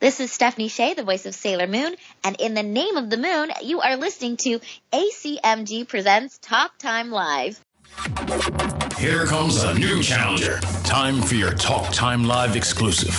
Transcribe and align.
This 0.00 0.18
is 0.18 0.32
Stephanie 0.32 0.68
Sheh, 0.68 0.94
the 0.94 1.02
voice 1.02 1.26
of 1.26 1.34
Sailor 1.34 1.66
Moon, 1.66 1.94
and 2.24 2.34
in 2.40 2.54
the 2.54 2.62
name 2.62 2.96
of 2.96 3.10
the 3.10 3.18
moon, 3.18 3.50
you 3.62 3.82
are 3.82 3.98
listening 3.98 4.38
to 4.38 4.58
ACMG 4.94 5.86
Presents 5.86 6.38
Talk 6.38 6.78
Time 6.78 7.10
Live. 7.10 7.62
Here 8.98 9.26
comes 9.26 9.62
a 9.62 9.74
new 9.74 10.02
challenger. 10.02 10.58
Time 10.84 11.20
for 11.20 11.34
your 11.34 11.52
Talk 11.52 11.92
Time 11.92 12.24
Live 12.24 12.56
exclusive. 12.56 13.14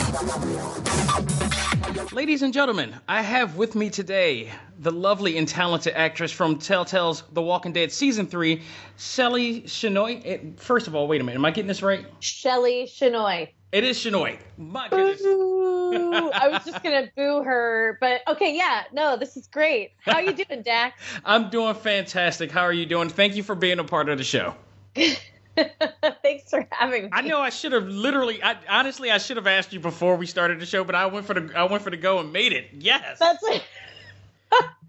Ladies 2.12 2.42
and 2.42 2.52
gentlemen, 2.52 2.96
I 3.08 3.22
have 3.22 3.58
with 3.58 3.76
me 3.76 3.92
today 3.92 4.50
the 4.80 4.92
lovely 4.92 5.38
and 5.38 5.48
talented 5.48 5.94
actress 5.94 6.32
from 6.32 6.58
Telltale's 6.58 7.22
The 7.32 7.44
Walking 7.44 7.74
Dead 7.74 7.92
Season 7.92 8.26
3, 8.26 8.60
Shelly 8.98 9.62
Chenoy. 9.62 10.22
Eh, 10.26 10.38
first 10.58 10.88
of 10.88 10.96
all, 10.96 11.08
wait 11.08 11.22
a 11.22 11.24
minute, 11.24 11.38
am 11.38 11.46
I 11.46 11.52
getting 11.52 11.68
this 11.68 11.84
right? 11.84 12.08
Shelly 12.22 12.88
Shenoy. 12.88 13.50
It 13.72 13.86
is 13.86 13.98
Shenoy. 13.98 14.38
My 14.58 14.90
goodness. 14.90 15.22
I 15.24 16.50
was 16.50 16.66
just 16.66 16.84
gonna 16.84 17.10
boo 17.16 17.42
her, 17.44 17.98
but 18.02 18.22
okay, 18.28 18.56
yeah, 18.56 18.84
no, 18.92 19.16
this 19.16 19.38
is 19.38 19.48
great. 19.48 19.92
How 20.02 20.16
are 20.16 20.22
you 20.22 20.34
doing, 20.34 20.62
Dax? 20.62 21.02
I'm 21.26 21.50
doing 21.50 21.76
fantastic. 21.76 22.52
How 22.52 22.64
are 22.64 22.74
you 22.74 22.86
doing? 22.86 23.08
Thank 23.08 23.36
you 23.36 23.44
for 23.44 23.56
being 23.56 23.80
a 23.80 23.84
part 23.86 24.10
of 24.10 24.18
the 24.18 24.26
show. 24.26 24.56
Thanks 24.96 26.50
for 26.50 26.68
having 26.72 27.04
me. 27.04 27.10
I 27.14 27.22
know 27.22 27.40
I 27.40 27.50
should 27.50 27.72
have 27.72 27.88
literally. 27.88 28.44
I, 28.44 28.58
honestly, 28.68 29.10
I 29.10 29.18
should 29.20 29.38
have 29.38 29.48
asked 29.48 29.72
you 29.72 29.80
before 29.80 30.18
we 30.18 30.26
started 30.26 30.60
the 30.60 30.66
show, 30.66 30.84
but 30.84 30.96
I 30.96 31.06
went 31.06 31.26
for 31.26 31.34
the. 31.34 31.54
I 31.56 31.64
went 31.64 31.84
for 31.84 31.92
the 31.92 31.98
go 31.98 32.20
and 32.20 32.34
made 32.34 32.52
it. 32.52 32.68
Yes. 32.74 33.20
That's 33.20 33.44
it. 33.44 33.64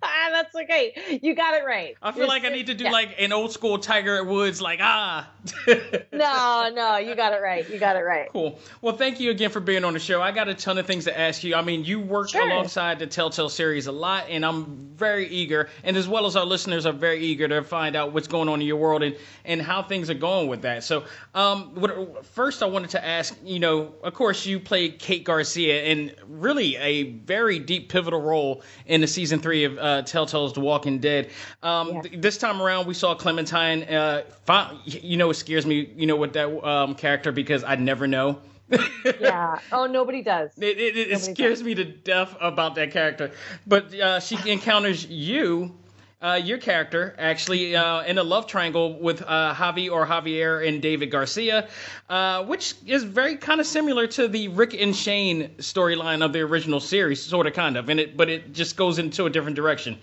That's 0.32 0.54
okay. 0.54 1.20
You 1.22 1.34
got 1.34 1.54
it 1.54 1.64
right. 1.64 1.96
I 2.02 2.12
feel 2.12 2.20
You're 2.20 2.28
like 2.28 2.44
I 2.44 2.48
need 2.48 2.66
to 2.66 2.74
do 2.74 2.84
yeah. 2.84 2.90
like 2.90 3.14
an 3.18 3.32
old 3.32 3.52
school 3.52 3.78
Tiger 3.78 4.22
Woods, 4.24 4.60
like 4.60 4.80
ah. 4.82 5.28
No, 6.12 6.70
no, 6.74 6.96
you 6.98 7.14
got 7.14 7.32
it 7.32 7.42
right. 7.42 7.68
You 7.68 7.78
got 7.78 7.96
it 7.96 8.00
right. 8.00 8.28
Cool. 8.32 8.58
Well, 8.80 8.96
thank 8.96 9.20
you 9.20 9.30
again 9.30 9.50
for 9.50 9.60
being 9.60 9.84
on 9.84 9.92
the 9.92 9.98
show. 9.98 10.22
I 10.22 10.32
got 10.32 10.48
a 10.48 10.54
ton 10.54 10.78
of 10.78 10.86
things 10.86 11.04
to 11.04 11.18
ask 11.18 11.42
you. 11.44 11.54
I 11.54 11.62
mean, 11.62 11.84
you 11.84 12.00
work 12.00 12.30
Sure. 12.30 12.48
alongside 12.48 12.98
the 12.98 13.06
Telltale 13.06 13.48
series 13.48 13.86
a 13.86 13.92
lot, 13.92 14.26
and 14.28 14.44
I'm 14.44 14.92
very 14.96 15.28
eager, 15.28 15.68
and 15.84 15.96
as 15.96 16.08
well 16.08 16.26
as 16.26 16.36
our 16.36 16.46
listeners 16.46 16.86
are 16.86 16.92
very 16.92 17.20
eager 17.20 17.48
to 17.48 17.62
find 17.62 17.96
out 17.96 18.12
what's 18.12 18.28
going 18.28 18.48
on 18.48 18.60
in 18.60 18.66
your 18.66 18.76
world 18.76 19.02
and, 19.02 19.16
and 19.44 19.60
how 19.60 19.82
things 19.82 20.10
are 20.10 20.14
going 20.14 20.48
with 20.48 20.62
that. 20.62 20.84
So, 20.84 21.04
um, 21.34 21.74
what, 21.74 22.24
first 22.26 22.62
I 22.62 22.66
wanted 22.66 22.90
to 22.90 23.04
ask, 23.04 23.36
you 23.44 23.58
know, 23.60 23.94
of 24.02 24.14
course, 24.14 24.46
you 24.46 24.60
played 24.60 24.98
Kate 24.98 25.24
Garcia 25.24 25.84
in 25.84 26.12
really 26.28 26.76
a 26.76 27.02
very 27.02 27.58
deep, 27.58 27.88
pivotal 27.90 28.20
role 28.20 28.62
in 28.86 29.00
the 29.00 29.06
season 29.06 29.40
three 29.40 29.64
of 29.64 29.78
uh, 29.78 29.91
Telltale's 30.00 30.54
The 30.54 30.60
Walking 30.60 30.98
Dead. 31.00 31.28
Um, 31.62 31.90
Yeah. 31.92 32.00
th- 32.00 32.20
this 32.22 32.38
time 32.38 32.62
around, 32.62 32.86
we 32.86 32.94
saw 32.94 33.14
Clementine. 33.14 33.82
Uh, 33.82 34.22
fi- 34.46 34.72
you 34.86 35.18
know, 35.18 35.28
it 35.28 35.34
scares 35.34 35.66
me, 35.66 35.90
you 35.94 36.06
know, 36.06 36.16
with 36.16 36.32
that 36.32 36.48
um, 36.66 36.94
character 36.94 37.30
because 37.32 37.62
I 37.64 37.74
never 37.76 38.06
know. 38.06 38.38
Yeah. 39.20 39.58
Oh, 39.70 39.86
nobody 39.86 40.22
does. 40.22 40.50
It, 40.56 40.78
it, 40.78 40.96
it 40.96 41.10
Nobody 41.10 41.34
scares 41.34 41.62
me 41.62 41.74
to 41.74 41.84
death 41.84 42.34
about 42.40 42.76
that 42.76 42.90
character. 42.90 43.32
But 43.66 43.92
uh, 43.94 44.20
she 44.20 44.38
encounters 44.50 45.04
you, 45.04 45.76
uh, 46.22 46.40
your 46.42 46.58
character, 46.58 47.14
actually, 47.18 47.74
uh, 47.74 48.02
in 48.02 48.18
a 48.18 48.22
love 48.22 48.46
triangle 48.46 48.98
with 48.98 49.22
uh, 49.22 49.54
Javi 49.54 49.90
or 49.90 50.06
Javier 50.06 50.66
and 50.66 50.80
David 50.80 51.10
Garcia, 51.10 51.68
uh, 52.08 52.44
which 52.44 52.74
is 52.86 53.02
very 53.02 53.36
kind 53.36 53.60
of 53.60 53.66
similar 53.66 54.06
to 54.06 54.28
the 54.28 54.48
Rick 54.48 54.74
and 54.74 54.94
Shane 54.94 55.50
storyline 55.58 56.24
of 56.24 56.32
the 56.32 56.40
original 56.40 56.80
series, 56.80 57.20
sort 57.20 57.46
of, 57.46 57.54
kind 57.54 57.76
of. 57.76 57.88
And 57.88 57.98
it, 57.98 58.16
but 58.16 58.28
it 58.30 58.52
just 58.52 58.76
goes 58.76 58.98
into 58.98 59.26
a 59.26 59.30
different 59.30 59.56
direction. 59.56 59.98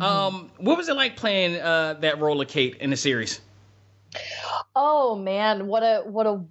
Um, 0.00 0.50
what 0.58 0.76
was 0.76 0.88
it 0.88 0.96
like 0.96 1.16
playing 1.16 1.60
uh, 1.60 1.94
that 2.00 2.20
role 2.20 2.40
of 2.40 2.48
Kate 2.48 2.76
in 2.80 2.90
the 2.90 2.96
series? 2.96 3.40
Oh 4.76 5.16
man, 5.16 5.66
what 5.66 5.82
a 5.82 6.02
what 6.04 6.26
a 6.26 6.42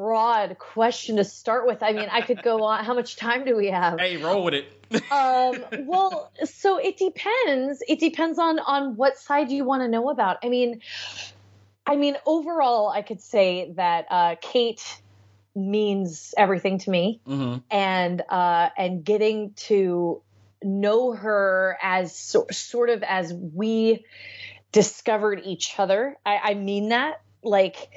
broad 0.00 0.58
question 0.58 1.16
to 1.16 1.24
start 1.24 1.66
with. 1.66 1.82
I 1.82 1.92
mean, 1.92 2.08
I 2.10 2.22
could 2.22 2.42
go 2.42 2.62
on. 2.62 2.84
How 2.84 2.94
much 2.94 3.16
time 3.16 3.44
do 3.44 3.54
we 3.54 3.66
have? 3.66 3.98
Hey, 3.98 4.16
roll 4.16 4.44
with 4.44 4.54
it. 4.54 4.72
um, 5.12 5.62
well, 5.86 6.32
so 6.44 6.78
it 6.78 6.96
depends. 6.96 7.82
It 7.86 8.00
depends 8.00 8.38
on 8.38 8.58
on 8.60 8.96
what 8.96 9.18
side 9.18 9.50
you 9.50 9.64
want 9.64 9.82
to 9.82 9.88
know 9.88 10.08
about. 10.08 10.38
I 10.42 10.48
mean, 10.48 10.80
I 11.86 11.96
mean, 11.96 12.16
overall, 12.24 12.88
I 12.88 13.02
could 13.02 13.20
say 13.20 13.72
that 13.76 14.06
uh, 14.10 14.36
Kate 14.40 14.82
means 15.54 16.32
everything 16.38 16.78
to 16.78 16.90
me, 16.90 17.20
hmm 17.26 17.58
and 17.70 18.22
uh, 18.30 18.70
and 18.78 19.04
getting 19.04 19.52
to 19.68 20.22
know 20.62 21.12
her 21.12 21.78
as 21.82 22.16
so, 22.16 22.46
sort 22.50 22.88
of 22.88 23.02
as 23.02 23.34
we 23.34 24.06
discovered 24.72 25.42
each 25.44 25.78
other. 25.78 26.16
I, 26.24 26.38
I 26.38 26.54
mean 26.54 26.88
that 26.88 27.20
like 27.42 27.90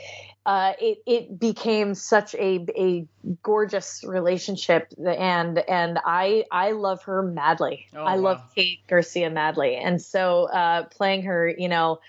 uh, 0.45 0.73
it 0.79 0.99
it 1.05 1.39
became 1.39 1.93
such 1.93 2.35
a 2.35 2.65
a 2.77 3.07
gorgeous 3.41 4.03
relationship, 4.05 4.93
and 4.97 5.57
and 5.57 5.99
I 6.03 6.43
I 6.51 6.71
love 6.71 7.03
her 7.03 7.23
madly. 7.23 7.87
Oh, 7.95 8.03
I 8.03 8.15
love. 8.15 8.41
Kate 8.53 8.85
Garcia 8.87 9.29
madly, 9.29 9.75
and 9.75 10.01
so 10.01 10.49
uh, 10.49 10.83
playing 10.83 11.23
her, 11.23 11.47
you 11.57 11.69
know, 11.69 12.01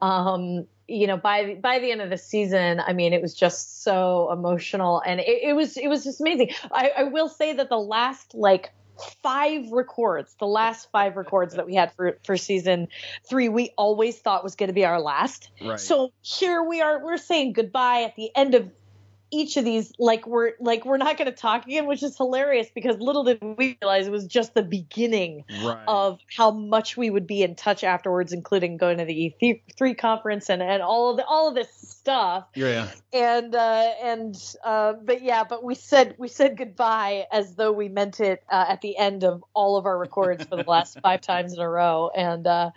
um, 0.00 0.66
you 0.88 1.06
know, 1.06 1.18
by 1.18 1.54
by 1.56 1.78
the 1.80 1.90
end 1.90 2.00
of 2.00 2.08
the 2.08 2.18
season, 2.18 2.80
I 2.80 2.94
mean, 2.94 3.12
it 3.12 3.20
was 3.20 3.34
just 3.34 3.82
so 3.82 4.30
emotional, 4.32 5.02
and 5.04 5.20
it, 5.20 5.42
it 5.42 5.52
was 5.54 5.76
it 5.76 5.88
was 5.88 6.04
just 6.04 6.20
amazing. 6.20 6.50
I, 6.72 6.92
I 6.98 7.02
will 7.04 7.28
say 7.28 7.52
that 7.52 7.68
the 7.68 7.78
last 7.78 8.34
like 8.34 8.72
five 9.22 9.70
records, 9.72 10.34
the 10.38 10.46
last 10.46 10.90
five 10.90 11.16
records 11.16 11.54
that 11.54 11.66
we 11.66 11.74
had 11.74 11.92
for 11.94 12.18
for 12.24 12.36
season 12.36 12.88
three, 13.28 13.48
we 13.48 13.72
always 13.76 14.18
thought 14.18 14.44
was 14.44 14.56
going 14.56 14.68
to 14.68 14.74
be 14.74 14.84
our 14.84 15.00
last. 15.00 15.50
Right. 15.60 15.78
So 15.78 16.12
here 16.22 16.62
we 16.62 16.80
are, 16.80 17.02
we're 17.04 17.16
saying 17.16 17.52
goodbye 17.52 18.02
at 18.02 18.16
the 18.16 18.30
end 18.34 18.54
of 18.54 18.70
each 19.32 19.56
of 19.56 19.64
these 19.64 19.92
like 19.98 20.26
we're 20.26 20.52
like 20.60 20.84
we're 20.84 20.98
not 20.98 21.16
going 21.16 21.28
to 21.30 21.36
talk 21.36 21.64
again 21.64 21.86
which 21.86 22.02
is 22.02 22.16
hilarious 22.16 22.68
because 22.74 22.98
little 23.00 23.24
did 23.24 23.42
we 23.42 23.78
realize 23.80 24.06
it 24.06 24.10
was 24.10 24.26
just 24.26 24.52
the 24.52 24.62
beginning 24.62 25.42
right. 25.64 25.82
of 25.88 26.20
how 26.36 26.50
much 26.50 26.98
we 26.98 27.08
would 27.08 27.26
be 27.26 27.42
in 27.42 27.54
touch 27.54 27.82
afterwards 27.82 28.34
including 28.34 28.76
going 28.76 28.98
to 28.98 29.06
the 29.06 29.34
E3 29.42 29.96
conference 29.96 30.50
and 30.50 30.62
and 30.62 30.82
all 30.82 31.10
of 31.10 31.16
the, 31.16 31.24
all 31.24 31.48
of 31.48 31.54
this 31.54 32.01
stuff. 32.02 32.48
Yeah. 32.56 32.88
and 33.12 33.54
uh 33.54 33.90
and 34.02 34.34
uh 34.64 34.94
but 34.94 35.22
yeah 35.22 35.44
but 35.44 35.62
we 35.62 35.74
said 35.76 36.16
we 36.18 36.26
said 36.26 36.56
goodbye 36.56 37.26
as 37.30 37.54
though 37.54 37.70
we 37.70 37.88
meant 37.88 38.18
it 38.18 38.42
uh, 38.50 38.64
at 38.68 38.80
the 38.80 38.96
end 38.96 39.22
of 39.22 39.44
all 39.54 39.76
of 39.76 39.86
our 39.86 39.96
records 39.96 40.44
for 40.44 40.56
the 40.56 40.68
last 40.68 40.98
five 41.02 41.20
times 41.20 41.52
in 41.52 41.60
a 41.60 41.68
row. 41.68 42.10
And 42.14 42.46
uh 42.46 42.70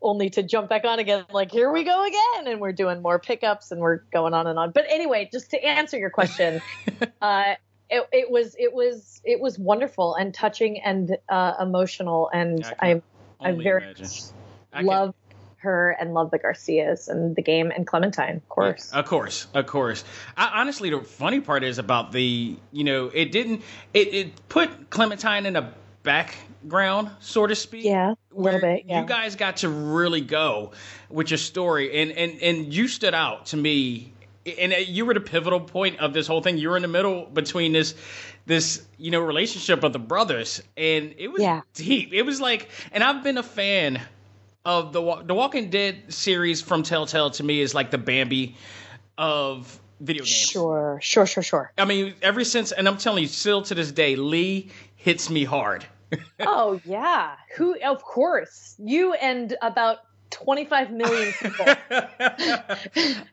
only 0.00 0.30
to 0.30 0.42
jump 0.44 0.68
back 0.68 0.84
on 0.84 1.00
again 1.00 1.24
like 1.32 1.50
here 1.50 1.72
we 1.72 1.82
go 1.82 2.06
again. 2.06 2.46
And 2.46 2.60
we're 2.60 2.72
doing 2.72 3.02
more 3.02 3.18
pickups 3.18 3.72
and 3.72 3.80
we're 3.80 3.98
going 4.12 4.32
on 4.32 4.46
and 4.46 4.58
on. 4.58 4.70
But 4.70 4.84
anyway 4.88 5.28
just 5.32 5.50
to 5.50 5.64
answer 5.64 5.98
your 5.98 6.10
question 6.10 6.62
uh 7.20 7.54
it, 7.90 8.08
it 8.12 8.30
was 8.30 8.54
it 8.58 8.72
was 8.72 9.20
it 9.24 9.40
was 9.40 9.58
wonderful 9.58 10.14
and 10.14 10.32
touching 10.32 10.80
and 10.80 11.16
uh 11.28 11.54
emotional. 11.60 12.30
And 12.32 12.64
I 12.64 12.68
i 12.70 12.92
can 12.92 13.02
i 13.40 13.50
Only 13.50 13.64
very 13.64 13.82
imagine. 13.82 14.06
I 14.72 14.82
love 14.82 15.14
her 15.58 15.90
and 16.00 16.14
love 16.14 16.30
the 16.30 16.38
garcias 16.38 17.08
and 17.08 17.34
the 17.36 17.42
game 17.42 17.70
and 17.74 17.86
clementine 17.86 18.36
of 18.36 18.48
course 18.48 18.90
Of 18.92 19.04
course, 19.06 19.46
of 19.54 19.66
course. 19.66 20.04
I, 20.36 20.60
honestly, 20.60 20.90
the 20.90 21.00
funny 21.00 21.40
part 21.40 21.64
is 21.64 21.78
about 21.78 22.12
the, 22.12 22.56
you 22.72 22.84
know, 22.84 23.06
it 23.12 23.32
didn't, 23.32 23.62
it, 23.92 24.14
it 24.14 24.48
put 24.48 24.90
Clementine 24.90 25.46
in 25.46 25.56
a 25.56 25.72
background, 26.02 27.10
so 27.20 27.46
to 27.46 27.54
speak. 27.54 27.84
Yeah, 27.84 28.12
a 28.12 28.40
little 28.40 28.60
bit, 28.60 28.84
yeah. 28.86 29.00
You 29.02 29.06
guys 29.06 29.36
got 29.36 29.58
to 29.58 29.68
really 29.68 30.20
go 30.20 30.72
with 31.08 31.30
your 31.30 31.38
story, 31.38 32.00
and 32.02 32.10
and 32.12 32.40
and 32.42 32.72
you 32.74 32.88
stood 32.88 33.14
out 33.14 33.46
to 33.46 33.56
me, 33.56 34.12
and 34.58 34.72
uh, 34.72 34.76
you 34.76 35.04
were 35.06 35.14
the 35.14 35.20
pivotal 35.20 35.60
point 35.60 36.00
of 36.00 36.12
this 36.12 36.26
whole 36.26 36.40
thing. 36.40 36.58
You 36.58 36.70
were 36.70 36.76
in 36.76 36.82
the 36.82 36.88
middle 36.88 37.26
between 37.26 37.72
this. 37.72 37.94
This 38.46 38.86
you 38.96 39.10
know 39.10 39.20
relationship 39.20 39.84
of 39.84 39.92
the 39.92 39.98
brothers, 39.98 40.62
and 40.76 41.14
it 41.18 41.28
was 41.28 41.42
Yeah. 41.42 41.60
deep. 41.74 42.14
It 42.14 42.22
was 42.22 42.40
like, 42.40 42.70
and 42.92 43.04
I've 43.04 43.22
been 43.22 43.36
a 43.36 43.42
fan 43.42 44.00
of 44.68 44.92
the 44.92 45.22
the 45.24 45.34
Walking 45.34 45.70
Dead 45.70 46.12
series 46.12 46.60
from 46.60 46.82
Telltale. 46.82 47.30
To 47.30 47.42
me, 47.42 47.60
is 47.60 47.74
like 47.74 47.90
the 47.90 47.96
Bambi 47.96 48.54
of 49.16 49.80
video 49.98 50.22
games. 50.22 50.28
Sure, 50.28 50.98
sure, 51.02 51.24
sure, 51.24 51.42
sure. 51.42 51.72
I 51.78 51.86
mean, 51.86 52.14
ever 52.20 52.44
since, 52.44 52.70
and 52.70 52.86
I'm 52.86 52.98
telling 52.98 53.22
you, 53.22 53.28
still 53.28 53.62
to 53.62 53.74
this 53.74 53.90
day, 53.90 54.14
Lee 54.14 54.70
hits 54.94 55.30
me 55.30 55.44
hard. 55.44 55.86
oh 56.40 56.78
yeah, 56.84 57.36
who? 57.56 57.80
Of 57.80 58.02
course, 58.02 58.74
you 58.78 59.14
and 59.14 59.56
about 59.62 60.00
twenty-five 60.28 60.90
million 60.90 61.32
people. 61.32 61.64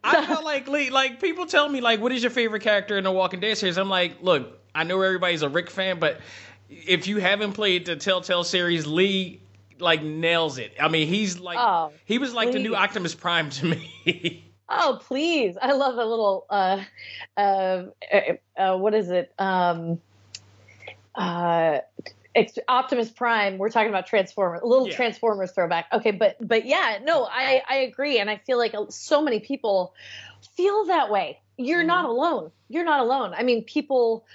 I 0.04 0.26
felt 0.26 0.46
like 0.46 0.70
Lee, 0.70 0.90
like 0.90 1.20
people 1.20 1.46
tell 1.46 1.68
me, 1.68 1.82
like, 1.82 2.00
what 2.00 2.14
is 2.14 2.24
your 2.24 2.32
favorite 2.32 2.62
character 2.62 2.98
in 2.98 3.04
the 3.04 3.12
Walking 3.12 3.42
Dead 3.42 3.58
series? 3.58 3.78
I'm 3.78 3.90
like, 3.90 4.22
look, 4.22 4.58
I 4.74 4.86
know 4.86 5.02
everybody's 5.02 5.42
a 5.42 5.50
Rick 5.50 5.70
fan, 5.70 6.00
but 6.00 6.22
if 6.70 7.08
you 7.08 7.18
haven't 7.18 7.54
played 7.54 7.86
the 7.88 7.98
Telltale 7.98 8.46
series, 8.46 8.88
Lee 8.88 9.42
like 9.80 10.04
nails 10.04 10.58
it. 10.58 10.74
I 10.80 10.88
mean, 10.88 11.08
he's 11.08 11.40
like, 11.40 11.58
Oh, 11.60 11.92
he 12.06 12.18
was 12.18 12.34
like 12.34 12.52
the 12.52 12.60
new. 12.60 12.76
Optimus 12.76 13.16
Prime 13.16 13.50
to 13.52 13.66
me. 13.66 14.44
oh 14.70 15.00
please, 15.04 15.58
I 15.62 15.74
love 15.74 15.96
a 15.98 16.06
little. 16.06 16.46
Uh, 16.50 16.84
uh, 17.38 17.86
uh, 18.14 18.22
uh, 18.58 18.78
what 18.78 18.94
is 18.94 19.10
it? 19.10 19.34
Um, 19.38 20.00
uh, 21.16 21.80
it's 22.34 22.60
Optimus 22.68 23.10
Prime. 23.10 23.58
We're 23.58 23.70
talking 23.70 23.90
about 23.90 24.08
Transformers, 24.08 24.62
a 24.62 24.68
little 24.68 24.88
Yeah. 24.90 24.96
Transformers 24.96 25.52
throwback. 25.52 25.88
Okay, 25.94 26.12
but 26.12 26.36
but 26.46 26.66
yeah, 26.66 27.00
no, 27.04 27.26
I 27.26 27.62
I 27.68 27.76
agree, 27.78 28.20
and 28.20 28.30
I 28.30 28.38
feel 28.38 28.58
like 28.58 28.76
so 28.90 29.22
many 29.22 29.40
people 29.40 29.94
feel 30.56 30.86
that 30.86 31.10
way. 31.10 31.40
You're 31.58 31.84
not 31.84 32.04
alone. 32.06 32.52
You're 32.68 32.84
not 32.84 33.00
alone. 33.00 33.34
I 33.34 33.44
mean, 33.44 33.64
people 33.64 34.26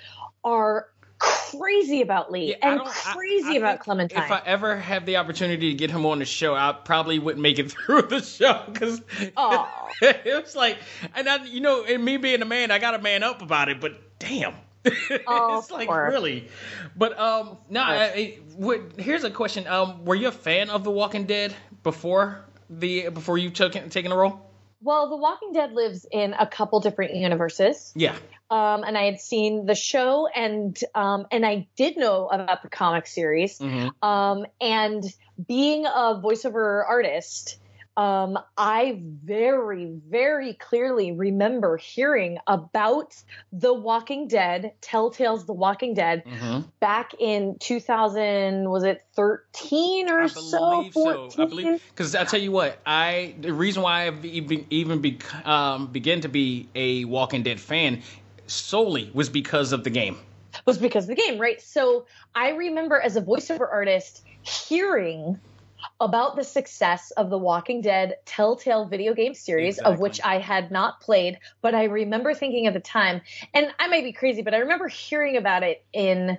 are 0.43 0.89
crazy 1.21 2.03
about 2.03 2.33
Lee 2.33 2.51
Yeah, 2.51 2.57
and 2.71 2.79
don't- 2.81 2.89
I- 2.89 3.13
crazy 3.15 3.51
I 3.51 3.55
about 3.55 3.81
Clementine. 3.81 4.23
If 4.25 4.31
I 4.33 4.43
ever 4.45 4.77
have 4.77 5.07
the 5.07 5.19
opportunity 5.19 5.71
to 5.71 5.77
get 5.77 5.91
him 5.91 6.05
on 6.07 6.19
the 6.19 6.25
show, 6.25 6.55
I 6.55 6.73
probably 6.73 7.19
wouldn't 7.19 7.43
make 7.43 7.59
it 7.59 7.71
through 7.87 8.03
the 8.03 8.21
show 8.23 8.63
because 8.73 9.01
it 9.19 10.43
was 10.43 10.57
like, 10.57 10.79
and 11.15 11.29
I, 11.29 11.45
you 11.45 11.61
know, 11.61 11.85
and 11.85 12.05
me 12.05 12.17
being 12.17 12.43
a 12.43 12.47
man, 12.47 12.71
I 12.71 12.79
got 12.79 12.93
to 12.93 12.99
man 12.99 13.23
up 13.23 13.43
about 13.43 13.69
it. 13.69 13.81
But 13.81 14.19
damn, 14.19 14.55
Oh, 15.27 15.59
it's 15.59 15.71
like 15.71 15.89
poor. 15.89 16.09
really. 16.09 16.49
But 16.97 17.19
um, 17.19 17.59
no, 17.69 17.83
I, 17.83 18.05
I, 18.05 18.39
what, 18.57 18.99
here's 18.99 19.25
a 19.25 19.31
question. 19.31 19.67
Um, 19.67 20.05
were 20.05 20.15
you 20.15 20.29
a 20.29 20.33
fan 20.33 20.71
of 20.71 20.85
The 20.85 20.91
Walking 20.91 21.27
Dead 21.27 21.55
before 21.83 22.45
the 22.71 23.09
before 23.11 23.37
you 23.39 23.51
took 23.51 23.77
it 23.77 23.91
taking 23.91 24.11
the 24.11 24.17
role? 24.17 24.50
Well, 24.83 25.09
The 25.09 25.17
Walking 25.17 25.53
Dead 25.53 25.73
lives 25.73 26.07
in 26.11 26.35
a 26.35 26.47
couple 26.47 26.81
different 26.81 27.15
universes. 27.15 27.93
Yeah. 27.95 28.17
um, 28.51 28.83
and 28.83 28.99
I 28.99 29.05
had 29.05 29.21
seen 29.21 29.67
the 29.67 29.75
show, 29.75 30.27
and 30.27 30.77
um, 30.95 31.27
and 31.31 31.47
I 31.47 31.69
did 31.77 31.97
know 31.97 32.29
about 32.29 32.63
the 32.63 32.69
comic 32.69 33.07
series. 33.07 33.59
Mhm. 33.59 33.93
Um, 34.03 34.47
and 34.61 35.05
being 35.47 35.87
a 35.87 36.21
voiceover 36.23 36.85
artist, 36.87 37.59
um, 37.97 38.39
I 38.57 39.01
very, 39.25 39.99
very 40.09 40.55
clearly 40.55 41.13
remember 41.13 41.77
hearing 41.77 42.39
about 42.47 43.15
The 43.53 43.75
Walking 43.75 44.29
Dead, 44.29 44.73
Telltale's 44.81 45.47
The 45.47 45.53
Walking 45.53 45.95
Dead, 45.95 46.23
Mhm. 46.25 46.65
back 46.81 47.13
in 47.19 47.57
2000, 47.59 48.71
was 48.71 48.85
it 48.85 49.05
13 49.17 50.09
or 50.11 50.23
I 50.23 50.27
so? 50.29 50.59
believe 50.59 50.93
14? 50.95 51.31
so. 51.31 51.43
I 51.43 51.47
believe 51.47 51.83
because 51.91 52.15
I 52.15 52.25
tell 52.25 52.41
you 52.41 52.53
what, 52.53 52.79
I 52.87 53.35
the 53.41 53.53
reason 53.53 53.83
why 53.83 54.07
I've 54.07 54.25
even 54.25 54.67
even 54.71 55.01
be, 55.01 55.19
um, 55.45 55.89
begin 55.89 56.21
to 56.23 56.29
be 56.29 56.69
a 56.75 57.05
Walking 57.05 57.43
Dead 57.43 57.61
fan 57.61 58.03
solely 58.47 59.11
was 59.13 59.29
because 59.29 59.73
of 59.73 59.85
the 59.85 59.91
game. 59.91 60.17
was 60.67 60.79
because 60.79 61.05
of 61.05 61.17
the 61.17 61.23
game, 61.23 61.39
right? 61.39 61.61
So 61.61 62.07
I 62.35 62.51
remember 62.51 63.01
as 63.01 63.17
a 63.17 63.23
voiceover 63.23 63.69
artist 63.71 64.23
hearing 64.43 65.41
about 66.01 66.37
the 66.37 66.45
success 66.45 67.11
of 67.13 67.31
the 67.31 67.39
Walking 67.39 67.81
Dead 67.81 68.17
Telltale 68.25 68.87
video 68.87 69.15
game 69.15 69.35
series, 69.35 69.79
of 69.79 70.01
which 70.01 70.21
I 70.23 70.39
had 70.39 70.71
not 70.71 71.01
played, 71.01 71.39
but 71.63 71.75
I 71.75 71.85
remember 71.85 72.35
thinking 72.35 72.67
at 72.67 72.75
the 72.75 72.81
time, 72.81 73.21
and 73.55 73.73
I 73.79 73.89
might 73.89 74.05
be 74.05 74.13
crazy, 74.13 74.43
but 74.43 74.55
I 74.55 74.59
remember 74.59 74.89
hearing 74.89 75.37
about 75.37 75.63
it 75.63 75.85
in 75.93 76.39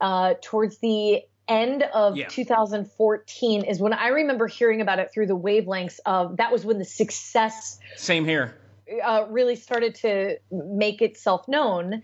uh, 0.00 0.34
towards 0.42 0.78
the 0.78 1.22
end 1.48 1.82
of 1.82 2.16
Yeah. 2.16 2.28
2014 2.28 3.64
is 3.64 3.80
when 3.80 3.92
I 3.92 4.08
remember 4.08 4.46
hearing 4.46 4.80
about 4.80 4.98
it 4.98 5.12
through 5.12 5.26
the 5.26 5.36
wavelengths 5.36 6.00
of 6.04 6.38
that 6.38 6.52
was 6.52 6.64
when 6.64 6.78
the 6.78 6.84
success 6.84 7.78
Same 7.96 8.24
here. 8.24 8.56
Uh, 9.04 9.24
really 9.28 9.56
started 9.56 9.94
to 9.96 10.36
make 10.50 11.02
itself 11.02 11.46
known. 11.48 12.02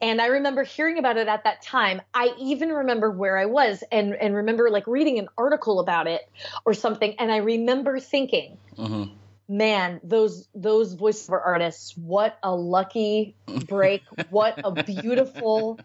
And 0.00 0.20
I 0.20 0.26
remember 0.26 0.64
hearing 0.64 0.98
about 0.98 1.16
it 1.16 1.28
at 1.28 1.44
that 1.44 1.62
time. 1.62 2.02
I 2.12 2.34
even 2.40 2.70
remember 2.70 3.10
where 3.10 3.38
I 3.38 3.46
was 3.46 3.82
and, 3.92 4.14
and 4.14 4.34
remember 4.34 4.70
like 4.70 4.86
reading 4.86 5.18
an 5.18 5.28
article 5.38 5.80
about 5.80 6.06
it 6.06 6.22
or 6.64 6.74
something. 6.74 7.14
And 7.18 7.30
I 7.32 7.38
remember 7.38 8.00
thinking, 8.00 8.58
Mhm. 8.76 9.10
man, 9.48 10.00
those 10.02 10.48
those 10.54 10.96
voiceover 10.96 11.40
artists, 11.44 11.96
what 11.96 12.38
a 12.42 12.54
lucky 12.54 13.36
break. 13.66 14.02
what 14.30 14.58
a 14.64 14.72
beautiful, 14.72 15.78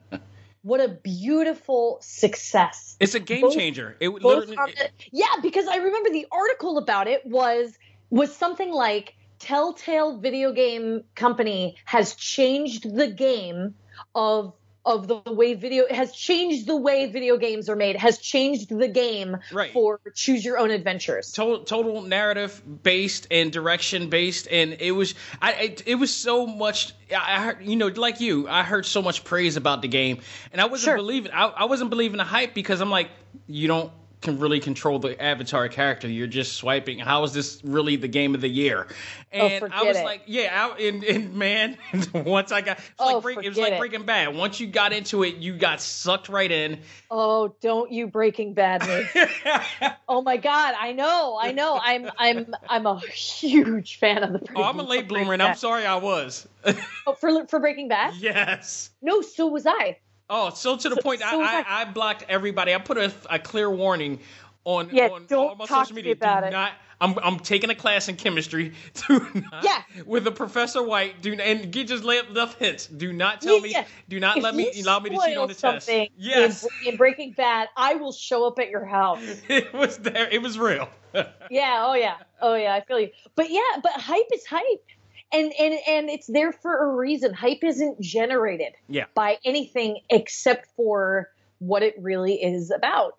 what 0.63 0.81
a 0.81 0.87
beautiful 0.87 1.99
success 2.01 2.95
It's 2.99 3.15
a 3.15 3.19
game 3.19 3.41
Both- 3.41 3.53
changer. 3.55 3.95
It 3.99 4.09
both 4.09 4.23
literally. 4.23 4.57
on 4.57 4.69
yeah, 5.11 5.27
because 5.41 5.67
I 5.67 5.77
remember 5.77 6.09
the 6.09 6.25
article 6.31 6.77
about 6.77 7.07
it 7.07 7.25
was 7.25 7.77
was 8.09 8.35
something 8.35 8.71
like 8.71 9.13
Telltale 9.39 10.17
Video 10.19 10.51
Game 10.51 11.03
Company 11.15 11.75
has 11.85 12.15
changed 12.15 12.93
the 12.95 13.07
game 13.07 13.75
of 14.15 14.53
of 14.85 15.07
the 15.09 15.21
way 15.33 15.53
video 15.55 15.83
has 15.89 16.13
changed 16.13 16.65
the 16.65 16.75
way 16.75 17.05
video 17.11 17.35
games 17.35 17.67
are 17.67 17.75
made 17.75 17.97
has 17.97 18.17
changed 18.17 18.69
the 18.69 18.87
game 18.87 19.37
Right. 19.51 19.71
for 19.73 19.99
choose 20.15 20.43
your 20.43 20.57
own 20.57 20.71
adventures. 20.71 21.33
total 21.33 21.65
total 21.65 22.01
narrative 22.01 22.63
based 22.81 23.27
and 23.29 23.51
direction 23.51 24.09
based 24.09 24.47
and 24.49 24.77
it 24.79 24.91
was 24.91 25.15
I 25.41 25.51
it, 25.53 25.83
it 25.85 25.95
was 25.95 26.15
so 26.15 26.47
much 26.47 26.93
I 27.11 27.35
I 27.35 27.41
heard 27.43 27.57
you 27.65 27.75
know 27.75 27.87
like 27.87 28.21
you 28.21 28.47
I 28.47 28.63
heard 28.63 28.85
so 28.85 29.01
much 29.01 29.25
praise 29.25 29.57
about 29.57 29.81
the 29.81 29.89
game 29.89 30.21
and 30.53 30.61
I 30.61 30.65
wasn't 30.65 30.85
Sure. 30.91 30.95
believing 30.97 31.33
I, 31.33 31.47
I 31.47 31.65
wasn't 31.65 31.89
believing 31.89 32.17
the 32.17 32.23
hype 32.23 32.53
because 32.53 32.79
I'm 32.79 32.89
like 32.89 33.09
you 33.47 33.67
don't 33.67 33.91
can 34.21 34.37
really 34.39 34.59
control 34.59 34.99
the 34.99 35.21
avatar 35.21 35.69
character 35.69 36.07
you're 36.07 36.27
just 36.27 36.53
swiping 36.53 36.99
how 36.99 37.23
is 37.23 37.31
this 37.33 37.61
really 37.63 37.95
the 37.95 38.07
game 38.07 38.35
of 38.35 38.41
the 38.41 38.49
year 38.49 38.85
oh, 38.89 38.93
and 39.31 39.41
I 39.41 39.55
Oh, 39.55 39.59
forget 39.59 39.85
was 39.85 39.97
it. 39.97 40.03
like 40.03 40.21
yeah 40.25 40.69
I, 40.77 40.77
and, 40.81 41.03
and 41.03 41.33
man 41.35 41.77
once 42.13 42.51
I 42.51 42.61
got 42.61 42.79
it's 42.79 42.91
Oh, 42.99 43.13
like 43.15 43.23
break, 43.23 43.45
it 43.45 43.49
was 43.49 43.57
like. 43.57 43.77
Breaking 43.77 44.03
Bad 44.03 44.35
once 44.35 44.59
you 44.59 44.67
got 44.67 44.91
into 44.93 45.23
it 45.23 45.35
you 45.37 45.55
got 45.57 45.79
sucked 45.81 46.27
right 46.29 46.51
in 46.51 46.79
Oh, 47.11 47.55
don't 47.61 47.91
you 47.91 48.07
Breaking 48.07 48.53
Bad 48.53 48.85
me. 48.87 49.05
oh 50.09 50.21
my 50.21 50.37
god, 50.37 50.75
I 50.77 50.91
know. 50.91 51.39
I 51.41 51.51
know. 51.53 51.79
I'm 51.81 52.09
I'm 52.17 52.53
I'm 52.67 52.85
a 52.85 52.99
huge 52.99 53.97
fan 53.99 54.23
of 54.23 54.33
the 54.33 54.47
oh 54.55 54.63
I'm 54.63 54.79
a 54.79 54.83
late 54.83 55.07
bloomer 55.07 55.33
and 55.33 55.41
I'm 55.41 55.55
sorry 55.55 55.85
I 55.85 55.95
was 55.95 56.47
Oh, 57.07 57.13
for 57.13 57.47
for 57.47 57.59
Breaking 57.59 57.87
Bad? 57.87 58.15
yes 58.17 58.89
No, 59.01 59.21
so 59.21 59.47
was 59.47 59.65
I. 59.65 59.97
Oh, 60.29 60.49
so 60.51 60.77
to 60.77 60.89
the 60.89 60.95
So- 60.95 61.01
point, 61.01 61.21
so 61.21 61.25
I, 61.27 61.31
I- 61.31 61.65
I, 61.67 61.81
I 61.81 61.85
blocked 61.85 62.25
everybody. 62.29 62.73
I 62.73 62.77
put 62.77 62.97
a, 62.97 63.11
a 63.29 63.39
clear 63.39 63.69
warning 63.69 64.19
on, 64.65 64.89
Yeah, 64.91 65.07
on 65.07 65.25
don't 65.25 65.49
all 65.49 65.55
my 65.55 65.65
talk 65.65 65.85
social 65.85 65.87
to 65.87 65.93
me 65.95 66.01
media. 66.01 66.13
about 66.13 66.41
do 66.41 66.47
it. 66.47 66.51
not. 66.51 66.73
I'm 67.01 67.17
I'm 67.23 67.39
taking 67.39 67.69
a 67.69 67.75
class 67.75 68.09
in 68.09 68.17
chemistry. 68.17 68.73
Do 69.07 69.25
not, 69.33 69.63
Yeah. 69.63 69.81
With 70.05 70.27
a 70.27 70.31
professor 70.31 70.83
White. 70.83 71.21
Do 71.21 71.31
and 71.33 71.71
get 71.71 71.87
just 71.87 72.03
lay 72.03 72.19
up 72.19 72.29
enough 72.29 72.59
hints. 72.59 72.87
Do 72.87 73.13
not 73.13 73.39
tell 73.39 73.61
me. 73.61 73.71
Yeah. 73.71 73.85
Do 74.09 74.19
not 74.19 74.35
If 74.35 74.43
let 74.43 74.53
me 74.53 74.69
allow 74.81 74.99
me 74.99 75.11
to 75.11 75.15
cheat 75.25 75.37
on 75.37 75.47
the 75.47 75.53
test. 75.53 75.89
Yes, 76.17 76.67
In, 76.85 76.89
in 76.91 76.97
Breaking 76.97 77.31
Bad, 77.31 77.69
I 77.77 77.95
will 77.95 78.11
show 78.11 78.45
up 78.45 78.59
at 78.59 78.69
your 78.69 78.83
house. 78.83 79.21
it 79.47 79.73
was 79.73 79.97
there. 79.99 80.27
It 80.29 80.41
was 80.41 80.59
real. 80.59 80.89
Yeah. 81.49 81.85
Oh 81.87 81.93
yeah. 81.93 82.15
Oh 82.41 82.55
yeah. 82.55 82.75
I 82.75 82.81
feel 82.81 82.99
you. 82.99 83.09
But 83.33 83.49
yeah. 83.49 83.61
But 83.81 83.93
hype 83.93 84.27
is 84.33 84.45
hype, 84.45 84.85
and 85.31 85.53
and 85.59 85.79
and 85.87 86.09
it's 86.09 86.27
there 86.27 86.51
for 86.51 86.91
a 86.91 86.95
reason. 86.95 87.33
Hype 87.33 87.63
isn't 87.63 87.99
generated 88.01 88.73
yeah. 88.87 89.05
by 89.13 89.37
anything 89.45 89.99
except 90.09 90.67
for 90.75 91.29
what 91.59 91.83
it 91.83 91.95
really 91.99 92.35
is 92.35 92.71
about. 92.71 93.17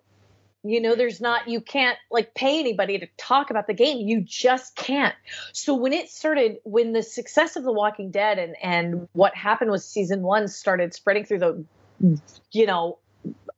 You 0.63 0.79
know, 0.79 0.93
there's 0.93 1.19
not, 1.19 1.47
you 1.47 1.59
can't 1.59 1.97
like 2.11 2.35
pay 2.35 2.59
anybody 2.59 2.99
to 2.99 3.07
talk 3.17 3.49
about 3.49 3.65
the 3.65 3.73
game. 3.73 4.07
You 4.07 4.21
just 4.21 4.75
can't. 4.75 5.15
So 5.53 5.73
when 5.73 5.91
it 5.91 6.09
started, 6.09 6.57
when 6.63 6.93
the 6.93 7.01
success 7.01 7.55
of 7.55 7.63
The 7.63 7.71
Walking 7.71 8.11
Dead 8.11 8.37
and, 8.37 8.55
and 8.61 9.07
what 9.13 9.33
happened 9.33 9.71
was 9.71 9.83
season 9.83 10.21
one 10.21 10.47
started 10.47 10.93
spreading 10.93 11.25
through 11.25 11.39
the, 11.39 11.65
you 12.51 12.67
know, 12.67 12.99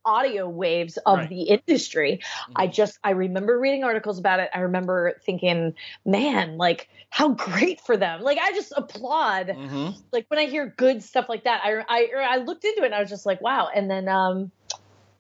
audio 0.06 0.48
waves 0.50 0.98
of 1.06 1.20
Right. 1.20 1.30
the 1.30 1.44
industry, 1.44 2.22
I 2.56 2.68
just, 2.68 3.00
I 3.04 3.12
remember 3.12 3.60
reading 3.60 3.84
articles 3.84 4.20
about 4.20 4.40
it. 4.40 4.50
I 4.54 4.60
remember 4.60 5.14
thinking, 5.26 5.74
man, 6.06 6.58
like 6.58 6.90
how 7.10 7.30
great 7.34 7.82
for 7.82 7.98
them. 7.98 8.22
Like 8.22 8.38
I 8.40 8.52
just 8.54 8.74
applaud 8.76 9.58
hmm 9.58 9.90
like 10.12 10.26
when 10.30 10.40
I 10.40 10.46
hear 10.46 10.74
good 10.78 11.04
stuff 11.04 11.28
like 11.30 11.44
that, 11.46 11.62
I 11.64 11.84
I 11.90 12.08
I 12.24 12.38
looked 12.38 12.64
into 12.66 12.84
it 12.84 12.88
and 12.88 12.96
I 12.96 13.02
was 13.02 13.10
just 13.10 13.26
like, 13.26 13.42
wow. 13.42 13.70
And 13.74 13.90
then 13.90 14.08
um, 14.08 14.52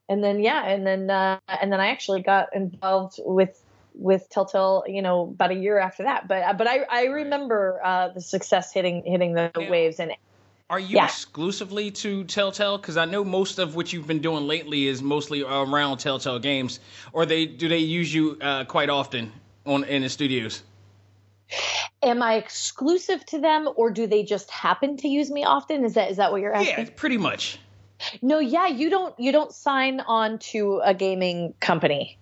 and 0.10 0.24
then 0.24 0.39
yeah, 0.41 0.65
and 0.65 0.86
then 0.86 1.10
uh, 1.10 1.39
and 1.48 1.72
then 1.72 1.79
I 1.79 1.88
actually 1.88 2.22
got 2.24 2.48
involved 2.53 3.15
with 3.19 3.55
with 3.93 4.27
Telltale, 4.31 4.84
you 4.88 5.01
know, 5.01 5.24
about 5.34 5.51
a 5.51 5.55
year 5.55 5.79
after 5.79 6.03
that. 6.03 6.27
But 6.27 6.57
but 6.57 6.67
I 6.67 6.84
I 6.89 7.05
remember 7.05 7.79
uh, 7.84 8.10
the 8.13 8.22
success 8.22 8.72
hitting 8.74 9.03
hitting 9.05 9.34
the 9.34 9.51
Yeah. 9.55 9.67
waves 9.67 10.00
and 10.00 10.12
Are 10.70 10.79
you 10.79 10.98
Yeah. 10.98 11.05
exclusively 11.05 11.91
to 11.91 12.24
Telltale? 12.24 12.77
Because 12.77 12.98
I 12.98 13.05
know 13.05 13.24
most 13.24 13.60
of 13.60 13.75
what 13.75 13.93
you've 13.93 14.08
been 14.08 14.22
doing 14.22 14.48
lately 14.48 14.88
is 14.88 15.01
mostly 15.01 15.43
around 15.43 15.98
Telltale 15.98 16.39
games. 16.39 16.79
Or 17.12 17.25
they 17.25 17.46
do 17.46 17.67
they 17.67 17.79
use 17.79 18.13
you 18.13 18.38
uh, 18.41 18.63
quite 18.65 18.89
often 18.89 19.32
on 19.65 19.84
in 19.84 20.01
the 20.01 20.10
studios? 20.10 20.63
am 22.01 22.22
I 22.22 22.36
exclusive 22.36 23.25
to 23.27 23.39
them 23.39 23.70
or 23.75 23.89
do 23.89 24.08
they 24.08 24.24
just 24.24 24.51
happen 24.51 24.98
to 24.98 25.08
use 25.08 25.32
me 25.32 25.43
often? 25.43 25.86
Is 25.86 25.93
that 25.93 26.12
is 26.12 26.17
that 26.17 26.32
what 26.32 26.41
you're 26.41 26.53
asking? 26.53 26.86
Yeah, 26.86 26.91
pretty 26.96 27.17
much. 27.17 27.60
No, 28.22 28.39
yeah, 28.39 28.67
you 28.67 28.89
don't 28.89 29.17
you 29.20 29.32
don't 29.32 29.51
sign 29.51 30.01
on 30.01 30.39
to 30.39 30.82
a 30.84 30.93
gaming 30.93 31.53
company. 31.60 32.17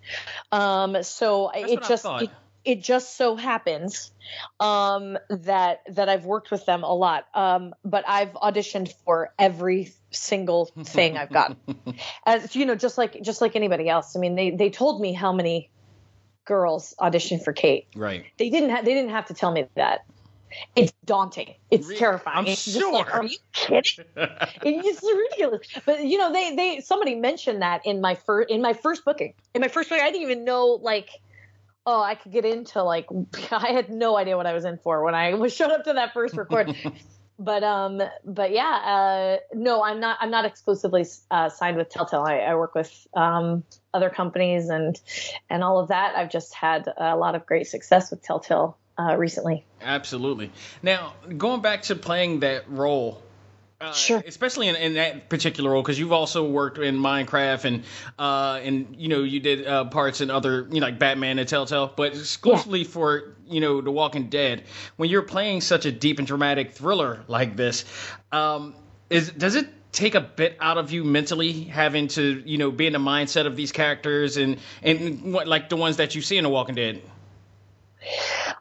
Um 0.51 1.01
so 1.03 1.51
That's 1.53 1.71
it 1.71 1.83
just 1.83 2.05
it, 2.05 2.29
it 2.63 2.81
just 2.83 3.17
so 3.17 3.35
happens 3.35 4.11
um 4.59 5.17
that 5.29 5.81
that 5.89 6.09
I've 6.09 6.25
worked 6.25 6.51
with 6.51 6.65
them 6.65 6.83
a 6.83 6.93
lot. 6.93 7.25
Um 7.33 7.73
but 7.83 8.03
I've 8.07 8.33
auditioned 8.33 8.93
for 9.05 9.33
every 9.39 9.93
single 10.11 10.65
thing 10.83 11.17
I've 11.17 11.31
gotten. 11.31 11.57
As 12.25 12.55
you 12.55 12.65
know, 12.65 12.75
just 12.75 12.97
like 12.97 13.21
just 13.21 13.41
like 13.41 13.55
anybody 13.55 13.89
else. 13.89 14.15
I 14.15 14.19
mean, 14.19 14.35
they 14.35 14.51
they 14.51 14.69
told 14.69 15.01
me 15.01 15.13
how 15.13 15.33
many 15.33 15.69
girls 16.45 16.93
auditioned 16.99 17.43
for 17.43 17.53
Kate. 17.53 17.87
Right. 17.95 18.25
They 18.37 18.49
didn't 18.49 18.69
ha- 18.69 18.81
they 18.81 18.93
didn't 18.93 19.11
have 19.11 19.27
to 19.27 19.33
tell 19.33 19.51
me 19.51 19.65
that. 19.75 20.05
It's 20.75 20.91
daunting. 21.05 21.55
It's 21.69 21.87
Re- 21.87 21.97
terrifying. 21.97 22.39
I'm 22.39 22.45
it's 22.45 22.65
just 22.65 22.85
like, 22.91 23.07
sure. 23.07 23.19
are 23.19 23.25
you 23.25 23.37
kidding? 23.53 24.05
it's 24.17 25.01
ridiculous. 25.01 25.67
But 25.85 26.03
you 26.03 26.17
know, 26.17 26.31
they 26.33 26.55
they 26.55 26.81
somebody 26.81 27.15
mentioned 27.15 27.61
that 27.61 27.85
in 27.85 28.01
my 28.01 28.15
first 28.15 28.49
in 28.49 28.61
my 28.61 28.73
first 28.73 29.05
booking. 29.05 29.33
In 29.53 29.61
my 29.61 29.69
first 29.69 29.89
booking, 29.89 30.03
I 30.03 30.11
didn't 30.11 30.23
even 30.23 30.43
know 30.43 30.79
like 30.81 31.09
oh, 31.85 32.01
I 32.01 32.15
could 32.15 32.31
get 32.31 32.45
into 32.45 32.83
like 32.83 33.07
I 33.51 33.71
had 33.71 33.89
no 33.89 34.17
idea 34.17 34.38
what 34.38 34.45
I 34.45 34.53
was 34.53 34.65
in 34.65 34.77
for 34.77 35.03
when 35.03 35.15
I 35.15 35.33
was 35.35 35.53
showed 35.53 35.71
up 35.71 35.85
to 35.85 35.93
that 35.93 36.13
first 36.13 36.35
record. 36.35 36.75
but 37.39 37.63
um, 37.63 38.01
but 38.25 38.51
yeah, 38.51 38.63
uh, 38.63 39.38
no, 39.53 39.83
I'm 39.83 40.00
not. 40.00 40.17
I'm 40.21 40.31
not 40.31 40.45
exclusively 40.45 41.05
uh, 41.29 41.50
signed 41.50 41.77
with 41.77 41.89
Telltale. 41.89 42.21
I, 42.21 42.39
I 42.39 42.55
work 42.55 42.75
with 42.75 43.07
um, 43.13 43.63
other 43.93 44.09
companies 44.09 44.69
and 44.69 45.00
and 45.50 45.63
all 45.63 45.79
of 45.79 45.89
that. 45.89 46.15
I've 46.15 46.29
just 46.29 46.53
had 46.53 46.88
a 46.97 47.15
lot 47.15 47.35
of 47.35 47.45
great 47.45 47.67
success 47.67 48.11
with 48.11 48.21
Telltale 48.21 48.77
uh, 48.97 49.15
recently. 49.17 49.65
Absolutely. 49.81 50.51
Now, 50.83 51.13
going 51.38 51.61
back 51.61 51.83
to 51.83 51.95
playing 51.95 52.41
that 52.41 52.69
role. 52.69 53.21
Uh, 53.81 53.93
Sure. 53.93 54.23
Especially 54.27 54.67
in, 54.67 54.75
in 54.75 54.93
that 54.93 55.27
particular 55.27 55.71
role, 55.71 55.81
because 55.81 55.97
you've 55.97 56.11
also 56.11 56.47
worked 56.47 56.77
in 56.77 56.97
Minecraft 56.97 57.65
and 57.65 57.83
uh, 58.19 58.59
and 58.63 58.95
you 58.95 59.09
know 59.09 59.23
you 59.23 59.39
did 59.39 59.65
uh, 59.65 59.85
parts 59.85 60.21
in 60.21 60.29
other 60.29 60.67
you 60.71 60.79
know 60.79 60.85
like 60.85 61.00
Batman 61.00 61.39
and 61.39 61.50
Telltale, 61.50 61.91
but 61.95 62.13
exclusively 62.13 62.83
for 62.83 63.35
you 63.47 63.59
know 63.59 63.81
The 63.81 63.89
Walking 63.89 64.29
Dead. 64.29 64.63
When 64.97 65.09
you're 65.09 65.23
playing 65.23 65.61
such 65.61 65.85
a 65.85 65.91
deep 65.91 66.19
and 66.19 66.27
dramatic 66.27 66.73
thriller 66.73 67.23
like 67.27 67.55
this, 67.55 67.85
um, 68.31 68.75
is 69.09 69.31
does 69.31 69.55
it 69.55 69.67
take 69.91 70.13
a 70.13 70.21
bit 70.21 70.57
out 70.59 70.77
of 70.77 70.91
you 70.91 71.03
mentally 71.03 71.51
having 71.63 72.07
to 72.09 72.43
you 72.45 72.59
know 72.59 72.69
be 72.69 72.85
in 72.85 72.93
the 72.93 73.00
mindset 73.00 73.47
of 73.47 73.55
these 73.55 73.71
characters 73.71 74.38
and 74.38 74.57
and 74.83 75.33
what 75.33 75.47
like 75.47 75.69
the 75.69 75.75
ones 75.75 75.97
that 75.97 76.13
you 76.13 76.21
see 76.21 76.38
in 76.38 76.43
The 76.43 76.50
Walking 76.50 76.75
Dead? 76.75 77.01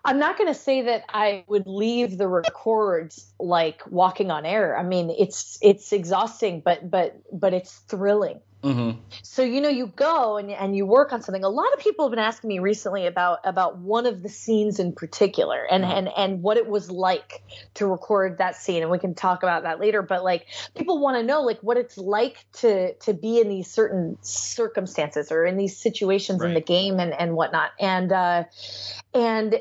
I'm 0.05 0.19
not 0.19 0.39
going 0.39 0.53
to 0.53 0.59
say 0.59 0.83
that 0.83 1.05
I 1.09 1.45
would 1.47 1.67
leave 1.67 2.17
the 2.17 2.29
records 2.29 3.33
like 3.39 3.83
walking 3.91 4.31
on 4.31 4.47
air. 4.47 4.77
I 4.79 4.83
mean, 4.83 5.11
it's 5.11 5.59
it's 5.61 5.93
exhausting, 5.93 6.63
but 6.65 6.91
but 6.91 7.21
but 7.33 7.53
it's 7.53 7.77
thrilling. 7.89 8.41
Mm-hmm. 8.63 8.99
So 9.23 9.43
you 9.43 9.61
know, 9.61 9.71
you 9.71 9.87
go 9.87 10.37
and 10.37 10.51
and 10.51 10.77
you 10.77 10.85
work 10.85 11.13
on 11.13 11.23
something. 11.23 11.45
A 11.45 11.49
lot 11.49 11.73
of 11.73 11.81
people 11.81 12.05
have 12.05 12.11
been 12.11 12.19
asking 12.19 12.49
me 12.49 12.59
recently 12.59 13.07
about 13.07 13.39
about 13.45 13.79
one 13.79 14.05
of 14.05 14.23
the 14.23 14.29
scenes 14.29 14.79
in 14.79 14.93
particular, 14.93 15.65
and 15.71 15.83
and 15.83 16.11
and 16.15 16.43
what 16.43 16.59
it 16.59 16.67
was 16.67 16.91
like 16.91 17.43
to 17.75 17.87
record 17.87 18.39
that 18.39 18.57
scene. 18.57 18.83
And 18.83 18.91
we 18.91 18.99
can 18.99 19.15
talk 19.15 19.43
about 19.43 19.63
that 19.63 19.81
later. 19.81 20.03
But 20.03 20.25
like, 20.25 20.47
people 20.75 21.01
want 21.01 21.17
to 21.17 21.23
know 21.23 21.41
like 21.41 21.61
what 21.61 21.79
it's 21.79 21.97
like 21.97 22.45
to 22.55 22.93
to 22.95 23.15
be 23.15 23.41
in 23.41 23.49
these 23.49 23.71
certain 23.71 24.19
circumstances 24.21 25.33
or 25.33 25.47
in 25.47 25.57
these 25.57 25.77
situations 25.77 26.43
in 26.43 26.53
the 26.53 26.61
game 26.61 27.01
and 27.01 27.15
and 27.15 27.35
whatnot. 27.35 27.71
And 27.81 28.13
uh, 28.13 28.45
and 29.15 29.59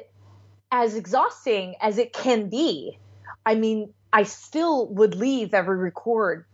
as 0.71 0.95
exhausting 0.95 1.75
as 1.81 1.97
it 1.97 2.13
can 2.13 2.49
be, 2.49 2.97
I 3.45 3.55
mean, 3.55 3.93
I 4.11 4.23
still 4.23 4.87
would 4.87 5.15
leave 5.15 5.53
every 5.53 5.77
record 5.77 6.45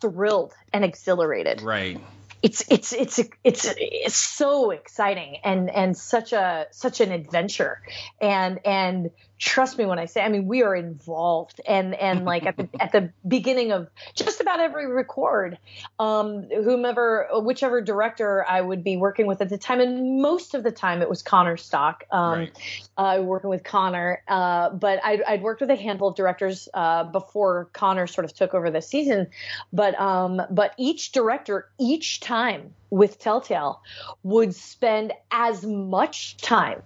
thrilled 0.00 0.54
and 0.72 0.84
exhilarated. 0.84 1.62
Right. 1.62 2.00
It's 2.42 2.64
it's 2.68 2.92
it's 2.92 3.18
it's 3.42 3.74
it's 3.76 4.16
so 4.16 4.70
exciting 4.70 5.38
and 5.42 5.70
and 5.70 5.96
such 5.96 6.32
a 6.32 6.66
such 6.70 7.00
an 7.00 7.10
adventure. 7.10 7.80
And 8.20 8.60
and 8.64 9.10
trust 9.38 9.76
me 9.78 9.84
when 9.84 9.98
I 9.98 10.06
say 10.06 10.22
I 10.22 10.28
mean 10.28 10.46
we 10.46 10.62
are 10.62 10.74
involved 10.74 11.60
and 11.66 11.94
and 11.94 12.24
like 12.24 12.46
at 12.46 12.56
the 12.56 12.68
at 12.80 12.92
the 12.92 13.12
beginning 13.26 13.72
of 13.72 13.88
just 14.14 14.40
about 14.40 14.60
every 14.60 14.86
record 14.86 15.58
um 15.98 16.48
whomever 16.50 17.28
whichever 17.34 17.80
director 17.80 18.44
I 18.48 18.60
would 18.60 18.82
be 18.82 18.96
working 18.96 19.26
with 19.26 19.40
at 19.40 19.48
the 19.48 19.58
time 19.58 19.80
and 19.80 20.22
most 20.22 20.54
of 20.54 20.62
the 20.62 20.72
time 20.72 21.02
it 21.02 21.08
was 21.08 21.22
Connor 21.22 21.56
Stock 21.56 22.04
um 22.10 22.36
Right. 22.36 22.52
uh, 22.96 23.22
working 23.22 23.50
with 23.50 23.64
Connor. 23.64 24.22
Uh, 24.28 24.70
but 24.70 25.00
I'd, 25.04 25.22
I'd 25.22 25.42
worked 25.42 25.60
with 25.60 25.70
a 25.70 25.76
handful 25.76 26.08
of 26.08 26.16
directors 26.16 26.68
uh, 26.74 27.04
before 27.04 27.68
Connor 27.72 28.06
sort 28.06 28.24
of 28.24 28.34
took 28.34 28.54
over 28.54 28.70
the 28.70 28.82
season. 28.82 29.28
But 29.72 29.98
um, 30.00 30.42
but 30.50 30.74
each 30.76 31.12
director, 31.12 31.68
each 31.78 32.20
time 32.20 32.74
with 32.90 33.18
Telltale, 33.18 33.80
would 34.22 34.54
spend 34.54 35.12
as 35.30 35.64
much 35.64 36.36
time 36.38 36.82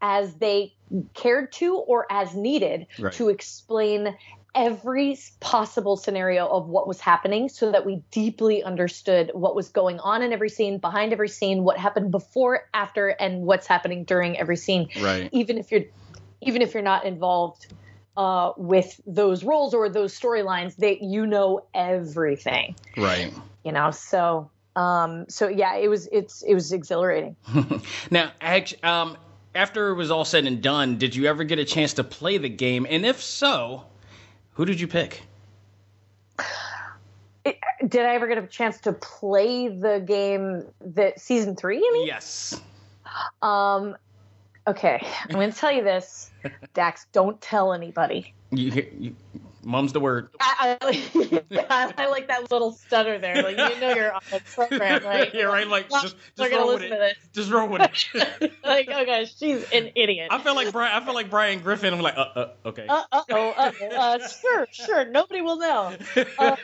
as 0.00 0.34
they 0.36 0.74
cared 1.14 1.52
to 1.52 1.76
or 1.76 2.06
as 2.10 2.34
needed 2.34 2.86
Right. 2.98 3.12
to 3.14 3.28
explain 3.28 4.16
every 4.54 5.18
possible 5.40 5.96
scenario 5.96 6.46
of 6.46 6.66
what 6.66 6.88
was 6.88 7.00
happening 7.00 7.48
so 7.48 7.70
that 7.70 7.84
we 7.84 8.02
deeply 8.10 8.62
understood 8.62 9.30
what 9.34 9.54
was 9.54 9.68
going 9.68 10.00
on 10.00 10.22
in 10.22 10.32
every 10.32 10.48
scene 10.48 10.78
behind 10.78 11.12
every 11.12 11.28
scene 11.28 11.62
what 11.62 11.76
happened 11.78 12.10
before 12.10 12.62
after 12.72 13.08
and 13.08 13.42
what's 13.42 13.66
happening 13.66 14.04
during 14.04 14.38
every 14.38 14.56
scene 14.56 14.88
Right. 15.00 15.28
even 15.32 15.58
if 15.58 15.70
you're 15.70 15.84
even 16.40 16.62
if 16.62 16.72
you're 16.74 16.82
not 16.82 17.04
involved 17.04 17.66
uh, 18.16 18.52
with 18.56 19.00
those 19.06 19.44
roles 19.44 19.74
or 19.74 19.88
those 19.88 20.18
storylines 20.18 20.74
that 20.76 21.02
you 21.02 21.26
know 21.26 21.60
everything 21.74 22.74
Right. 22.96 23.32
you 23.64 23.72
know 23.72 23.90
so 23.90 24.50
um 24.76 25.26
so 25.28 25.46
yeah 25.48 25.76
it 25.76 25.88
was 25.88 26.08
it's 26.10 26.42
it 26.42 26.54
was 26.54 26.72
exhilarating 26.72 27.36
Now, 28.10 28.32
actually, 28.40 28.82
um, 28.82 29.16
after 29.54 29.90
it 29.90 29.94
was 29.94 30.10
all 30.10 30.24
said 30.24 30.46
and 30.46 30.62
done, 30.62 30.98
did 30.98 31.14
you 31.14 31.26
ever 31.26 31.44
get 31.44 31.58
a 31.58 31.64
chance 31.64 31.94
to 31.94 32.04
play 32.04 32.38
the 32.38 32.48
game? 32.48 32.86
And 32.88 33.04
if 33.06 33.22
so, 33.22 33.84
who 34.52 34.64
did 34.64 34.80
you 34.80 34.86
pick? 34.88 35.22
did 37.44 38.04
i 38.04 38.14
ever 38.14 38.26
get 38.26 38.36
a 38.36 38.46
chance 38.46 38.78
to 38.80 38.92
play 38.92 39.68
the 39.68 40.02
game 40.04 40.64
that 40.80 41.18
season 41.18 41.56
three 41.56 41.78
you 41.78 41.92
mean 41.94 42.06
Yes. 42.06 42.60
um 43.40 43.96
okay 44.66 45.00
i'm 45.24 45.30
gonna 45.30 45.52
tell 45.52 45.72
you 45.72 45.82
this 45.82 46.30
dax 46.74 47.06
don't 47.12 47.40
tell 47.40 47.72
anybody 47.72 48.34
You, 48.50 48.90
you, 48.98 49.16
mom's 49.64 49.92
the 49.92 50.00
word. 50.00 50.30
I, 50.40 50.76
I, 50.80 51.94
I 51.98 52.08
like 52.08 52.28
that 52.28 52.50
little 52.50 52.72
stutter 52.72 53.18
there 53.18 53.42
like 53.42 53.56
you 53.56 53.80
know 53.80 53.94
you're 53.94 54.12
on 54.12 54.20
the 54.30 54.40
program 54.54 55.04
right 55.04 55.32
yeah, 55.34 55.44
right. 55.44 55.66
Like 55.66 55.90
just, 55.90 56.16
just 56.36 56.52
roll 56.52 56.74
with 56.74 56.82
it. 56.82 56.88
to 56.90 56.96
this. 56.96 57.16
Just 57.32 57.50
roll 57.50 57.68
with 57.68 57.82
it. 57.82 58.52
like 58.64 58.88
oh 58.92 59.04
gosh 59.04 59.36
she's 59.36 59.62
an 59.70 59.90
idiot 59.94 60.28
I 60.30 60.38
feel 60.38 60.54
like 60.54 60.72
Brian. 60.72 61.00
I 61.00 61.04
feel 61.04 61.14
like 61.14 61.30
Brian 61.30 61.60
Griffin. 61.60 61.92
I'm 61.94 62.00
like, 62.00 62.16
uh, 62.16 62.26
uh 62.34 62.48
okay. 62.66 62.86
uh, 62.88 63.02
uh-oh, 63.12 63.50
uh, 63.50 64.18
sure, 64.28 64.66
sure. 64.70 65.04
Nobody 65.04 65.40
will 65.40 65.58
know. 65.58 65.96
Uh, 66.38 66.56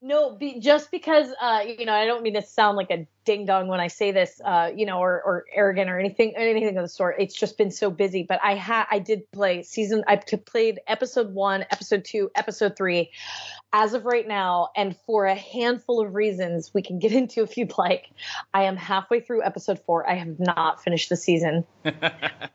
no, 0.00 0.30
be, 0.30 0.60
just 0.60 0.90
because, 0.90 1.28
uh, 1.40 1.62
you 1.66 1.84
know, 1.84 1.92
I 1.92 2.06
don't 2.06 2.22
mean 2.22 2.34
to 2.34 2.42
sound 2.42 2.76
like 2.76 2.90
a 2.90 3.06
ding 3.28 3.44
dong 3.44 3.68
when 3.68 3.78
I 3.78 3.88
say 3.88 4.10
this, 4.10 4.40
uh, 4.42 4.70
you 4.74 4.86
know, 4.86 5.00
or, 5.00 5.22
or 5.22 5.44
arrogant 5.52 5.90
or 5.90 5.98
anything, 5.98 6.32
anything 6.34 6.78
of 6.78 6.82
the 6.82 6.88
sort. 6.88 7.16
It's 7.18 7.34
just 7.34 7.58
been 7.58 7.70
so 7.70 7.90
busy. 7.90 8.22
But 8.22 8.40
I 8.42 8.54
had, 8.54 8.86
I 8.90 9.00
did 9.00 9.30
play 9.32 9.62
season. 9.64 10.02
I 10.08 10.16
played 10.16 10.80
episode 10.86 11.34
one, 11.34 11.66
episode 11.70 12.06
two, 12.06 12.30
episode 12.34 12.74
three, 12.74 13.10
as 13.70 13.92
of 13.92 14.06
right 14.06 14.26
now, 14.26 14.70
and 14.74 14.96
for 15.04 15.26
a 15.26 15.34
handful 15.34 16.00
of 16.00 16.14
reasons 16.14 16.72
we 16.72 16.80
can 16.80 16.98
get 16.98 17.12
into 17.20 17.42
if 17.42 17.58
you'd 17.58 17.76
like. 17.76 18.08
I 18.54 18.62
am 18.62 18.78
halfway 18.78 19.20
through 19.20 19.44
episode 19.44 19.80
four. 19.84 20.08
I 20.08 20.14
have 20.14 20.40
not 20.40 20.82
finished 20.82 21.10
the 21.10 21.16
season. 21.16 21.66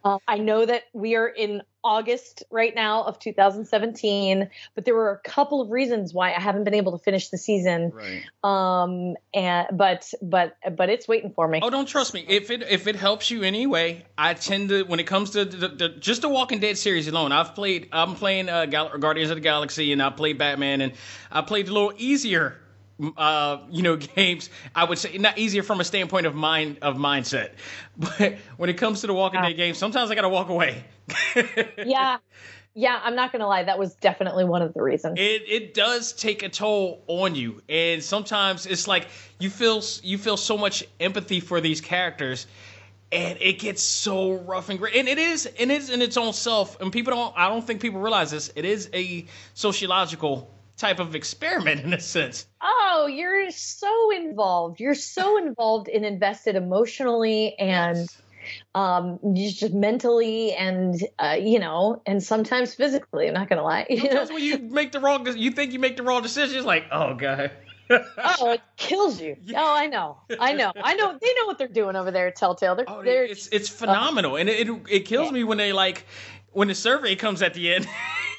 Uh, 0.06 0.18
I 0.28 0.38
know 0.38 0.66
that 0.66 0.84
we 0.92 1.16
are 1.16 1.30
in 1.30 1.62
August 1.84 2.44
right 2.50 2.74
now 2.74 3.04
of 3.04 3.20
2017, 3.20 4.50
but 4.76 4.86
there 4.86 4.96
were 4.96 5.12
a 5.12 5.30
couple 5.30 5.62
of 5.62 5.70
reasons 5.70 6.14
why 6.14 6.34
I 6.34 6.40
haven't 6.40 6.64
been 6.64 6.74
able 6.74 6.98
to 6.98 7.04
finish 7.04 7.30
the 7.30 7.38
season. 7.38 7.92
right. 7.94 8.24
Um, 8.44 9.16
and 9.34 9.68
but 9.72 10.14
but 10.22 10.56
but 10.72 10.90
it's 10.90 11.08
waiting 11.08 11.32
for 11.32 11.48
me. 11.48 11.60
Oh, 11.62 11.70
don't 11.70 11.88
trust 11.88 12.14
me. 12.14 12.26
If 12.28 12.50
it 12.50 12.64
if 12.64 12.88
it 12.88 12.96
helps 12.96 13.30
you 13.30 13.44
anyway, 13.44 14.06
I 14.18 14.34
tend 14.34 14.70
to 14.70 14.84
when 14.84 15.00
it 15.00 15.08
comes 15.08 15.32
to 15.32 15.46
the, 15.46 15.68
the, 15.68 15.90
just 15.90 16.22
the 16.22 16.30
Walking 16.30 16.60
Dead 16.60 16.78
series 16.78 17.08
alone. 17.08 17.32
I've 17.32 17.56
played. 17.56 17.90
I'm 17.92 18.16
playing 18.16 18.50
uh, 18.50 18.66
Gal- 18.66 18.98
Guardians 18.98 19.32
of 19.32 19.38
the 19.38 19.42
Galaxy, 19.42 19.92
and 19.92 20.02
I 20.02 20.10
played 20.10 20.38
Batman, 20.38 20.82
and 20.82 20.94
I 21.32 21.42
played 21.42 21.68
a 21.68 21.74
little 21.74 21.94
easier. 21.98 22.60
Uh, 23.18 23.60
you 23.70 23.82
know, 23.82 23.96
games. 24.16 24.50
I 24.76 24.84
would 24.86 24.98
say 24.98 25.18
not 25.18 25.38
easier 25.38 25.64
from 25.64 25.80
a 25.80 25.84
standpoint 25.84 26.26
of 26.26 26.36
mind 26.36 26.78
of 26.82 26.96
mindset, 26.96 27.52
but 27.98 28.38
when 28.58 28.70
it 28.70 28.78
comes 28.78 29.02
to 29.02 29.08
the 29.08 29.14
Walking 29.14 29.42
Yeah. 29.42 29.50
Dead 29.50 29.58
games, 29.58 29.78
sometimes 29.78 30.12
I 30.12 30.16
gotta 30.16 30.30
walk 30.30 30.50
away. 30.50 30.84
yeah, 31.86 32.18
yeah. 32.76 33.00
I'm 33.04 33.16
not 33.16 33.32
gonna 33.32 33.48
lie. 33.48 33.64
That 33.64 33.80
was 33.80 33.96
definitely 33.96 34.46
one 34.46 34.62
of 34.62 34.74
the 34.74 34.82
reasons. 34.82 35.20
it 35.20 35.44
it 35.48 35.74
does 35.74 36.14
take 36.14 36.44
a 36.44 36.50
toll 36.50 37.04
on 37.08 37.36
you 37.36 37.62
and 37.68 38.02
sometimes 38.04 38.66
it's 38.66 38.88
like 38.88 39.08
you 39.40 39.50
feel 39.50 39.82
you 40.04 40.18
feel 40.18 40.38
so 40.38 40.58
much 40.58 40.84
empathy 41.00 41.40
for 41.40 41.60
these 41.60 41.82
characters 41.82 42.48
and 43.12 43.38
it 43.42 43.60
gets 43.60 43.84
so 43.84 44.34
rough 44.34 44.70
and 44.70 44.80
great 44.80 44.96
and 44.96 45.08
it 45.08 45.18
is 45.18 45.46
and 45.46 45.72
it 45.72 45.82
is 45.82 45.90
in 45.90 46.02
its 46.02 46.18
own 46.18 46.34
self 46.34 46.80
and 46.82 46.92
people 46.92 47.14
don't 47.14 47.34
i 47.38 47.50
don't 47.50 47.66
think 47.66 47.82
people 47.82 48.00
realize 48.00 48.32
this 48.32 48.52
it 48.56 48.66
is 48.66 48.90
a 48.94 49.26
sociological 49.54 50.50
type 50.78 51.00
of 51.00 51.16
experiment 51.16 51.82
in 51.82 51.94
a 51.94 52.00
sense. 52.00 52.48
Oh, 52.62 53.08
you're 53.12 53.52
so 53.52 54.12
involved. 54.12 54.80
You're 54.80 54.96
so 54.96 55.38
involved 55.46 55.88
and 55.90 56.06
invested 56.06 56.56
emotionally 56.56 57.56
and 57.60 58.08
um 58.76 59.20
just 59.36 59.74
mentally 59.74 60.52
and 60.54 61.02
uh, 61.18 61.38
you 61.40 61.60
know 61.60 62.02
and 62.06 62.22
sometimes 62.22 62.76
physically 62.76 63.30
i'm 63.30 63.34
not 63.34 63.48
gonna 63.48 63.64
lie. 63.64 63.86
Sometimes 63.98 64.32
when 64.32 64.44
you 64.44 64.58
make 64.58 64.92
the 64.92 65.00
wrong 65.00 65.26
you 65.38 65.50
think 65.52 65.72
you 65.72 65.80
make 65.80 65.96
the 65.96 66.04
wrong 66.04 66.22
decision 66.22 66.58
it's 66.58 66.66
like 66.66 66.86
oh 66.92 67.14
god. 67.16 67.52
Oh 67.90 68.52
it 68.52 68.62
kills 68.78 69.22
you. 69.22 69.36
Oh 69.56 69.76
i 69.76 69.88
know. 69.88 70.18
I 70.40 70.54
know. 70.54 70.72
I 70.76 70.96
know. 70.96 71.18
They 71.22 71.34
know 71.36 71.46
what 71.46 71.58
they're 71.58 71.68
doing 71.68 71.96
over 71.96 72.12
there 72.12 72.28
at 72.28 72.36
telltale. 72.36 72.76
They're, 72.76 72.86
Oh, 72.90 73.02
they're 73.04 73.26
it's 73.26 73.48
it's 73.52 73.70
phenomenal, 73.70 74.36
and 74.38 74.50
it, 74.50 74.68
it 74.68 74.82
it 74.90 75.00
kills 75.02 75.28
Yeah. 75.28 75.34
me 75.34 75.44
when 75.44 75.58
they 75.58 75.74
like 75.74 76.06
when 76.54 76.68
the 76.68 76.76
survey 76.76 77.16
comes 77.16 77.42
at 77.42 77.54
the 77.54 77.74
end. 77.74 77.88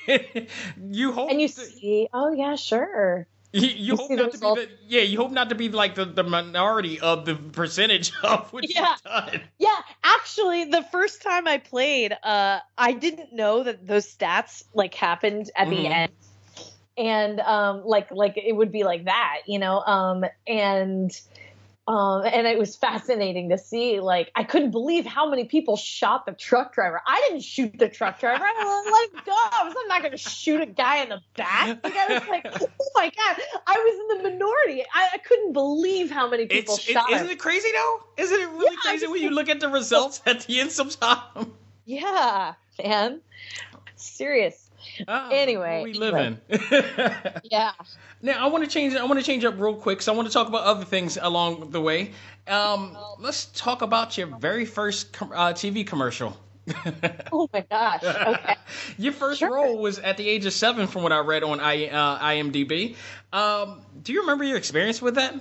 you 0.93 1.13
hope 1.13 1.31
and 1.31 1.41
you 1.41 1.49
see 1.49 2.09
oh 2.13 2.33
yeah 2.33 2.55
sure 2.57 3.27
You, 3.53 3.69
you 3.69 3.97
hope 3.97 4.11
not 4.15 4.33
to 4.33 4.39
be 4.39 4.51
the 4.51 4.69
yeah. 4.89 5.03
You 5.03 5.19
hope 5.19 5.31
not 5.31 5.49
to 5.51 5.55
be 5.55 5.69
like 5.69 5.95
the, 5.95 6.05
the 6.05 6.25
minority 6.25 6.99
of 7.01 7.25
the 7.25 7.37
percentage 7.37 8.13
of 8.23 8.53
what 8.53 8.65
Yeah. 8.69 8.81
you've 8.91 9.03
done. 9.05 9.43
Yeah, 9.59 9.79
actually, 10.03 10.65
the 10.65 10.83
first 10.83 11.23
time 11.23 11.47
I 11.47 11.59
played, 11.59 12.13
uh, 12.23 12.59
I 12.77 12.93
didn't 12.93 13.33
know 13.33 13.63
that 13.63 13.87
those 13.87 14.07
stats 14.13 14.63
like 14.75 14.95
happened 14.95 15.51
at 15.57 15.71
the 15.71 15.87
Mhm. 15.87 15.93
end, 15.93 16.13
and 16.97 17.41
um, 17.41 17.83
like 17.85 18.11
like 18.11 18.37
it 18.37 18.53
would 18.55 18.73
be 18.73 18.85
like 18.85 19.05
that, 19.05 19.43
you 19.47 19.59
know, 19.59 19.81
um, 19.81 20.25
and 20.47 21.11
um, 21.87 22.23
and 22.25 22.47
it 22.47 22.59
was 22.59 22.77
fascinating 22.77 23.51
to 23.51 23.59
see. 23.59 24.01
Like, 24.01 24.31
I 24.35 24.45
couldn't 24.45 24.71
believe 24.71 25.05
how 25.05 25.29
many 25.29 25.45
people 25.45 25.77
shot 25.77 26.25
the 26.25 26.33
truck 26.33 26.75
driver. 26.75 27.01
I 27.07 27.27
didn't 27.29 27.43
shoot 27.43 27.79
the 27.79 27.89
truck 27.89 28.19
driver. 28.21 28.43
I 28.43 28.91
let 28.91 29.11
him 29.13 29.23
go. 29.27 29.33
I 29.33 29.65
was 29.65 29.75
I'm 29.79 29.89
not 29.89 30.01
going 30.01 30.13
to 30.13 30.19
shoot 30.19 30.61
a 30.63 30.67
guy 30.67 31.03
in 31.03 31.11
the 31.11 31.21
back. 31.37 31.79
Like, 31.85 31.95
I 31.97 32.15
was 32.19 32.29
like, 32.29 32.47
oh 32.63 32.89
my 32.95 33.05
god, 33.11 33.37
I 33.67 33.77
was 33.77 34.17
in 34.19 34.23
the 34.23 34.31
minority. 34.31 34.83
I, 34.95 35.09
I 35.15 35.19
couldn't 35.19 35.53
believe 35.53 36.11
how 36.11 36.29
many 36.29 36.47
people 36.47 36.75
It's 36.75 36.83
shot 36.85 37.09
him. 37.11 37.17
isn't 37.17 37.31
it 37.31 37.39
crazy 37.39 37.69
though? 37.75 38.01
Isn't 38.17 38.41
it 38.41 38.49
really 38.49 38.75
Yeah, 38.77 38.91
crazy 38.91 39.07
when 39.07 39.23
you 39.23 39.31
look 39.31 39.49
at 39.49 39.61
the 39.61 39.69
results 39.69 40.23
at 40.27 40.43
the 40.43 40.61
end 40.61 40.73
sometime? 40.73 41.21
Yeah, 41.87 42.55
man. 42.83 43.21
Serious. 43.97 44.71
Ah, 45.09 45.29
Anyway, 45.31 45.83
we 45.85 45.95
live 45.95 46.15
in. 46.15 46.41
Yeah. 47.45 47.73
Now 48.23 48.45
I 48.45 48.49
want 48.51 48.65
to 48.65 48.71
change. 48.71 48.95
I 48.95 49.05
want 49.05 49.19
to 49.21 49.25
change 49.27 49.45
up 49.45 49.59
real 49.59 49.75
quick. 49.75 50.03
So 50.03 50.13
I 50.13 50.17
want 50.17 50.29
to 50.29 50.33
talk 50.35 50.49
about 50.49 50.65
other 50.65 50.85
things 50.85 51.19
along 51.21 51.71
the 51.71 51.81
way. 51.81 52.13
Um, 52.49 52.97
let's 53.19 53.47
talk 53.47 53.83
about 53.83 54.17
your 54.19 54.29
very 54.39 54.65
first 54.65 55.13
com- 55.13 55.33
uh, 55.33 55.53
TV 55.53 55.87
commercial. 55.87 56.37
Oh 57.33 57.49
my 57.53 57.61
gosh. 57.61 58.03
Okay. 58.05 58.55
Your 58.99 59.13
first 59.13 59.41
Sure. 59.41 59.53
role 59.53 59.77
was 59.79 59.99
at 59.99 60.17
the 60.17 60.27
age 60.27 60.47
of 60.47 60.53
seven, 60.55 60.87
from 60.87 61.03
what 61.03 61.13
I 61.13 61.19
read 61.19 61.43
on 61.43 61.61
I, 61.61 61.89
uh, 61.89 62.19
IMDb. 62.21 62.97
Um, 63.33 63.83
do 64.03 64.13
you 64.15 64.21
remember 64.21 64.45
your 64.45 64.57
experience 64.57 65.03
with 65.03 65.17
that? 65.17 65.35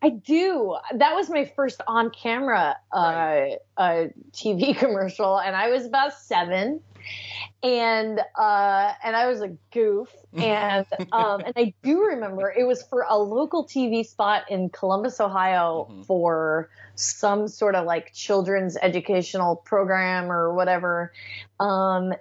I 0.00 0.10
do. 0.10 0.76
That 0.94 1.14
was 1.14 1.28
my 1.28 1.44
first 1.56 1.82
on 1.86 2.10
camera 2.10 2.76
uh, 2.92 2.98
Right. 2.98 3.58
uh, 3.76 4.04
TV 4.32 4.74
commercial, 4.76 5.38
and 5.38 5.54
I 5.54 5.68
was 5.70 5.84
about 5.84 6.14
seven. 6.14 6.80
And 7.66 8.20
uh, 8.38 8.92
and 9.02 9.16
I 9.16 9.26
was 9.26 9.42
a 9.42 9.48
goof, 9.72 10.08
and 10.32 10.86
um, 11.12 11.40
and 11.40 11.52
I 11.56 11.74
do 11.82 12.04
remember 12.04 12.48
it 12.56 12.62
was 12.64 12.84
for 12.84 13.04
a 13.08 13.18
local 13.18 13.66
TV 13.66 14.06
spot 14.06 14.44
in 14.48 14.68
Columbus, 14.68 15.18
Ohio, 15.20 15.88
Mhm. 15.90 16.06
for 16.06 16.70
some 16.94 17.48
sort 17.48 17.74
of 17.74 17.84
like 17.84 18.12
children's 18.12 18.76
educational 18.76 19.56
program 19.56 20.30
or 20.30 20.54
whatever. 20.54 21.12
Um, 21.58 22.14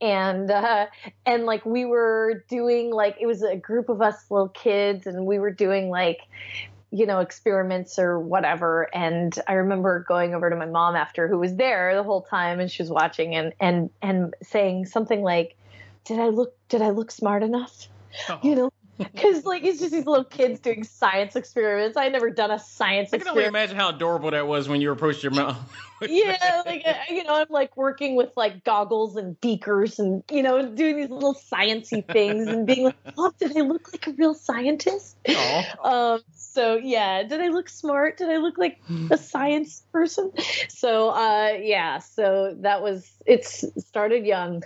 and 0.00 0.50
uh, 0.50 0.86
and 1.26 1.44
like 1.44 1.66
we 1.66 1.84
were 1.84 2.44
doing 2.48 2.90
like 2.90 3.16
it 3.20 3.26
was 3.26 3.42
a 3.42 3.56
group 3.56 3.90
of 3.90 4.00
us 4.00 4.30
little 4.30 4.48
kids, 4.48 5.06
and 5.06 5.26
we 5.26 5.38
were 5.38 5.52
doing 5.52 5.90
like 5.90 6.20
you 6.90 7.06
know, 7.06 7.20
experiments 7.20 7.98
or 7.98 8.18
whatever. 8.18 8.88
And 8.94 9.36
I 9.48 9.54
remember 9.54 10.04
going 10.06 10.34
over 10.34 10.48
to 10.50 10.56
my 10.56 10.66
mom 10.66 10.96
after 10.96 11.28
who 11.28 11.38
was 11.38 11.56
there 11.56 11.94
the 11.94 12.02
whole 12.02 12.22
time 12.22 12.60
and 12.60 12.70
she 12.70 12.82
was 12.82 12.90
watching 12.90 13.34
and, 13.34 13.52
and, 13.60 13.90
and 14.02 14.34
saying 14.42 14.86
something 14.86 15.22
like, 15.22 15.56
did 16.04 16.20
I 16.20 16.28
look, 16.28 16.54
did 16.68 16.82
I 16.82 16.90
look 16.90 17.10
smart 17.10 17.42
enough? 17.42 17.88
Uh-huh. 18.28 18.38
You 18.42 18.54
know, 18.54 18.70
cause 19.16 19.44
like 19.44 19.64
it's 19.64 19.80
just 19.80 19.92
these 19.92 20.06
little 20.06 20.24
kids 20.24 20.60
doing 20.60 20.84
science 20.84 21.36
experiments. 21.36 21.96
I 21.96 22.04
had 22.04 22.12
never 22.12 22.30
done 22.30 22.50
a 22.50 22.58
science 22.58 23.12
experiment. 23.12 23.28
I 23.28 23.30
can 23.30 23.38
only 23.38 23.44
imagine 23.48 23.76
how 23.76 23.90
adorable 23.90 24.30
that 24.30 24.46
was 24.46 24.68
when 24.68 24.80
you 24.80 24.90
approached 24.90 25.22
your 25.22 25.32
mom. 25.32 25.56
yeah, 26.08 26.62
like 26.64 26.82
uh, 26.86 26.94
you 27.08 27.24
know, 27.24 27.34
I'm 27.34 27.46
like 27.50 27.76
working 27.76 28.16
with 28.16 28.30
like 28.36 28.64
goggles 28.64 29.16
and 29.16 29.40
beakers 29.40 29.98
and 29.98 30.22
you 30.30 30.42
know, 30.42 30.66
doing 30.68 30.96
these 30.96 31.10
little 31.10 31.34
sciency 31.34 32.06
things 32.06 32.48
and 32.48 32.66
being 32.66 32.84
like, 32.84 32.96
"Oh, 33.16 33.32
did 33.38 33.56
I 33.56 33.60
look 33.60 33.92
like 33.92 34.06
a 34.06 34.12
real 34.12 34.34
scientist?" 34.34 35.16
Um, 35.82 36.20
so 36.32 36.76
yeah, 36.76 37.22
did 37.22 37.40
I 37.40 37.48
look 37.48 37.68
smart? 37.68 38.18
Did 38.18 38.30
I 38.30 38.38
look 38.38 38.58
like 38.58 38.80
a 39.10 39.18
science 39.18 39.82
person? 39.92 40.32
So 40.68 41.10
uh, 41.10 41.52
yeah, 41.60 41.98
so 41.98 42.56
that 42.60 42.82
was 42.82 43.10
it's 43.26 43.64
started 43.78 44.26
young. 44.26 44.62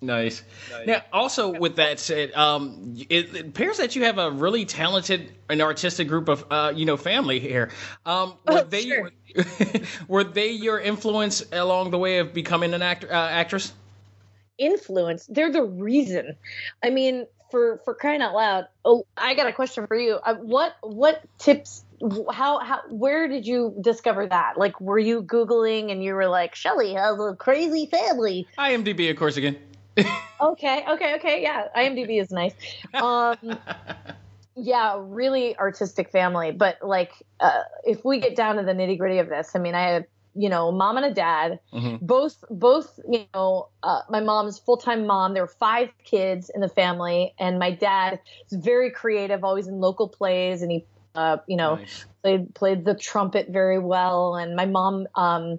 Nice. 0.00 0.44
Now, 0.86 1.02
also 1.12 1.48
with 1.48 1.76
that 1.76 1.98
said, 1.98 2.32
um, 2.34 2.94
it, 3.08 3.34
it 3.34 3.46
appears 3.46 3.78
that 3.78 3.96
you 3.96 4.04
have 4.04 4.18
a 4.18 4.30
really 4.30 4.64
talented 4.64 5.32
and 5.48 5.60
artistic 5.60 6.06
group 6.06 6.28
of, 6.28 6.44
uh, 6.50 6.72
you 6.74 6.86
know, 6.86 6.96
family 6.96 7.40
here. 7.40 7.70
Um, 8.06 8.34
were 8.46 8.60
Oh, 8.60 8.64
they 8.64 8.82
sure. 8.82 9.10
were 10.08 10.24
they 10.24 10.50
your 10.50 10.78
influence 10.78 11.44
along 11.50 11.90
the 11.90 11.98
way 11.98 12.18
of 12.18 12.32
becoming 12.32 12.74
an 12.74 12.82
actor, 12.82 13.12
uh, 13.12 13.28
actress? 13.28 13.72
Influence. 14.56 15.26
They're 15.26 15.52
the 15.52 15.64
reason. 15.64 16.36
I 16.82 16.90
mean, 16.90 17.26
for 17.50 17.80
for 17.84 17.94
crying 17.94 18.22
out 18.22 18.34
loud. 18.34 18.66
Oh, 18.84 19.04
I 19.16 19.34
got 19.34 19.46
a 19.46 19.52
question 19.52 19.86
for 19.86 19.96
you. 19.96 20.14
Uh, 20.14 20.34
what 20.34 20.74
what 20.82 21.22
tips? 21.38 21.84
How 22.30 22.58
how 22.60 22.80
where 22.88 23.26
did 23.28 23.46
you 23.46 23.74
discover 23.80 24.26
that? 24.26 24.58
Like, 24.58 24.80
were 24.80 24.98
you 24.98 25.22
googling 25.22 25.90
and 25.90 26.02
you 26.02 26.14
were 26.14 26.28
like, 26.28 26.54
Shelly 26.54 26.94
has 26.94 27.18
a 27.18 27.34
crazy 27.36 27.86
family? 27.86 28.46
IMDb, 28.58 29.10
of 29.10 29.16
course, 29.16 29.36
again. 29.36 29.56
Okay, 30.40 30.84
okay, 30.88 31.14
okay. 31.16 31.42
Yeah, 31.42 31.64
IMDb 31.76 32.20
is 32.20 32.30
nice. 32.30 32.54
Um, 32.94 33.36
yeah, 34.56 34.96
really 34.98 35.56
artistic 35.58 36.10
family. 36.10 36.52
But 36.52 36.76
like, 36.82 37.12
uh, 37.40 37.62
if 37.84 38.04
we 38.04 38.20
get 38.20 38.36
down 38.36 38.56
to 38.56 38.62
the 38.62 38.72
nitty 38.72 38.98
gritty 38.98 39.18
of 39.18 39.28
this, 39.28 39.50
I 39.54 39.58
mean, 39.58 39.74
I 39.74 39.90
have 39.92 40.04
you 40.38 40.48
know, 40.48 40.70
mom 40.70 40.96
and 40.96 41.06
a 41.06 41.12
dad. 41.12 41.58
Mhm. 41.72 41.98
Both, 42.00 42.44
both, 42.48 42.98
you 43.10 43.26
know, 43.34 43.68
uh, 43.82 44.02
my 44.08 44.20
mom's 44.20 44.58
full 44.58 44.76
time 44.76 45.06
mom. 45.06 45.34
There 45.34 45.42
were 45.42 45.54
five 45.58 45.90
kids 46.04 46.50
in 46.54 46.60
the 46.60 46.68
family, 46.68 47.34
and 47.40 47.58
my 47.58 47.72
dad 47.72 48.20
is 48.50 48.58
very 48.64 48.90
creative, 48.90 49.42
always 49.42 49.66
in 49.66 49.80
local 49.80 50.08
plays, 50.08 50.62
and 50.62 50.70
he, 50.70 50.86
uh, 51.14 51.38
you 51.46 51.56
know, 51.56 51.76
Nice. 51.76 52.06
played 52.22 52.54
played 52.54 52.84
the 52.84 52.94
trumpet 52.94 53.48
very 53.50 53.78
well 53.78 54.34
and 54.36 54.56
my 54.56 54.66
mom 54.66 55.06
um, 55.14 55.58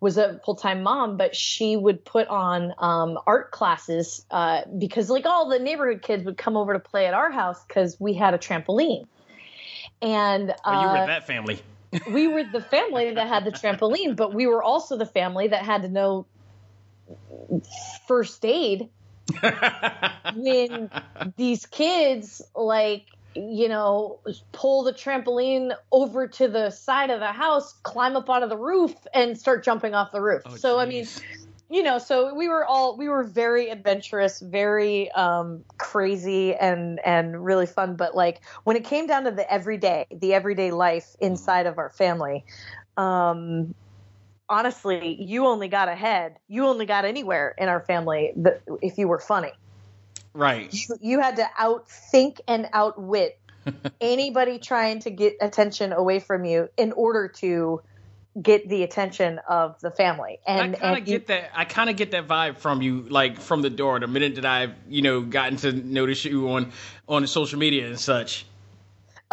was 0.00 0.18
a 0.18 0.40
full-time 0.44 0.82
mom 0.82 1.16
but 1.16 1.34
she 1.34 1.76
would 1.76 2.04
put 2.04 2.26
on 2.28 2.72
um, 2.78 3.18
art 3.26 3.50
classes 3.52 4.24
uh, 4.30 4.62
because 4.78 5.08
like 5.08 5.26
all 5.26 5.48
the 5.48 5.58
neighborhood 5.58 6.02
kids 6.02 6.24
would 6.24 6.36
come 6.36 6.56
over 6.56 6.72
to 6.72 6.80
play 6.80 7.06
at 7.06 7.14
our 7.14 7.30
house 7.30 7.62
because 7.66 7.96
we 8.00 8.14
had 8.14 8.34
a 8.34 8.38
trampoline 8.38 9.04
and 10.00 10.50
Oh, 10.66 10.72
you 10.72 10.88
uh, 10.88 10.92
were 10.92 11.06
that 11.06 11.26
family. 11.26 11.60
we 12.04 12.26
were 12.26 12.44
the 12.44 12.60
family 12.60 13.14
that 13.14 13.28
had 13.28 13.44
the 13.44 13.52
trampoline 13.52 14.16
but 14.16 14.34
we 14.34 14.46
were 14.46 14.62
also 14.62 14.98
the 14.98 15.06
family 15.06 15.48
that 15.48 15.64
had 15.64 15.82
to 15.82 15.88
know 15.88 16.26
first 18.08 18.44
aid 18.44 18.88
when 20.30 20.90
these 21.36 21.66
kids 21.66 22.42
like 22.54 23.06
you 23.34 23.68
know 23.68 24.20
pull 24.52 24.82
the 24.82 24.92
trampoline 24.92 25.72
over 25.90 26.26
to 26.28 26.48
the 26.48 26.70
side 26.70 27.10
of 27.10 27.20
the 27.20 27.32
house 27.32 27.74
climb 27.82 28.16
up 28.16 28.28
onto 28.28 28.48
the 28.48 28.56
roof 28.56 28.94
and 29.14 29.38
start 29.38 29.64
jumping 29.64 29.94
off 29.94 30.12
the 30.12 30.20
roof. 30.20 30.42
Oh, 30.46 30.56
so 30.56 30.78
i 30.78 30.86
mean 30.86 31.06
you 31.70 31.82
know 31.82 31.98
so 31.98 32.34
we 32.34 32.48
were 32.48 32.64
all 32.64 32.96
we 32.98 33.08
were 33.08 33.24
very 33.24 33.70
adventurous 33.70 34.40
very 34.40 35.10
um 35.12 35.64
crazy 35.78 36.54
and 36.54 37.00
and 37.04 37.42
really 37.42 37.66
fun. 37.66 37.96
But 37.96 38.14
like 38.14 38.42
when 38.64 38.76
it 38.76 38.84
came 38.84 39.06
down 39.06 39.24
to 39.24 39.30
the 39.30 39.50
everyday 39.50 40.06
the 40.14 40.34
everyday 40.34 40.70
life 40.70 41.16
inside 41.20 41.66
of 41.66 41.78
our 41.78 41.90
family 41.90 42.44
um 42.98 43.74
honestly 44.50 45.16
you 45.22 45.46
only 45.46 45.68
got 45.68 45.88
ahead. 45.88 46.36
You 46.48 46.66
only 46.66 46.84
got 46.84 47.06
anywhere 47.06 47.54
in 47.56 47.68
our 47.68 47.80
family 47.80 48.34
if 48.82 48.98
you 48.98 49.08
were 49.08 49.20
funny 49.20 49.52
right. 50.34 50.72
you, 50.72 50.96
you 51.00 51.20
had 51.20 51.36
to 51.36 51.48
outthink 51.58 52.40
and 52.48 52.68
outwit 52.72 53.38
anybody 54.00 54.58
trying 54.58 55.00
to 55.00 55.10
get 55.10 55.36
attention 55.40 55.92
away 55.92 56.20
from 56.20 56.44
you 56.44 56.68
in 56.76 56.92
order 56.92 57.28
to 57.28 57.80
get 58.40 58.68
the 58.68 58.82
attention 58.82 59.38
of 59.48 59.78
the 59.80 59.90
family. 59.90 60.38
And 60.46 60.76
I 60.76 60.78
kind 60.78 60.98
of 60.98 61.08
you- 61.08 61.18
get 61.18 61.26
that. 61.28 61.50
I 61.54 61.64
kind 61.64 61.90
of 61.90 61.96
get 61.96 62.12
that 62.12 62.26
vibe 62.26 62.58
from 62.58 62.82
you, 62.82 63.02
like 63.02 63.40
from 63.40 63.62
the 63.62 63.70
door. 63.70 64.00
The 64.00 64.06
minute 64.06 64.36
that 64.36 64.46
I've, 64.46 64.74
you 64.88 65.02
know, 65.02 65.20
gotten 65.20 65.56
to 65.58 65.72
notice 65.72 66.24
you 66.24 66.50
on 66.50 66.72
on 67.08 67.26
social 67.26 67.58
media 67.58 67.86
and 67.86 68.00
such. 68.00 68.46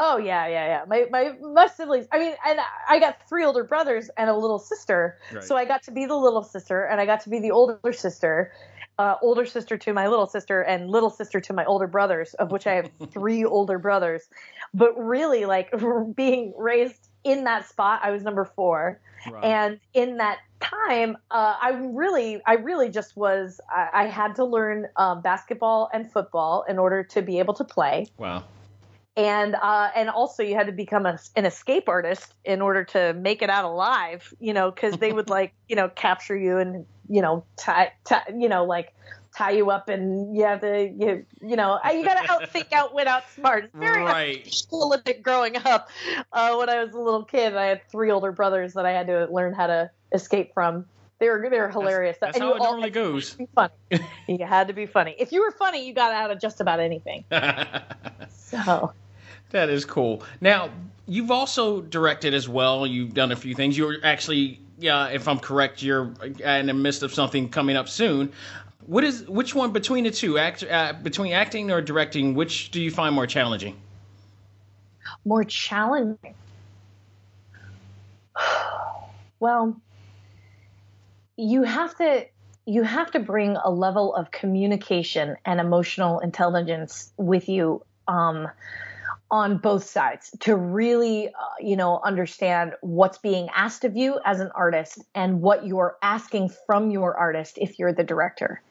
Oh 0.01 0.17
yeah, 0.17 0.47
yeah, 0.47 0.65
yeah. 0.65 0.85
My 0.87 1.07
my 1.11 1.33
my 1.41 1.67
siblings. 1.67 2.07
I 2.11 2.19
mean, 2.19 2.33
and 2.45 2.59
I 2.87 2.99
got 2.99 3.27
three 3.27 3.43
older 3.43 3.65
brothers 3.65 4.09
and 4.17 4.29
a 4.29 4.35
little 4.35 4.59
sister. 4.59 5.17
Right. 5.31 5.43
So 5.43 5.57
I 5.57 5.65
got 5.65 5.83
to 5.83 5.91
be 5.91 6.05
the 6.05 6.15
little 6.15 6.43
sister, 6.43 6.83
and 6.83 7.01
I 7.01 7.05
got 7.05 7.21
to 7.21 7.29
be 7.29 7.39
the 7.39 7.51
older 7.51 7.91
sister, 7.91 8.53
uh, 8.99 9.15
older 9.21 9.45
sister 9.45 9.77
to 9.77 9.93
my 9.93 10.07
little 10.07 10.27
sister, 10.27 10.61
and 10.61 10.89
little 10.89 11.09
sister 11.09 11.39
to 11.39 11.53
my 11.53 11.65
older 11.65 11.87
brothers, 11.87 12.33
of 12.35 12.51
which 12.51 12.67
I 12.67 12.73
have 12.73 12.91
three 13.11 13.43
older 13.43 13.79
brothers. 13.79 14.29
But 14.73 14.93
really, 14.99 15.45
like 15.45 15.73
being 16.15 16.53
raised 16.57 17.09
in 17.23 17.45
that 17.45 17.67
spot, 17.67 18.01
I 18.03 18.11
was 18.11 18.23
number 18.23 18.45
four. 18.45 18.99
Right. 19.29 19.43
and 19.43 19.79
in 19.93 20.15
that 20.15 20.37
time 20.61 21.17
uh, 21.29 21.57
i 21.61 21.71
really 21.71 22.41
i 22.47 22.53
really 22.53 22.87
just 22.87 23.17
was 23.17 23.59
i, 23.69 23.89
I 23.93 24.05
had 24.05 24.33
to 24.35 24.45
learn 24.45 24.87
um, 24.95 25.21
basketball 25.21 25.89
and 25.93 26.09
football 26.09 26.63
in 26.69 26.79
order 26.79 27.03
to 27.03 27.21
be 27.21 27.37
able 27.39 27.53
to 27.55 27.65
play 27.65 28.07
wow. 28.17 28.45
And 29.19 29.55
uh, 29.55 29.89
and 29.95 30.09
also 30.09 30.41
you 30.43 30.55
had 30.55 30.67
to 30.67 30.71
become 30.71 31.05
a, 31.05 31.19
an 31.35 31.45
escape 31.45 31.89
artist 31.89 32.33
in 32.45 32.61
order 32.61 32.85
to 32.85 33.13
make 33.15 33.41
it 33.41 33.49
out 33.49 33.65
alive 33.65 34.33
you 34.39 34.53
know 34.53 34.71
because 34.71 34.95
they 34.97 35.11
would 35.11 35.29
like 35.29 35.53
you 35.67 35.75
know 35.75 35.89
capture 35.89 36.37
you 36.37 36.57
and 36.57 36.85
you 37.09 37.21
know 37.21 37.43
tie, 37.57 37.91
tie 38.05 38.23
you 38.37 38.47
know 38.47 38.63
like 38.63 38.93
tie 39.37 39.51
you 39.51 39.69
up 39.69 39.89
and 39.89 40.35
you 40.35 40.43
have 40.45 40.61
to 40.61 40.89
you, 40.97 41.25
you 41.41 41.55
know 41.57 41.77
you 41.93 42.03
got 42.05 42.15
to 42.15 42.31
outthink 42.31 42.71
outwit 42.71 43.07
outsmart 43.07 43.65
it's 43.65 43.75
very 43.79 44.03
Right. 44.05 44.55
prolific 44.69 45.21
growing 45.21 45.57
up 45.65 45.89
uh, 46.31 46.55
when 46.55 46.69
i 46.69 46.81
was 46.81 46.93
a 46.93 46.99
little 46.99 47.25
kid 47.25 47.55
i 47.55 47.65
had 47.65 47.81
three 47.91 48.09
older 48.11 48.31
brothers 48.31 48.73
that 48.73 48.85
i 48.85 48.91
had 48.91 49.07
to 49.07 49.27
learn 49.31 49.53
how 49.53 49.67
to 49.67 49.91
escape 50.13 50.51
from. 50.53 50.85
They 51.19 51.27
were 51.27 51.45
they 51.51 51.59
were 51.59 51.69
hilarious. 51.69 52.17
That's 52.21 52.37
And 52.37 52.43
how 52.43 52.53
it 52.53 52.61
all 52.61 52.71
normally 52.71 52.89
goes. 52.89 53.35
be 53.35 53.47
funny. 53.53 53.73
You 54.27 54.45
had 54.45 54.69
to 54.69 54.73
be 54.73 54.85
funny. 54.85 55.15
If 55.19 55.31
you 55.33 55.41
were 55.41 55.51
funny 55.51 55.85
you 55.85 55.93
got 55.93 56.13
out 56.13 56.31
of 56.31 56.39
just 56.39 56.61
about 56.61 56.79
anything. 56.79 57.25
So 58.31 58.93
That 59.51 59.69
is 59.69 59.85
cool. 59.85 60.23
Now, 60.41 60.69
you've 61.07 61.31
also 61.31 61.81
directed 61.81 62.33
as 62.33 62.47
well. 62.47 62.85
You've 62.85 63.13
done 63.13 63.31
a 63.31 63.35
few 63.35 63.55
things. 63.55 63.77
You're 63.77 63.97
actually, 64.03 64.59
yeah, 64.77 65.07
if 65.07 65.27
I'm 65.27 65.39
correct, 65.39 65.81
you're 65.81 66.13
in 66.43 66.67
the 66.67 66.73
midst 66.73 67.03
of 67.03 67.13
something 67.13 67.49
coming 67.49 67.75
up 67.75 67.89
soon. 67.89 68.31
What 68.85 69.03
is 69.03 69.27
which 69.27 69.53
one 69.53 69.71
between 69.71 70.03
the 70.03 70.11
two, 70.11 70.37
act, 70.37 70.63
uh, 70.63 70.93
between 71.03 71.33
acting 71.33 71.71
or 71.71 71.81
directing? 71.81 72.33
Which 72.33 72.71
do 72.71 72.81
you 72.81 72.91
find 72.91 73.13
more 73.13 73.27
challenging? 73.27 73.75
more 75.25 75.43
challenging. 75.43 76.35
Well, 79.41 79.79
you 81.37 81.63
have 81.63 81.95
to 81.99 82.25
you 82.65 82.83
have 82.83 83.09
to 83.11 83.19
bring 83.21 83.55
a 83.55 83.69
level 83.69 84.13
of 84.13 84.31
communication 84.31 85.37
and 85.45 85.61
emotional 85.61 86.19
intelligence 86.19 87.13
with 87.15 87.47
you 87.47 87.81
um, 88.09 88.49
on 89.31 89.57
both 89.57 89.83
sides 89.83 90.31
to 90.39 90.55
really 90.55 91.27
uh, 91.27 91.31
you 91.59 91.75
know 91.75 91.99
understand 92.03 92.73
what's 92.81 93.17
being 93.17 93.47
asked 93.55 93.83
of 93.83 93.95
you 93.95 94.19
as 94.25 94.39
an 94.39 94.51
artist 94.55 95.03
and 95.15 95.41
what 95.41 95.65
you're 95.65 95.97
asking 96.01 96.49
from 96.65 96.89
your 96.89 97.15
artist 97.17 97.57
if 97.59 97.77
you're 97.77 97.93
the 97.93 98.03
director. 98.03 98.61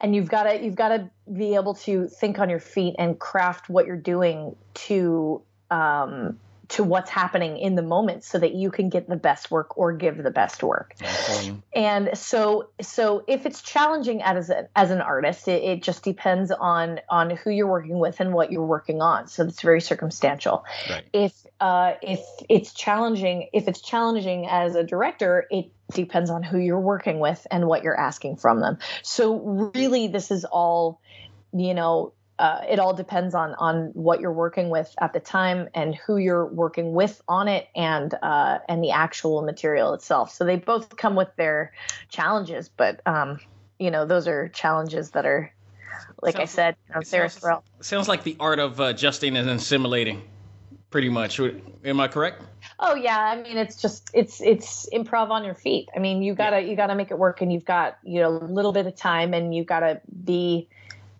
And 0.00 0.14
you've 0.14 0.28
got 0.28 0.44
to 0.44 0.62
you've 0.62 0.74
got 0.74 0.88
to 0.88 1.10
be 1.32 1.54
able 1.54 1.74
to 1.74 2.08
think 2.08 2.38
on 2.38 2.50
your 2.50 2.60
feet 2.60 2.94
and 2.98 3.18
craft 3.18 3.68
what 3.68 3.86
you're 3.86 3.96
doing 3.96 4.56
to 4.74 5.40
um, 5.70 6.38
to 6.68 6.82
what's 6.82 7.10
happening 7.10 7.58
in 7.58 7.74
the 7.74 7.82
moment 7.82 8.24
so 8.24 8.38
that 8.38 8.54
you 8.54 8.70
can 8.70 8.88
get 8.88 9.08
the 9.08 9.16
best 9.16 9.50
work 9.50 9.78
or 9.78 9.92
give 9.92 10.22
the 10.22 10.30
best 10.30 10.62
work. 10.62 10.94
And 11.74 12.16
so 12.18 12.70
so 12.80 13.24
if 13.26 13.46
it's 13.46 13.62
challenging 13.62 14.22
as 14.22 14.50
a, 14.50 14.68
as 14.74 14.90
an 14.90 15.00
artist 15.00 15.48
it, 15.48 15.62
it 15.62 15.82
just 15.82 16.02
depends 16.02 16.50
on 16.50 17.00
on 17.08 17.30
who 17.30 17.50
you're 17.50 17.66
working 17.66 17.98
with 17.98 18.20
and 18.20 18.32
what 18.32 18.50
you're 18.50 18.64
working 18.64 19.00
on. 19.00 19.28
So 19.28 19.44
it's 19.44 19.62
very 19.62 19.80
circumstantial. 19.80 20.64
Right. 20.90 21.04
if 21.12 21.32
uh 21.60 21.94
if 22.02 22.20
it's 22.48 22.72
challenging 22.72 23.48
if 23.52 23.68
it's 23.68 23.80
challenging 23.80 24.46
as 24.46 24.74
a 24.74 24.82
director 24.82 25.46
it 25.50 25.70
depends 25.92 26.30
on 26.30 26.42
who 26.42 26.58
you're 26.58 26.80
working 26.80 27.20
with 27.20 27.46
and 27.50 27.66
what 27.66 27.84
you're 27.84 27.98
asking 27.98 28.36
from 28.36 28.60
them. 28.60 28.78
So 29.02 29.70
really 29.74 30.08
this 30.08 30.30
is 30.30 30.44
all 30.44 31.00
you 31.52 31.74
know 31.74 32.12
uh, 32.38 32.60
it 32.68 32.78
all 32.78 32.92
depends 32.92 33.34
on 33.34 33.54
on 33.54 33.90
what 33.94 34.20
you're 34.20 34.32
working 34.32 34.68
with 34.68 34.94
at 35.00 35.12
the 35.12 35.20
time 35.20 35.68
and 35.74 35.94
who 35.94 36.18
you're 36.18 36.46
working 36.46 36.92
with 36.92 37.22
on 37.28 37.48
it 37.48 37.68
and 37.74 38.14
uh, 38.22 38.58
and 38.68 38.84
the 38.84 38.90
actual 38.90 39.42
material 39.42 39.94
itself. 39.94 40.30
So 40.30 40.44
they 40.44 40.56
both 40.56 40.96
come 40.96 41.14
with 41.16 41.34
their 41.36 41.72
challenges, 42.10 42.68
but 42.68 43.00
um, 43.06 43.38
you 43.78 43.90
know 43.90 44.04
those 44.04 44.28
are 44.28 44.48
challenges 44.48 45.10
that 45.12 45.24
are, 45.24 45.50
like 46.20 46.36
I 46.36 46.44
said, 46.44 46.76
you 46.88 46.94
know, 46.94 47.00
Sarah 47.02 47.30
sounds- 47.30 47.44
Sorrell. 47.44 47.62
Sounds 47.80 48.08
like 48.08 48.22
the 48.22 48.36
art 48.38 48.58
of 48.58 48.80
uh, 48.80 48.84
adjusting 48.84 49.36
and 49.36 49.48
assimilating, 49.48 50.22
pretty 50.90 51.08
much. 51.08 51.40
Am 51.40 52.00
I 52.00 52.08
correct? 52.08 52.42
Oh 52.78 52.94
yeah, 52.94 53.18
I 53.18 53.40
mean 53.40 53.56
it's 53.56 53.80
just 53.80 54.10
it's 54.12 54.42
it's 54.42 54.86
improv 54.92 55.30
on 55.30 55.42
your 55.42 55.54
feet. 55.54 55.88
I 55.96 56.00
mean 56.00 56.22
you 56.22 56.34
gotta 56.34 56.60
you 56.60 56.76
gotta 56.76 56.94
make 56.94 57.10
it 57.10 57.18
work, 57.18 57.40
and 57.40 57.50
you've 57.50 57.64
got 57.64 57.96
you 58.02 58.20
know 58.20 58.28
a 58.28 58.44
little 58.44 58.72
bit 58.72 58.86
of 58.86 58.94
time, 58.94 59.32
and 59.32 59.54
you've 59.54 59.66
got 59.66 59.80
to 59.80 60.02
be 60.24 60.68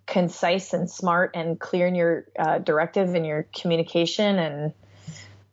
concise 0.07 0.73
and 0.73 0.90
smart 0.90 1.33
and 1.35 1.59
clear 1.59 1.87
in 1.87 1.95
your 1.95 2.27
uh, 2.38 2.59
directive 2.59 3.14
and 3.14 3.27
your 3.27 3.47
communication 3.55 4.38
and 4.38 4.73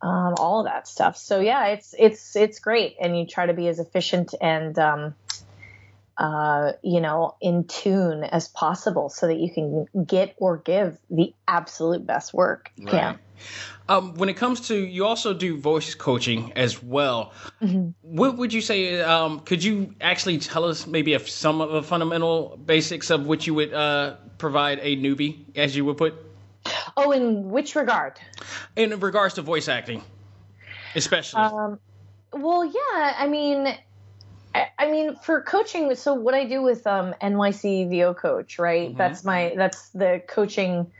um, 0.01 0.35
all 0.37 0.59
of 0.59 0.65
that 0.65 0.87
stuff. 0.87 1.17
So 1.17 1.39
yeah, 1.39 1.67
it's 1.67 1.95
it's 1.97 2.35
it's 2.35 2.59
great, 2.59 2.97
and 2.99 3.17
you 3.17 3.25
try 3.25 3.45
to 3.45 3.53
be 3.53 3.67
as 3.67 3.79
efficient 3.79 4.35
and 4.39 4.77
um, 4.77 5.15
uh, 6.17 6.73
you 6.81 7.01
know 7.01 7.35
in 7.41 7.65
tune 7.65 8.23
as 8.23 8.47
possible, 8.47 9.09
so 9.09 9.27
that 9.27 9.37
you 9.37 9.51
can 9.51 10.05
get 10.05 10.35
or 10.37 10.57
give 10.57 10.97
the 11.09 11.33
absolute 11.47 12.05
best 12.05 12.33
work. 12.33 12.71
Yeah. 12.77 13.15
Um, 13.89 14.13
when 14.13 14.29
it 14.29 14.37
comes 14.37 14.69
to, 14.69 14.75
you 14.75 15.05
also 15.05 15.33
do 15.33 15.57
voice 15.57 15.93
coaching 15.95 16.53
as 16.55 16.81
well. 16.81 17.33
Mm-hmm. 17.61 17.89
What 18.01 18.37
would 18.37 18.53
you 18.53 18.61
say? 18.61 19.01
Um, 19.01 19.41
could 19.41 19.61
you 19.61 19.93
actually 19.99 20.37
tell 20.37 20.63
us 20.63 20.87
maybe 20.87 21.13
if 21.13 21.29
some 21.29 21.59
of 21.59 21.71
the 21.71 21.83
fundamental 21.83 22.57
basics 22.65 23.09
of 23.09 23.25
what 23.25 23.45
you 23.45 23.53
would 23.55 23.73
uh, 23.73 24.15
provide 24.37 24.79
a 24.81 24.95
newbie, 24.95 25.57
as 25.57 25.75
you 25.75 25.83
would 25.85 25.97
put, 25.97 26.13
Oh, 26.95 27.11
in 27.11 27.49
which 27.49 27.75
regard? 27.75 28.19
in 28.75 28.97
regards 28.99 29.33
to 29.35 29.41
voice 29.41 29.67
acting, 29.67 30.01
especially? 30.95 31.41
Um, 31.41 31.79
well, 32.31 32.63
yeah, 32.63 33.13
I 33.17 33.27
mean, 33.27 33.67
I, 34.53 34.67
I 34.77 34.91
mean, 34.91 35.15
for 35.15 35.41
coaching, 35.41 35.93
so 35.95 36.13
what 36.13 36.33
I 36.33 36.45
do 36.45 36.61
with 36.61 36.85
um, 36.85 37.13
NYC 37.21 37.89
VO 37.89 38.13
Coach, 38.13 38.59
right? 38.59 38.95
That's 38.97 39.23
my 39.23 39.53
that's 39.55 39.89
the 39.89 40.21
coaching 40.27 40.91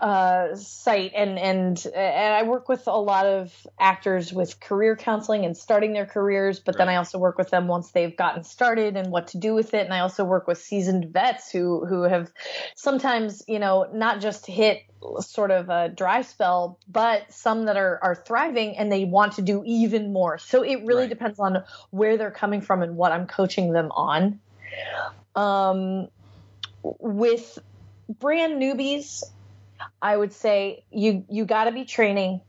uh, 0.00 0.54
site, 0.54 1.12
and 1.14 1.38
and 1.38 1.86
and 1.94 2.34
I 2.34 2.42
work 2.44 2.68
with 2.68 2.86
a 2.86 2.98
lot 2.98 3.26
of 3.26 3.52
actors 3.78 4.32
with 4.32 4.60
career 4.60 4.96
counseling 4.96 5.44
and 5.44 5.56
starting 5.56 5.92
their 5.92 6.06
careers, 6.06 6.60
but 6.60 6.78
then 6.78 6.88
I 6.88 6.96
also 6.96 7.18
work 7.18 7.38
with 7.38 7.50
them 7.50 7.68
once 7.68 7.90
they've 7.92 8.16
gotten 8.16 8.44
started 8.44 8.96
and 8.96 9.10
what 9.10 9.28
to 9.28 9.38
do 9.38 9.54
with 9.54 9.74
it, 9.74 9.84
and 9.84 9.92
I 9.92 10.00
also 10.00 10.24
work 10.24 10.46
with 10.46 10.58
seasoned 10.58 11.12
vets 11.12 11.50
who 11.50 11.84
who 11.86 12.02
have 12.02 12.32
sometimes 12.76 13.42
you 13.48 13.58
know 13.58 13.86
not 13.92 14.20
just 14.20 14.46
hit 14.46 14.82
sort 15.20 15.50
of 15.50 15.68
a 15.68 15.88
dry 15.88 16.22
spell, 16.22 16.78
but 16.88 17.32
some 17.32 17.66
that 17.66 17.76
are 17.76 17.98
are 18.02 18.14
thriving 18.14 18.76
and 18.76 18.90
they 18.90 19.04
want 19.04 19.34
to 19.34 19.42
do 19.42 19.62
even 19.66 20.12
more. 20.12 20.38
So 20.38 20.62
it 20.62 20.84
really 20.84 21.02
Right. 21.02 21.10
depends 21.10 21.38
on 21.38 21.64
where 21.90 22.16
they're 22.16 22.30
coming 22.30 22.60
from 22.60 22.82
and 22.82 22.96
what 22.96 23.12
I'm 23.12 23.26
coaching 23.26 23.72
them 23.72 23.90
on. 23.92 24.40
Um, 25.34 26.08
with 26.82 27.58
brand 28.08 28.60
newbies, 28.62 29.22
I 30.00 30.16
would 30.16 30.32
say 30.32 30.84
you 30.90 31.24
you 31.30 31.44
got 31.44 31.64
to 31.64 31.72
be 31.72 31.84
training, 31.84 32.40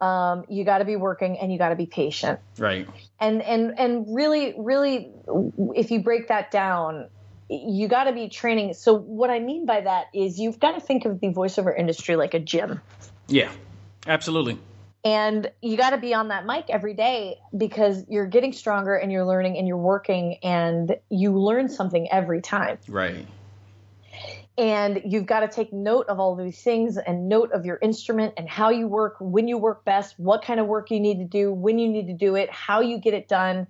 um, 0.00 0.44
you 0.48 0.64
got 0.64 0.78
to 0.78 0.84
be 0.84 0.96
working, 0.96 1.38
and 1.38 1.52
you 1.52 1.58
got 1.58 1.70
to 1.70 1.76
be 1.76 1.86
patient. 1.86 2.40
right. 2.58 2.88
And 3.20 3.42
and 3.42 3.78
and 3.78 4.14
really, 4.14 4.54
really, 4.58 5.10
if 5.74 5.90
you 5.90 6.00
break 6.00 6.28
that 6.28 6.50
down, 6.50 7.08
you 7.48 7.88
got 7.88 8.04
to 8.04 8.12
be 8.12 8.28
training. 8.28 8.74
So 8.74 8.94
what 8.94 9.30
I 9.30 9.38
mean 9.38 9.66
by 9.66 9.80
that 9.80 10.06
is 10.12 10.38
you've 10.38 10.58
got 10.58 10.72
to 10.72 10.80
think 10.80 11.04
of 11.04 11.20
the 11.20 11.28
voiceover 11.28 11.76
industry 11.76 12.16
like 12.16 12.34
a 12.34 12.40
gym. 12.40 12.80
Yeah. 13.28 13.50
Absolutely. 14.06 14.58
And 15.04 15.50
you 15.62 15.76
got 15.76 15.90
to 15.90 15.98
be 15.98 16.14
on 16.14 16.28
that 16.28 16.46
mic 16.46 16.66
every 16.68 16.94
day 16.94 17.36
because 17.56 18.04
you're 18.08 18.26
getting 18.26 18.52
stronger 18.52 18.96
and 18.96 19.12
you're 19.12 19.24
learning 19.24 19.56
and 19.56 19.68
you're 19.68 19.76
working 19.76 20.38
and 20.42 20.96
you 21.10 21.38
learn 21.38 21.68
something 21.68 22.10
every 22.10 22.40
time. 22.40 22.78
Right. 22.88 23.26
And 24.58 25.02
you've 25.04 25.26
got 25.26 25.40
to 25.40 25.48
take 25.48 25.72
note 25.72 26.06
of 26.08 26.18
all 26.18 26.34
these 26.34 26.60
things 26.62 26.96
and 26.96 27.28
note 27.28 27.52
of 27.52 27.66
your 27.66 27.78
instrument 27.82 28.34
and 28.36 28.48
how 28.48 28.70
you 28.70 28.88
work 28.88 29.16
when 29.20 29.48
you 29.48 29.58
work 29.58 29.84
best 29.84 30.18
what 30.18 30.42
kind 30.42 30.60
of 30.60 30.66
work 30.66 30.90
you 30.90 31.00
need 31.00 31.18
to 31.18 31.24
do 31.24 31.52
when 31.52 31.78
you 31.78 31.88
need 31.88 32.06
to 32.06 32.14
do 32.14 32.36
it 32.36 32.50
how 32.50 32.80
you 32.80 32.98
get 32.98 33.14
it 33.14 33.28
done. 33.28 33.66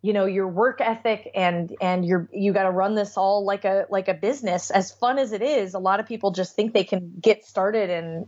You 0.00 0.12
know 0.12 0.24
your 0.24 0.48
work 0.48 0.80
ethic 0.80 1.30
and 1.34 1.76
and 1.80 2.04
you're 2.04 2.28
you 2.32 2.52
got 2.52 2.64
to 2.64 2.70
run 2.70 2.96
this 2.96 3.16
all 3.16 3.44
like 3.44 3.64
a 3.64 3.86
like 3.88 4.08
a 4.08 4.14
business. 4.14 4.70
As 4.70 4.90
fun 4.90 5.18
as 5.18 5.32
it 5.32 5.42
is 5.42 5.74
a 5.74 5.78
lot 5.78 6.00
of 6.00 6.06
people 6.06 6.32
just 6.32 6.56
think 6.56 6.72
they 6.72 6.82
can 6.82 7.12
get 7.20 7.44
started 7.44 7.88
and 7.88 8.26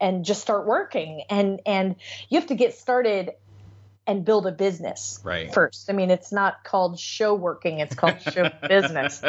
and 0.00 0.24
just 0.24 0.40
start 0.40 0.66
working. 0.66 1.24
And 1.28 1.60
and 1.66 1.96
you 2.30 2.38
have 2.38 2.48
to 2.48 2.54
get 2.54 2.74
started 2.74 3.32
and 4.10 4.24
build 4.24 4.44
a 4.46 4.52
business 4.52 5.20
Right. 5.24 5.52
first 5.54 5.88
i 5.88 5.92
mean 5.92 6.10
it's 6.10 6.32
not 6.32 6.64
called 6.64 6.98
show 6.98 7.32
working 7.34 7.78
it's 7.78 7.94
called 7.94 8.20
show 8.20 8.50
business 8.68 9.22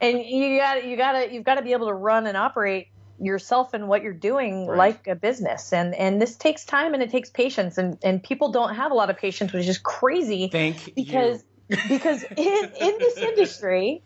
and 0.00 0.18
you 0.24 0.58
got 0.58 0.84
you 0.86 0.96
got 0.96 1.12
to 1.12 1.32
you've 1.32 1.44
got 1.44 1.56
to 1.56 1.62
be 1.62 1.72
able 1.72 1.88
to 1.88 1.94
run 1.94 2.26
and 2.26 2.36
operate 2.36 2.86
yourself 3.18 3.74
and 3.74 3.88
what 3.88 4.02
you're 4.02 4.14
doing 4.14 4.66
Right. 4.66 4.78
like 4.78 5.06
a 5.06 5.14
business 5.14 5.70
and 5.72 5.94
and 5.94 6.20
this 6.20 6.36
takes 6.38 6.64
time 6.64 6.94
and 6.94 7.02
it 7.02 7.10
takes 7.10 7.28
patience 7.28 7.76
and 7.76 7.98
and 8.02 8.22
people 8.22 8.52
don't 8.52 8.74
have 8.74 8.90
a 8.90 8.94
lot 8.94 9.10
of 9.10 9.18
patience 9.18 9.52
which 9.52 9.68
is 9.68 9.78
crazy 9.78 10.48
Thank 10.50 10.94
because 10.96 11.44
you. 11.68 11.76
because 11.88 12.24
in 12.36 12.62
in 12.80 12.94
this 13.00 13.18
industry 13.22 14.02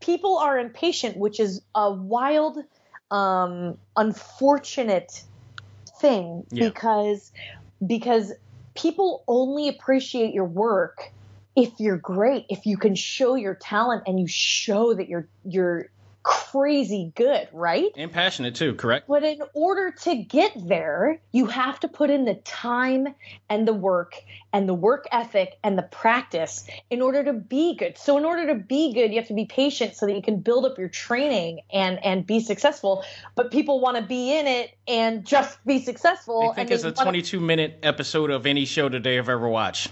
people 0.00 0.38
are 0.38 0.58
impatient 0.58 1.16
which 1.16 1.38
is 1.38 1.62
a 1.76 1.92
wild 1.92 2.58
um 3.12 3.78
unfortunate 3.96 5.12
thing 6.00 6.42
Yeah. 6.50 6.68
because 6.68 7.30
because 7.86 8.32
people 8.78 9.24
only 9.26 9.68
appreciate 9.68 10.32
your 10.32 10.44
work 10.44 11.10
if 11.56 11.72
you're 11.78 11.98
great 11.98 12.46
if 12.48 12.66
you 12.66 12.76
can 12.76 12.94
show 12.94 13.34
your 13.34 13.54
talent 13.54 14.04
and 14.06 14.20
you 14.20 14.26
show 14.26 14.94
that 14.94 15.08
you're 15.08 15.28
you're 15.44 15.90
crazy 16.28 17.10
good, 17.14 17.48
right? 17.54 17.90
And 17.96 18.12
passionate 18.12 18.54
too, 18.54 18.74
correct? 18.74 19.08
But 19.08 19.24
in 19.24 19.40
order 19.54 19.90
to 20.02 20.14
get 20.14 20.52
there, 20.68 21.20
you 21.32 21.46
have 21.46 21.80
to 21.80 21.88
put 21.88 22.10
in 22.10 22.26
the 22.26 22.34
time 22.34 23.14
and 23.48 23.66
the 23.66 23.72
work 23.72 24.14
and 24.52 24.68
the 24.68 24.74
work 24.74 25.06
ethic 25.10 25.58
and 25.64 25.78
the 25.78 25.84
practice 25.84 26.66
in 26.90 27.00
order 27.00 27.24
to 27.24 27.32
be 27.32 27.76
good. 27.76 27.96
So 27.96 28.18
in 28.18 28.26
order 28.26 28.46
to 28.48 28.56
be 28.56 28.92
good, 28.92 29.10
you 29.10 29.16
have 29.16 29.28
to 29.28 29.34
be 29.34 29.46
patient 29.46 29.96
so 29.96 30.04
that 30.04 30.14
you 30.14 30.20
can 30.20 30.40
build 30.40 30.66
up 30.66 30.76
your 30.76 30.88
training 30.88 31.60
and 31.72 31.98
and 32.04 32.26
be 32.26 32.40
successful. 32.40 33.04
But 33.34 33.50
people 33.50 33.80
want 33.80 33.96
to 33.96 34.02
be 34.02 34.36
in 34.36 34.46
it 34.46 34.76
and 34.86 35.24
just 35.24 35.64
be 35.64 35.80
successful. 35.80 36.50
I 36.52 36.54
think 36.54 36.70
and 36.70 36.72
it's 36.72 36.84
a 36.84 36.88
wanna- 36.88 37.10
22 37.10 37.40
minute 37.40 37.78
episode 37.82 38.30
of 38.30 38.44
any 38.44 38.66
show 38.66 38.90
today 38.90 39.16
I've 39.18 39.30
ever 39.30 39.48
watched. 39.48 39.90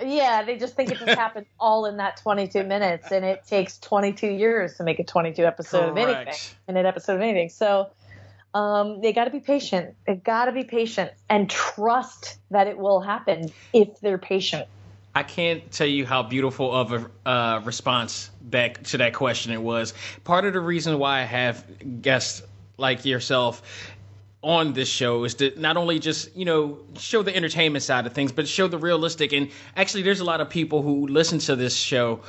Yeah, 0.00 0.42
they 0.42 0.56
just 0.56 0.74
think 0.74 0.90
it 0.90 0.98
just 0.98 1.18
happened 1.18 1.46
all 1.58 1.86
in 1.86 1.98
that 1.98 2.16
22 2.18 2.64
minutes, 2.64 3.12
and 3.12 3.24
it 3.24 3.46
takes 3.46 3.78
22 3.78 4.26
years 4.26 4.74
to 4.74 4.84
make 4.84 4.98
a 4.98 5.04
22 5.04 5.44
episode 5.44 5.90
of 5.90 5.96
anything, 5.96 6.24
Correct. 6.24 6.56
in 6.68 6.76
an 6.76 6.86
episode 6.86 7.16
of 7.16 7.20
anything. 7.20 7.48
So 7.48 7.90
um, 8.54 9.00
they 9.00 9.12
got 9.12 9.24
to 9.24 9.30
be 9.30 9.40
patient. 9.40 9.94
They 10.06 10.16
got 10.16 10.46
to 10.46 10.52
be 10.52 10.64
patient 10.64 11.12
and 11.28 11.48
trust 11.48 12.38
that 12.50 12.66
it 12.66 12.78
will 12.78 13.00
happen 13.00 13.52
if 13.72 14.00
they're 14.00 14.18
patient. 14.18 14.68
I 15.16 15.22
can't 15.22 15.70
tell 15.70 15.86
you 15.86 16.06
how 16.06 16.24
beautiful 16.24 16.72
of 16.72 16.92
a 16.92 17.28
uh, 17.28 17.60
response 17.60 18.30
back 18.42 18.82
to 18.84 18.98
that 18.98 19.14
question 19.14 19.52
it 19.52 19.62
was. 19.62 19.94
Part 20.24 20.44
of 20.44 20.52
the 20.52 20.60
reason 20.60 20.98
why 20.98 21.20
I 21.20 21.24
have 21.24 22.02
guests 22.02 22.42
like 22.76 23.04
yourself 23.04 23.62
on 24.44 24.74
this 24.74 24.88
show 24.88 25.24
is 25.24 25.34
to 25.36 25.58
not 25.58 25.76
only 25.76 25.98
just 25.98 26.36
you 26.36 26.44
know 26.44 26.78
show 26.98 27.22
the 27.22 27.34
entertainment 27.34 27.82
side 27.82 28.06
of 28.06 28.12
things, 28.12 28.30
but 28.30 28.46
show 28.46 28.68
the 28.68 28.78
realistic. 28.78 29.32
And 29.32 29.50
actually, 29.76 30.02
there's 30.02 30.20
a 30.20 30.24
lot 30.24 30.40
of 30.40 30.48
people 30.48 30.82
who 30.82 31.06
listen 31.08 31.38
to 31.40 31.56
this 31.56 31.74
show 31.74 32.20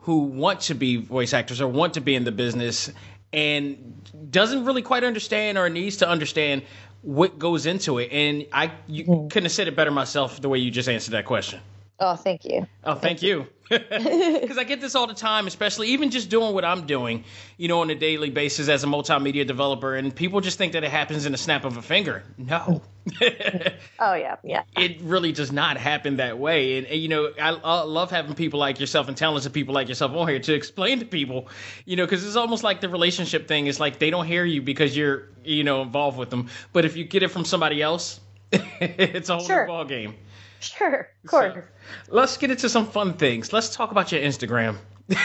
who 0.00 0.22
want 0.22 0.60
to 0.62 0.74
be 0.74 0.96
voice 0.96 1.34
actors 1.34 1.60
or 1.60 1.68
want 1.68 1.94
to 1.94 2.00
be 2.00 2.14
in 2.14 2.24
the 2.24 2.32
business 2.32 2.90
and 3.32 4.30
doesn't 4.30 4.64
really 4.64 4.80
quite 4.80 5.04
understand 5.04 5.58
or 5.58 5.68
needs 5.68 5.98
to 5.98 6.08
understand 6.08 6.62
what 7.02 7.38
goes 7.38 7.66
into 7.66 7.98
it. 7.98 8.10
And 8.10 8.46
I 8.52 8.72
you 8.86 9.04
hmm. 9.04 9.28
couldn't 9.28 9.44
have 9.44 9.52
said 9.52 9.68
it 9.68 9.76
better 9.76 9.90
myself 9.90 10.40
the 10.40 10.48
way 10.48 10.58
you 10.58 10.70
just 10.70 10.88
answered 10.88 11.12
that 11.12 11.26
question. 11.26 11.60
Oh, 12.00 12.14
thank 12.14 12.44
you. 12.44 12.66
Oh, 12.84 12.94
thank 12.94 13.22
you. 13.22 13.46
Because 13.68 14.56
I 14.58 14.64
get 14.64 14.80
this 14.80 14.94
all 14.94 15.06
the 15.08 15.14
time, 15.14 15.46
especially 15.46 15.88
even 15.88 16.10
just 16.10 16.30
doing 16.30 16.54
what 16.54 16.64
I'm 16.64 16.86
doing, 16.86 17.24
you 17.56 17.68
know, 17.68 17.80
on 17.82 17.90
a 17.90 17.94
daily 17.94 18.30
basis 18.30 18.68
as 18.68 18.84
a 18.84 18.86
multimedia 18.86 19.46
developer, 19.46 19.94
and 19.96 20.14
people 20.14 20.40
just 20.40 20.56
think 20.58 20.72
that 20.74 20.84
it 20.84 20.90
happens 20.90 21.26
in 21.26 21.34
a 21.34 21.36
snap 21.36 21.64
of 21.64 21.76
a 21.76 21.82
finger. 21.82 22.22
No, 22.38 22.82
Oh, 23.98 24.14
yeah, 24.14 24.36
yeah. 24.44 24.62
it 24.76 25.00
really 25.02 25.32
does 25.32 25.50
not 25.52 25.76
happen 25.76 26.16
that 26.18 26.38
way. 26.38 26.78
And, 26.78 26.86
and, 26.86 27.00
you 27.00 27.08
know, 27.08 27.32
I, 27.40 27.50
I 27.50 27.82
love 27.82 28.10
having 28.10 28.34
people 28.34 28.60
like 28.60 28.78
yourself 28.80 29.08
and 29.08 29.16
talented 29.16 29.52
people 29.52 29.74
like 29.74 29.88
yourself 29.88 30.12
on 30.12 30.28
here 30.28 30.38
to 30.38 30.54
explain 30.54 31.00
to 31.00 31.04
people, 31.04 31.48
you 31.84 31.96
know, 31.96 32.06
because 32.06 32.24
it's 32.24 32.36
almost 32.36 32.62
like 32.62 32.80
the 32.80 32.88
relationship 32.88 33.48
thing. 33.48 33.66
It's 33.66 33.80
like 33.80 33.98
they 33.98 34.10
don't 34.10 34.26
hear 34.26 34.44
you 34.44 34.62
because 34.62 34.96
you're, 34.96 35.28
you 35.44 35.64
know, 35.64 35.82
involved 35.82 36.16
with 36.16 36.30
them. 36.30 36.48
But 36.72 36.84
if 36.84 36.96
you 36.96 37.04
get 37.04 37.22
it 37.24 37.28
from 37.28 37.44
somebody 37.44 37.82
else, 37.82 38.20
it's 38.52 39.28
a 39.28 39.36
whole 39.36 39.44
Sure. 39.46 39.62
new 39.66 39.72
ball 39.72 39.84
game. 39.84 40.14
Sure, 40.78 41.08
of 41.24 41.30
course. 41.30 41.54
So, 41.54 41.62
let's 42.08 42.36
get 42.36 42.50
into 42.50 42.68
some 42.68 42.86
fun 42.86 43.14
things. 43.14 43.52
Let's 43.52 43.74
talk 43.74 43.90
about 43.90 44.10
your 44.12 44.20
Instagram. 44.20 44.76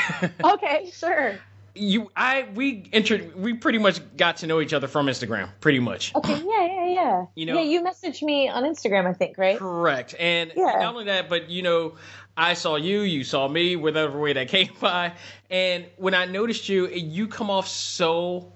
Okay, 0.44 0.92
sure. 0.94 1.40
you, 1.76 2.12
I, 2.16 2.48
we 2.54 2.88
entered, 2.94 3.36
we 3.36 3.54
pretty 3.56 3.80
much 3.80 4.00
got 4.16 4.38
to 4.38 4.48
know 4.48 4.62
each 4.62 4.74
other 4.74 4.88
from 4.88 5.08
Instagram, 5.08 5.50
pretty 5.60 5.80
much. 5.80 6.14
Okay, 6.16 6.40
yeah, 6.46 6.66
yeah, 6.66 6.88
yeah. 6.88 7.26
You 7.36 7.46
know- 7.48 7.56
yeah, 7.56 7.62
you 7.62 7.84
messaged 7.84 8.22
me 8.22 8.48
on 8.48 8.64
Instagram, 8.64 9.08
I 9.08 9.14
think, 9.14 9.38
right? 9.38 9.58
Correct. 9.58 10.16
And 10.20 10.52
Yeah. 10.56 10.66
not 10.66 10.94
only 10.94 11.06
that, 11.06 11.30
but 11.30 11.50
you 11.50 11.64
know, 11.64 11.96
I 12.38 12.54
saw 12.54 12.76
you, 12.78 13.02
you 13.02 13.24
saw 13.24 13.48
me, 13.48 13.76
whatever 13.76 14.20
way 14.20 14.34
that 14.34 14.48
came 14.50 14.70
by. 14.80 15.14
And 15.50 15.86
when 15.98 16.14
I 16.14 16.26
noticed 16.26 16.70
you, 16.70 16.88
you 16.88 17.28
come 17.28 17.50
off 17.50 17.68
so 17.68 18.52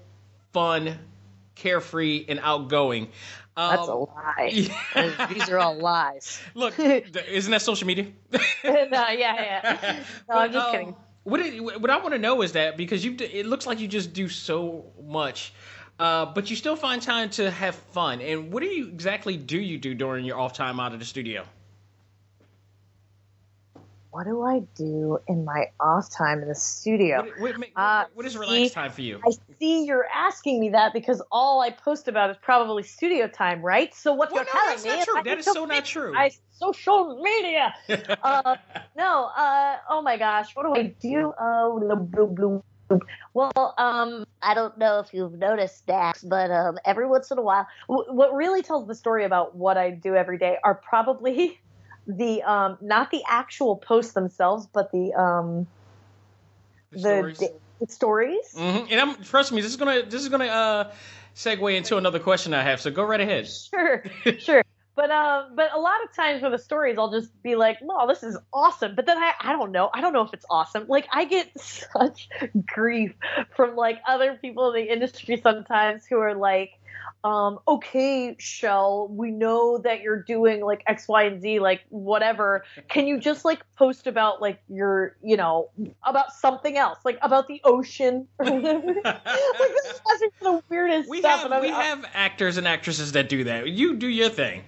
fun, 0.52 0.98
carefree, 1.56 2.24
and 2.28 2.40
outgoing. 2.42 3.08
Um, 3.58 3.70
That's 3.70 3.88
a 3.88 3.94
lie. 3.94 5.28
These 5.34 5.48
are 5.48 5.58
all 5.58 5.76
lies. 5.76 6.40
Look, 6.54 6.78
isn't 6.78 7.50
that 7.50 7.60
social 7.60 7.88
media? 7.88 8.06
no, 8.32 8.40
yeah, 8.64 9.10
yeah. 9.10 10.02
No, 10.28 10.36
I'm 10.36 10.52
just 10.52 10.66
um, 10.68 10.72
kidding. 10.72 10.96
What 11.24 11.40
it, 11.40 11.60
what 11.60 11.90
I 11.90 11.96
want 11.96 12.12
to 12.12 12.20
know 12.20 12.42
is 12.42 12.52
that 12.52 12.76
because 12.76 13.04
you 13.04 13.16
it 13.18 13.46
looks 13.46 13.66
like 13.66 13.80
you 13.80 13.88
just 13.88 14.12
do 14.12 14.28
so 14.28 14.92
much, 15.02 15.52
uh, 15.98 16.26
but 16.26 16.48
you 16.48 16.54
still 16.54 16.76
find 16.76 17.02
time 17.02 17.30
to 17.30 17.50
have 17.50 17.74
fun. 17.74 18.20
And 18.20 18.52
what 18.52 18.62
do 18.62 18.68
you 18.68 18.86
exactly 18.86 19.36
do 19.36 19.58
you 19.58 19.76
do 19.76 19.92
during 19.92 20.24
your 20.24 20.38
off 20.38 20.52
time 20.52 20.78
out 20.78 20.92
of 20.92 21.00
the 21.00 21.04
studio? 21.04 21.44
What 24.10 24.24
do 24.24 24.42
I 24.42 24.60
do 24.74 25.18
in 25.28 25.44
my 25.44 25.66
off 25.80 26.08
time 26.10 26.40
in 26.40 26.48
the 26.48 26.54
studio? 26.54 27.26
What, 27.38 27.58
what, 27.58 27.68
Uh, 27.76 28.04
what 28.14 28.24
is 28.24 28.32
see, 28.32 28.38
relaxed 28.38 28.74
time 28.74 28.90
for 28.90 29.02
you? 29.02 29.20
I 29.24 29.30
see 29.58 29.84
you're 29.84 30.06
asking 30.14 30.60
me 30.60 30.70
that 30.70 30.94
because 30.94 31.22
all 31.30 31.60
I 31.60 31.70
post 31.70 32.08
about 32.08 32.30
is 32.30 32.36
probably 32.40 32.82
studio 32.82 33.28
time, 33.28 33.60
right? 33.60 33.94
So 33.94 34.14
what 34.14 34.30
Well, 34.32 34.44
you're 34.44 34.54
no, 34.54 34.60
telling 34.60 34.82
me 34.82 34.96
not 34.96 35.04
true. 35.04 35.22
That 35.22 35.38
is 35.38 35.44
so 35.44 35.64
not 35.66 35.84
true. 35.84 36.14
My 36.14 36.30
social 36.52 37.20
media. 37.22 37.74
uh, 38.22 38.56
no. 38.96 39.30
Uh, 39.36 39.76
oh 39.90 40.00
my 40.00 40.16
gosh. 40.16 40.54
What 40.54 40.62
do 40.64 40.74
I 40.74 40.94
do? 41.02 41.34
Oh. 41.38 42.62
Well, 43.34 43.74
um, 43.76 44.24
I 44.40 44.54
don't 44.54 44.78
know 44.78 45.00
if 45.00 45.12
you've 45.12 45.34
noticed, 45.34 45.86
Dax, 45.86 46.22
but 46.22 46.50
um, 46.50 46.78
every 46.86 47.06
once 47.06 47.30
in 47.30 47.36
a 47.36 47.42
while, 47.42 47.66
w- 47.88 48.10
what 48.10 48.32
really 48.32 48.62
tells 48.62 48.86
the 48.86 48.94
story 48.94 49.24
about 49.24 49.54
what 49.54 49.76
I 49.76 49.90
do 49.90 50.14
every 50.14 50.38
day 50.38 50.56
are 50.64 50.80
probably 50.88 51.58
the 52.08 52.42
um, 52.42 52.78
not 52.80 53.10
the 53.10 53.22
actual 53.28 53.76
posts 53.76 54.14
themselves, 54.14 54.66
but 54.72 54.90
the 54.92 55.12
um, 55.12 55.66
The 56.92 56.98
the 56.98 56.98
stories. 57.00 57.50
stories. 57.88 58.54
Mhm. 58.56 58.90
And 58.90 59.00
I'm 59.00 59.22
trust 59.22 59.52
me, 59.52 59.60
this 59.60 59.70
is 59.70 59.76
gonna 59.76 60.02
this 60.02 60.22
is 60.22 60.28
gonna 60.28 60.46
uh, 60.46 60.92
segue 61.34 61.76
into 61.76 61.96
another 61.98 62.18
question 62.18 62.54
I 62.54 62.62
have. 62.62 62.80
So 62.80 62.90
go 62.90 63.04
right 63.04 63.20
ahead. 63.20 63.46
Sure, 63.48 64.02
sure. 64.38 64.62
But 64.96 65.10
um, 65.12 65.54
but 65.54 65.72
a 65.72 65.78
lot 65.78 66.02
of 66.02 66.16
times 66.16 66.42
with 66.42 66.50
the 66.52 66.58
stories, 66.58 66.96
I'll 66.98 67.12
just 67.12 67.30
be 67.42 67.54
like, 67.54 67.78
"No, 67.82 68.08
this 68.08 68.22
is 68.24 68.36
awesome." 68.52 68.96
But 68.96 69.06
then 69.06 69.18
I, 69.18 69.32
I 69.40 69.52
don't 69.52 69.70
know. 69.70 69.90
I 69.94 70.00
don't 70.00 70.12
know 70.12 70.22
if 70.22 70.32
it's 70.32 70.46
awesome. 70.50 70.86
Like 70.88 71.06
I 71.12 71.24
get 71.26 71.50
such 71.60 72.28
grief 72.66 73.12
from 73.54 73.76
like 73.76 73.98
other 74.08 74.36
people 74.40 74.72
in 74.72 74.82
the 74.86 74.92
industry 74.92 75.36
sometimes 75.36 76.04
who 76.08 76.18
are 76.18 76.34
like, 76.34 76.70
um, 77.24 77.58
"Okay, 77.66 78.36
Shell, 78.38 79.08
we 79.08 79.30
know 79.30 79.78
that 79.78 80.00
you're 80.00 80.22
doing 80.22 80.60
like 80.64 80.82
X, 80.86 81.08
Y, 81.08 81.24
and 81.24 81.40
Z, 81.40 81.58
like 81.60 81.82
whatever. 81.88 82.64
Can 82.88 83.06
you 83.06 83.18
just 83.18 83.44
like 83.44 83.60
post 83.76 84.06
about 84.06 84.40
like 84.40 84.60
your, 84.68 85.16
you 85.22 85.36
know, 85.36 85.70
about 86.04 86.32
something 86.32 86.76
else, 86.76 86.98
like 87.04 87.18
about 87.22 87.48
the 87.48 87.60
ocean 87.64 88.26
or 88.38 88.46
whatever?" 88.52 88.94
like 89.04 89.24
this 89.24 90.22
is 90.22 90.30
the 90.40 90.62
weirdest 90.68 91.08
We 91.10 91.20
stuff. 91.20 91.42
have 91.42 91.52
I'm- 91.52 91.62
we 91.62 91.68
have 91.68 92.04
actors 92.14 92.56
and 92.56 92.66
actresses 92.68 93.12
that 93.12 93.28
do 93.28 93.44
that. 93.44 93.68
You 93.68 93.94
do 93.96 94.08
your 94.08 94.28
thing. 94.28 94.62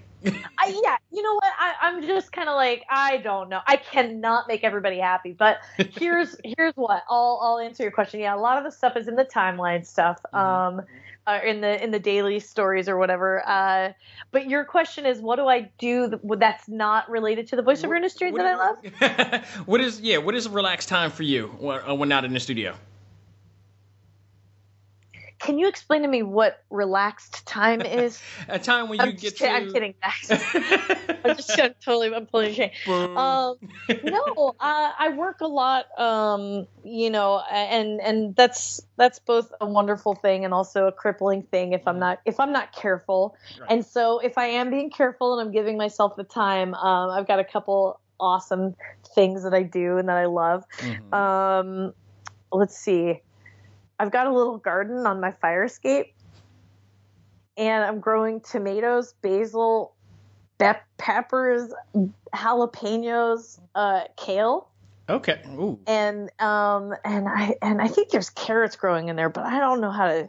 I, 0.59 0.79
yeah, 0.85 0.97
you 1.11 1.23
know 1.23 1.33
what? 1.33 1.51
I, 1.59 1.73
I'm 1.81 2.03
just 2.07 2.31
kind 2.33 2.47
of 2.51 2.55
like 2.55 2.85
I 2.90 3.16
don't 3.19 3.49
know. 3.49 3.61
I 3.66 3.77
cannot 3.77 4.49
make 4.49 4.64
everybody 4.64 4.99
happy, 4.99 5.33
but 5.33 5.61
here's 5.97 6.37
here's 6.45 6.75
what 6.75 7.05
I'll 7.09 7.40
I'll 7.43 7.59
answer 7.59 7.85
your 7.85 7.93
question. 7.93 8.21
Yeah, 8.21 8.35
a 8.35 8.37
lot 8.37 8.59
of 8.59 8.64
the 8.64 8.71
stuff 8.71 8.99
is 8.99 9.09
in 9.09 9.16
the 9.16 9.25
timeline 9.25 9.87
stuff, 9.87 10.21
um, 10.35 10.83
uh, 11.31 11.40
in 11.45 11.61
the 11.61 11.83
in 11.83 11.90
the 11.90 11.99
daily 11.99 12.40
stories 12.40 12.88
or 12.88 12.97
whatever. 12.97 13.47
Uh, 13.47 13.93
but 14.33 14.49
your 14.49 14.64
question 14.64 15.07
is, 15.07 15.21
what 15.21 15.37
do 15.37 15.47
I 15.47 15.71
do 15.79 16.19
that's 16.38 16.69
not 16.69 17.09
related 17.11 17.49
to 17.49 17.57
the 17.57 17.62
voiceover 17.62 17.97
industry 17.97 18.31
that 18.33 18.47
I 18.47 18.55
love? 18.55 19.45
what 19.66 19.81
is 19.81 20.01
yeah? 20.01 20.19
What 20.19 20.35
is 20.35 20.47
a 20.47 20.51
relaxed 20.51 20.88
time 20.88 21.11
for 21.11 21.23
you 21.23 21.49
when, 21.59 21.81
uh, 21.88 21.95
when 21.95 22.09
not 22.09 22.25
in 22.25 22.33
the 22.33 22.40
studio? 22.40 22.75
Can 25.40 25.59
you 25.59 25.68
explain 25.68 26.03
to 26.03 26.09
me 26.09 26.22
what 26.22 26.59
relaxed 26.70 27.46
time 27.46 27.81
is? 27.81 28.20
A 28.48 28.59
time 28.59 28.88
when 28.88 29.00
I'm, 29.00 29.11
get 29.11 29.20
just 29.20 29.38
to. 29.38 29.44
kidding, 29.44 29.57
I'm 29.57 29.68
kidding. 29.68 29.94
I'm 31.24 31.37
just 31.37 31.59
I'm 31.59 31.74
totally 31.85 32.14
I'm 32.14 32.26
pulling 32.26 32.55
shame. 32.55 32.70
Um 32.87 33.57
no 34.03 34.55
I, 34.61 34.92
I 34.98 35.09
work 35.11 35.40
a 35.40 35.46
lot 35.46 35.85
um 35.98 36.66
you 36.85 37.11
know 37.11 37.42
and 37.50 38.00
and 38.00 38.35
that's 38.37 38.81
that's 38.96 39.18
both 39.18 39.50
a 39.61 39.66
wonderful 39.66 40.14
thing 40.14 40.44
and 40.44 40.55
also 40.55 40.87
a 40.87 40.92
crippling 40.92 41.42
thing 41.50 41.72
if 41.72 41.83
i'm 41.87 41.98
not 41.98 42.18
if 42.24 42.40
i'm 42.40 42.53
not 42.53 42.72
careful 42.72 43.35
Right. 43.61 43.70
and 43.72 43.85
so 43.85 44.18
if 44.20 44.38
i 44.38 44.46
am 44.46 44.70
being 44.70 44.90
careful 44.90 45.38
and 45.38 45.46
i'm 45.46 45.53
giving 45.53 45.76
myself 45.76 46.14
the 46.16 46.24
time 46.24 46.74
um 46.74 47.11
i've 47.11 47.26
got 47.26 47.40
a 47.40 47.44
couple 47.44 48.00
awesome 48.18 48.74
things 49.14 49.42
that 49.44 49.53
i 49.53 49.62
do 49.62 49.98
and 49.98 50.09
that 50.09 50.16
i 50.16 50.26
love 50.26 50.62
Mhm. 50.79 51.12
um 51.14 51.92
let's 52.53 52.76
see 52.79 53.20
i've 54.01 54.11
got 54.11 54.27
a 54.27 54.33
little 54.35 54.57
garden 54.57 55.07
on 55.07 55.21
my 55.21 55.31
fire 55.31 55.65
escape 55.65 56.13
and 57.57 57.85
i'm 57.85 58.01
growing 58.01 58.41
tomatoes 58.41 59.15
basil 59.23 59.95
pep- 60.59 60.87
peppers 60.99 61.73
jalapenos 62.35 63.61
uh 63.75 64.03
kale 64.17 64.69
okay. 65.09 65.41
Ooh. 65.49 65.79
and 65.87 66.31
um 66.41 66.95
and 67.05 67.29
i 67.29 67.55
and 67.63 67.83
i 67.83 67.89
think 67.89 68.09
there's 68.11 68.31
carrots 68.31 68.77
growing 68.77 69.09
in 69.09 69.17
there 69.17 69.29
but 69.29 69.45
i 69.45 69.59
don't 69.61 69.81
know 69.81 69.91
how 69.91 70.07
to 70.09 70.29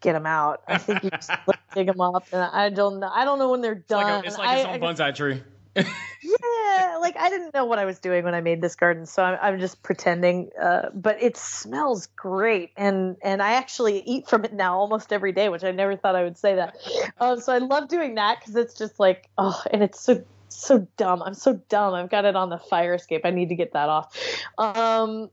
get 0.00 0.12
them 0.12 0.26
out 0.26 0.62
i 0.68 0.78
think 0.78 1.02
you 1.02 1.10
just 1.10 1.30
like, 1.46 1.58
dig 1.74 1.86
them 1.88 2.00
up 2.00 2.26
and 2.32 2.42
i 2.42 2.68
don't 2.68 3.00
know 3.00 3.10
i 3.12 3.24
don't 3.24 3.38
know 3.38 3.50
when 3.50 3.60
they're 3.62 3.72
It's 3.72 3.90
like, 3.90 4.06
done 4.06 4.24
a, 4.24 4.26
it's 4.26 4.38
like 4.38 4.58
its 4.58 4.66
I- 4.66 4.72
own 4.74 4.80
bonsai 4.80 5.14
tree. 5.14 5.42
Yeah, 5.78 6.98
like 7.00 7.16
I 7.16 7.30
didn't 7.30 7.54
know 7.54 7.64
what 7.64 7.78
I 7.78 7.84
was 7.84 7.98
doing 7.98 8.24
when 8.24 8.34
I 8.34 8.40
made 8.40 8.60
this 8.60 8.74
garden, 8.74 9.06
so 9.06 9.22
I'm, 9.22 9.38
I'm 9.40 9.60
just 9.60 9.82
pretending. 9.82 10.50
Uh, 10.60 10.90
but 10.94 11.22
it 11.22 11.36
smells 11.36 12.06
great, 12.16 12.72
and 12.76 13.16
and 13.22 13.42
I 13.42 13.54
actually 13.54 14.00
eat 14.00 14.28
from 14.28 14.44
it 14.44 14.52
now 14.52 14.78
almost 14.78 15.12
every 15.12 15.32
day, 15.32 15.48
which 15.48 15.64
I 15.64 15.70
never 15.70 15.96
thought 15.96 16.16
I 16.16 16.24
would 16.24 16.38
say 16.38 16.56
that. 16.56 16.76
Um, 17.18 17.40
so 17.40 17.52
I 17.52 17.58
love 17.58 17.88
doing 17.88 18.16
that 18.16 18.40
because 18.40 18.56
it's 18.56 18.74
just 18.74 18.98
like 18.98 19.28
oh, 19.38 19.62
and 19.70 19.82
it's 19.82 20.00
so 20.00 20.24
so 20.48 20.86
dumb. 20.96 21.22
I'm 21.22 21.34
so 21.34 21.54
dumb. 21.68 21.94
I've 21.94 22.10
got 22.10 22.24
it 22.24 22.36
on 22.36 22.48
the 22.48 22.58
fire 22.58 22.94
escape. 22.94 23.22
I 23.24 23.30
need 23.30 23.50
to 23.50 23.54
get 23.54 23.72
that 23.72 23.88
off. 23.88 24.16
Um, 24.56 25.30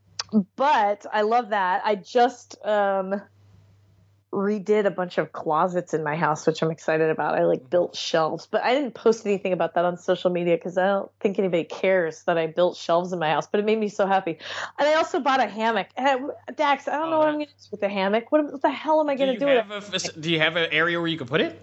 but 0.55 1.05
I 1.11 1.21
love 1.21 1.49
that. 1.49 1.81
I 1.85 1.95
just 1.95 2.57
um 2.65 3.21
redid 4.35 4.85
a 4.85 4.91
bunch 4.91 5.17
of 5.17 5.31
closets 5.31 5.93
in 5.93 6.03
my 6.03 6.15
house, 6.15 6.45
which 6.45 6.61
I'm 6.61 6.69
excited 6.69 7.09
about. 7.09 7.35
I 7.35 7.45
like 7.45 7.69
built 7.69 7.95
shelves, 7.95 8.47
but 8.49 8.63
I 8.63 8.73
didn't 8.73 8.93
post 8.93 9.25
anything 9.25 9.53
about 9.53 9.75
that 9.75 9.85
on 9.85 9.97
social 9.97 10.29
media 10.29 10.57
because 10.57 10.77
I 10.77 10.87
don't 10.87 11.09
think 11.19 11.39
anybody 11.39 11.63
cares 11.63 12.23
that 12.23 12.37
I 12.37 12.47
built 12.47 12.75
shelves 12.75 13.13
in 13.13 13.19
my 13.19 13.29
house. 13.29 13.47
But 13.47 13.61
it 13.61 13.65
made 13.65 13.79
me 13.79 13.89
so 13.89 14.05
happy. 14.05 14.37
And 14.77 14.87
I 14.87 14.95
also 14.95 15.19
bought 15.19 15.39
a 15.39 15.47
hammock. 15.47 15.87
And 15.95 16.07
I, 16.07 16.51
Dax, 16.51 16.87
I 16.87 16.97
don't 16.97 17.09
know 17.09 17.19
what 17.19 17.29
I'm 17.29 17.35
going 17.35 17.47
to 17.47 17.53
do 17.53 17.67
with 17.71 17.81
the 17.81 17.89
hammock. 17.89 18.31
What, 18.31 18.51
what 18.51 18.61
the 18.61 18.69
hell 18.69 18.99
am 18.99 19.09
I 19.09 19.15
going 19.15 19.33
to 19.33 19.39
do, 19.39 19.45
do 19.45 19.69
with 19.69 19.93
it? 19.93 20.15
A, 20.15 20.19
do 20.19 20.31
you 20.31 20.39
have 20.39 20.57
an 20.57 20.69
area 20.71 20.99
where 20.99 21.07
you 21.07 21.17
can 21.17 21.27
put 21.27 21.41
it? 21.41 21.59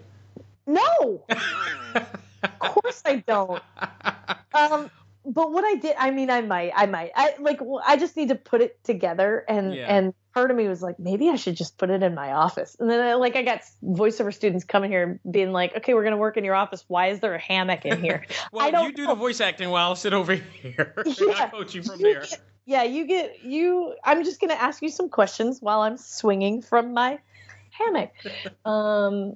No. 0.65 1.23
of 1.95 2.59
course 2.59 3.01
I 3.05 3.17
don't. 3.17 3.61
Um, 4.55 4.91
but 5.25 5.51
what 5.51 5.63
I 5.63 5.75
did, 5.75 5.95
I 5.97 6.11
mean, 6.11 6.29
I 6.29 6.41
might, 6.41 6.71
I 6.75 6.85
might, 6.85 7.11
I 7.15 7.35
like, 7.39 7.59
I 7.85 7.97
just 7.97 8.17
need 8.17 8.29
to 8.29 8.35
put 8.35 8.61
it 8.61 8.83
together, 8.83 9.43
and 9.47 9.73
Yeah. 9.73 9.95
and 9.95 10.13
part 10.33 10.51
of 10.51 10.57
me 10.57 10.67
was 10.67 10.81
like, 10.81 10.99
maybe 10.99 11.29
I 11.29 11.35
should 11.35 11.55
just 11.55 11.77
put 11.77 11.89
it 11.89 12.03
in 12.03 12.13
my 12.15 12.33
office, 12.33 12.75
and 12.79 12.89
then 12.89 12.99
I, 12.99 13.13
like, 13.15 13.35
I 13.35 13.43
got 13.43 13.61
voiceover 13.83 14.33
students 14.33 14.65
coming 14.65 14.91
here 14.91 15.19
being 15.29 15.51
like, 15.51 15.77
okay, 15.77 15.93
we're 15.93 16.03
gonna 16.03 16.17
work 16.17 16.37
in 16.37 16.43
your 16.43 16.55
office. 16.55 16.83
Why 16.87 17.07
is 17.07 17.19
there 17.19 17.33
a 17.35 17.39
hammock 17.41 17.85
in 17.85 18.01
here? 18.01 18.25
Well, 18.51 18.65
I 18.65 18.71
don't 18.71 18.85
you 18.89 18.93
do 18.93 19.07
the 19.07 19.15
voice 19.15 19.39
acting 19.41 19.69
while 19.69 19.87
I'll 19.89 19.95
sit 19.95 20.13
over 20.13 20.33
here. 20.61 20.93
Yeah. 21.05 21.33
I'll 21.35 21.49
coach 21.49 21.73
you 21.75 21.83
from 21.83 21.99
You 21.99 22.13
there. 22.13 22.21
get- 22.21 22.41
yeah, 22.65 22.83
you 22.83 23.05
get 23.07 23.43
you. 23.43 23.93
I'm 24.03 24.23
just 24.23 24.39
gonna 24.39 24.53
ask 24.53 24.81
you 24.81 24.89
some 24.89 25.09
questions 25.09 25.59
while 25.61 25.81
I'm 25.81 25.97
swinging 25.97 26.61
from 26.61 26.93
my 26.93 27.19
hammock. 27.71 28.11
Um, 28.65 29.35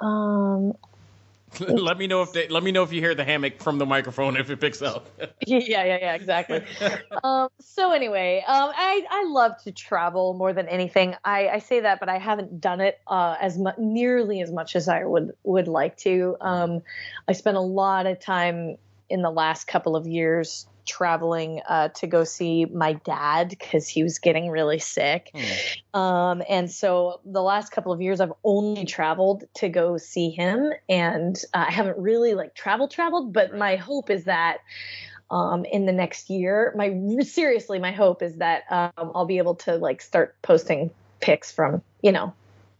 um, 0.00 0.74
let 1.60 1.98
me 1.98 2.06
know 2.06 2.22
if 2.22 2.32
they, 2.32 2.48
let 2.48 2.62
me 2.62 2.70
know 2.70 2.82
if 2.82 2.92
you 2.92 3.00
hear 3.00 3.14
the 3.14 3.24
hammock 3.24 3.60
from 3.60 3.78
the 3.78 3.86
microphone 3.86 4.36
if 4.36 4.50
it 4.50 4.60
picks 4.60 4.82
up. 4.82 5.08
yeah, 5.46 5.58
yeah, 5.58 5.84
yeah, 5.84 6.14
exactly. 6.14 6.62
um, 7.24 7.48
so 7.60 7.92
anyway, 7.92 8.44
um, 8.46 8.70
I 8.74 9.04
I 9.10 9.24
love 9.28 9.60
to 9.64 9.72
travel 9.72 10.34
more 10.34 10.52
than 10.52 10.68
anything. 10.68 11.16
I, 11.24 11.48
I 11.48 11.58
say 11.58 11.80
that, 11.80 11.98
but 12.00 12.08
I 12.08 12.18
haven't 12.18 12.60
done 12.60 12.80
it 12.80 13.00
uh, 13.06 13.36
as 13.40 13.58
mu- 13.58 13.70
nearly 13.78 14.40
as 14.42 14.52
much 14.52 14.76
as 14.76 14.88
I 14.88 15.04
would 15.04 15.32
would 15.42 15.68
like 15.68 15.96
to. 15.98 16.36
Um, 16.40 16.82
I 17.26 17.32
spent 17.32 17.56
a 17.56 17.62
lot 17.62 18.06
of 18.06 18.20
time 18.20 18.76
in 19.08 19.22
the 19.22 19.30
last 19.30 19.66
couple 19.66 19.96
of 19.96 20.06
years 20.06 20.66
traveling 20.86 21.60
uh, 21.68 21.88
to 21.88 22.06
go 22.06 22.24
see 22.24 22.64
my 22.64 22.94
dad 22.94 23.50
because 23.50 23.88
he 23.88 24.02
was 24.02 24.18
getting 24.18 24.50
really 24.50 24.78
sick. 24.78 25.30
Um, 25.94 26.42
and 26.48 26.70
so 26.70 27.20
the 27.24 27.42
last 27.42 27.72
couple 27.72 27.92
of 27.92 28.00
years, 28.00 28.20
I've 28.20 28.32
only 28.44 28.84
traveled 28.84 29.44
to 29.54 29.68
go 29.68 29.96
see 29.96 30.30
him, 30.30 30.72
and 30.88 31.36
uh, 31.54 31.64
I 31.68 31.70
haven't 31.70 31.98
really 31.98 32.34
like 32.34 32.54
travel 32.54 32.88
traveled. 32.88 33.32
But 33.32 33.54
my 33.54 33.76
hope 33.76 34.10
is 34.10 34.24
that 34.24 34.58
um, 35.30 35.64
in 35.64 35.86
the 35.86 35.92
next 35.92 36.30
year, 36.30 36.74
my 36.76 37.22
seriously, 37.22 37.78
my 37.78 37.92
hope 37.92 38.22
is 38.22 38.36
that 38.36 38.64
um, 38.70 39.12
I'll 39.14 39.26
be 39.26 39.38
able 39.38 39.56
to 39.56 39.76
like 39.76 40.02
start 40.02 40.34
posting 40.42 40.90
pics 41.20 41.52
from 41.52 41.82
you 42.02 42.12
know 42.12 42.32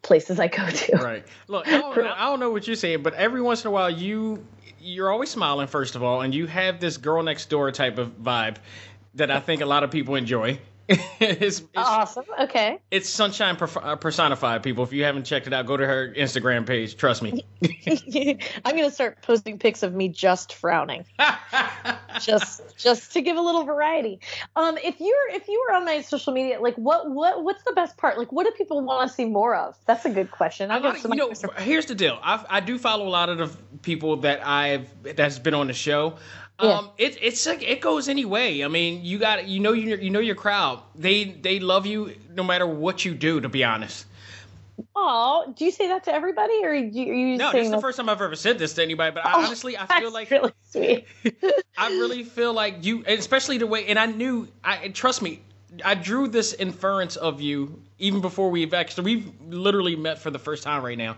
places 0.02 0.40
I 0.40 0.48
go 0.48 0.68
to. 0.68 0.96
Right. 0.96 1.24
Look, 1.48 1.68
I 1.68 1.80
don't, 1.80 1.98
I 1.98 2.24
don't 2.26 2.40
know 2.40 2.50
what 2.50 2.66
you're 2.66 2.76
saying, 2.76 3.02
but 3.02 3.14
every 3.14 3.42
once 3.42 3.64
in 3.64 3.68
a 3.68 3.70
while 3.70 3.90
you 3.90 4.44
you're 4.80 5.10
always 5.10 5.28
smiling 5.28 5.66
first 5.66 5.94
of 5.94 6.02
all, 6.02 6.22
and 6.22 6.34
you 6.34 6.46
have 6.46 6.80
this 6.80 6.96
girl 6.96 7.22
next 7.22 7.50
door 7.50 7.70
type 7.70 7.98
of 7.98 8.22
vibe 8.22 8.56
that 9.14 9.30
I 9.30 9.40
think 9.40 9.60
a 9.60 9.66
lot 9.66 9.84
of 9.84 9.90
people 9.90 10.14
enjoy. 10.14 10.58
it's, 11.20 11.60
it's, 11.60 11.62
Awesome. 11.76 12.24
Okay. 12.40 12.80
it's 12.90 13.08
sunshine 13.08 13.56
uh, 13.60 13.94
personified. 13.94 14.64
People, 14.64 14.82
if 14.82 14.92
you 14.92 15.04
haven't 15.04 15.22
checked 15.22 15.46
it 15.46 15.52
out, 15.52 15.64
go 15.64 15.76
to 15.76 15.86
her 15.86 16.12
Instagram 16.14 16.66
page. 16.66 16.96
Trust 16.96 17.22
me. 17.22 17.44
I'm 18.64 18.76
gonna 18.76 18.90
start 18.90 19.22
posting 19.22 19.58
pics 19.58 19.84
of 19.84 19.94
me 19.94 20.08
just 20.08 20.52
frowning. 20.52 21.04
just 22.20 22.76
just 22.76 23.12
to 23.12 23.20
give 23.20 23.36
a 23.36 23.40
little 23.40 23.62
variety. 23.62 24.18
Um, 24.56 24.78
if 24.78 24.98
you're 24.98 25.28
if 25.30 25.46
you 25.46 25.64
were 25.68 25.76
on 25.76 25.84
my 25.84 26.00
social 26.00 26.32
media, 26.32 26.60
like 26.60 26.74
what 26.74 27.08
what 27.08 27.44
what's 27.44 27.62
the 27.62 27.72
best 27.72 27.96
part? 27.96 28.18
Like 28.18 28.32
what 28.32 28.44
do 28.44 28.50
people 28.50 28.80
want 28.80 29.08
to 29.08 29.14
see 29.14 29.26
more 29.26 29.54
of? 29.54 29.76
That's 29.86 30.04
a 30.06 30.10
good 30.10 30.32
question. 30.32 30.72
I'll 30.72 30.82
give 30.82 30.98
some 30.98 31.12
you 31.12 31.18
know, 31.18 31.32
here's 31.58 31.86
the 31.86 31.94
deal. 31.94 32.18
I, 32.20 32.44
I 32.50 32.60
do 32.60 32.78
follow 32.78 33.06
a 33.06 33.10
lot 33.10 33.28
of 33.28 33.38
the 33.38 33.48
people 33.82 34.16
that 34.18 34.44
I've 34.44 34.90
that's 35.04 35.38
been 35.38 35.54
on 35.54 35.68
the 35.68 35.72
show. 35.72 36.16
Yeah. 36.62 36.78
Um, 36.78 36.90
it, 36.98 37.18
it's 37.22 37.46
like 37.46 37.62
it 37.62 37.80
goes 37.80 38.08
any 38.08 38.24
way. 38.24 38.64
I 38.64 38.68
mean, 38.68 39.04
you 39.04 39.18
got 39.18 39.46
you 39.48 39.60
know 39.60 39.72
you 39.72 39.96
you 39.96 40.10
know 40.10 40.20
your 40.20 40.34
crowd. 40.34 40.82
They 40.94 41.24
they 41.24 41.58
love 41.60 41.86
you 41.86 42.14
no 42.34 42.42
matter 42.42 42.66
what 42.66 43.04
you 43.04 43.14
do. 43.14 43.40
To 43.40 43.48
be 43.48 43.64
honest, 43.64 44.06
Oh, 44.96 45.52
do 45.56 45.64
you 45.64 45.70
say 45.70 45.88
that 45.88 46.04
to 46.04 46.12
everybody, 46.14 46.60
or 46.62 46.70
are 46.70 46.74
you, 46.74 47.10
are 47.10 47.14
you 47.14 47.36
no, 47.36 47.52
this 47.52 47.64
is 47.66 47.70
the 47.70 47.76
that- 47.76 47.80
first 47.82 47.96
time 47.98 48.08
I've 48.08 48.20
ever 48.20 48.36
said 48.36 48.58
this 48.58 48.74
to 48.74 48.82
anybody. 48.82 49.14
But 49.14 49.26
I, 49.26 49.32
Oh, 49.34 49.44
honestly, 49.46 49.76
I 49.76 49.86
feel 49.86 50.12
like 50.12 50.30
really 50.30 50.52
sweet. 50.70 51.06
I 51.78 51.88
really 51.90 52.24
feel 52.24 52.52
like 52.52 52.84
you, 52.84 53.04
especially 53.06 53.58
the 53.58 53.66
way, 53.66 53.86
and 53.86 53.98
I 53.98 54.06
knew, 54.06 54.48
I 54.64 54.88
trust 54.88 55.22
me, 55.22 55.40
I 55.84 55.94
drew 55.94 56.28
this 56.28 56.52
inference 56.52 57.16
of 57.16 57.40
you 57.40 57.80
even 57.98 58.20
before 58.20 58.50
we've 58.50 58.74
actually, 58.74 59.16
we've 59.16 59.32
literally 59.48 59.94
met 59.94 60.18
for 60.18 60.30
the 60.30 60.38
first 60.38 60.62
time 60.62 60.82
right 60.82 60.98
now, 60.98 61.16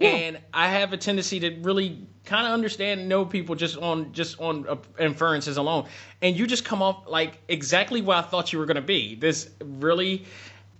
and 0.00 0.40
I 0.52 0.68
have 0.68 0.92
a 0.92 0.96
tendency 0.96 1.40
to 1.40 1.50
really 1.60 2.06
kind 2.24 2.46
of 2.46 2.52
understand, 2.52 3.00
and 3.00 3.08
know 3.08 3.24
people 3.24 3.54
just 3.54 3.76
on 3.76 4.12
just 4.12 4.40
on 4.40 4.66
uh, 4.66 4.76
inferences 4.98 5.58
alone, 5.58 5.86
and 6.22 6.36
you 6.36 6.46
just 6.46 6.64
come 6.64 6.82
off 6.82 7.04
like 7.06 7.38
exactly 7.48 8.00
what 8.02 8.16
I 8.16 8.22
thought 8.22 8.52
you 8.52 8.58
were 8.58 8.66
gonna 8.66 8.80
be. 8.80 9.14
This 9.14 9.50
really 9.62 10.24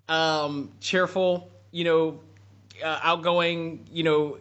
um, 0.08 0.70
cheerful, 0.80 1.50
you 1.70 1.84
know, 1.84 2.20
uh, 2.82 3.00
outgoing, 3.02 3.86
you 3.92 4.02
know, 4.02 4.38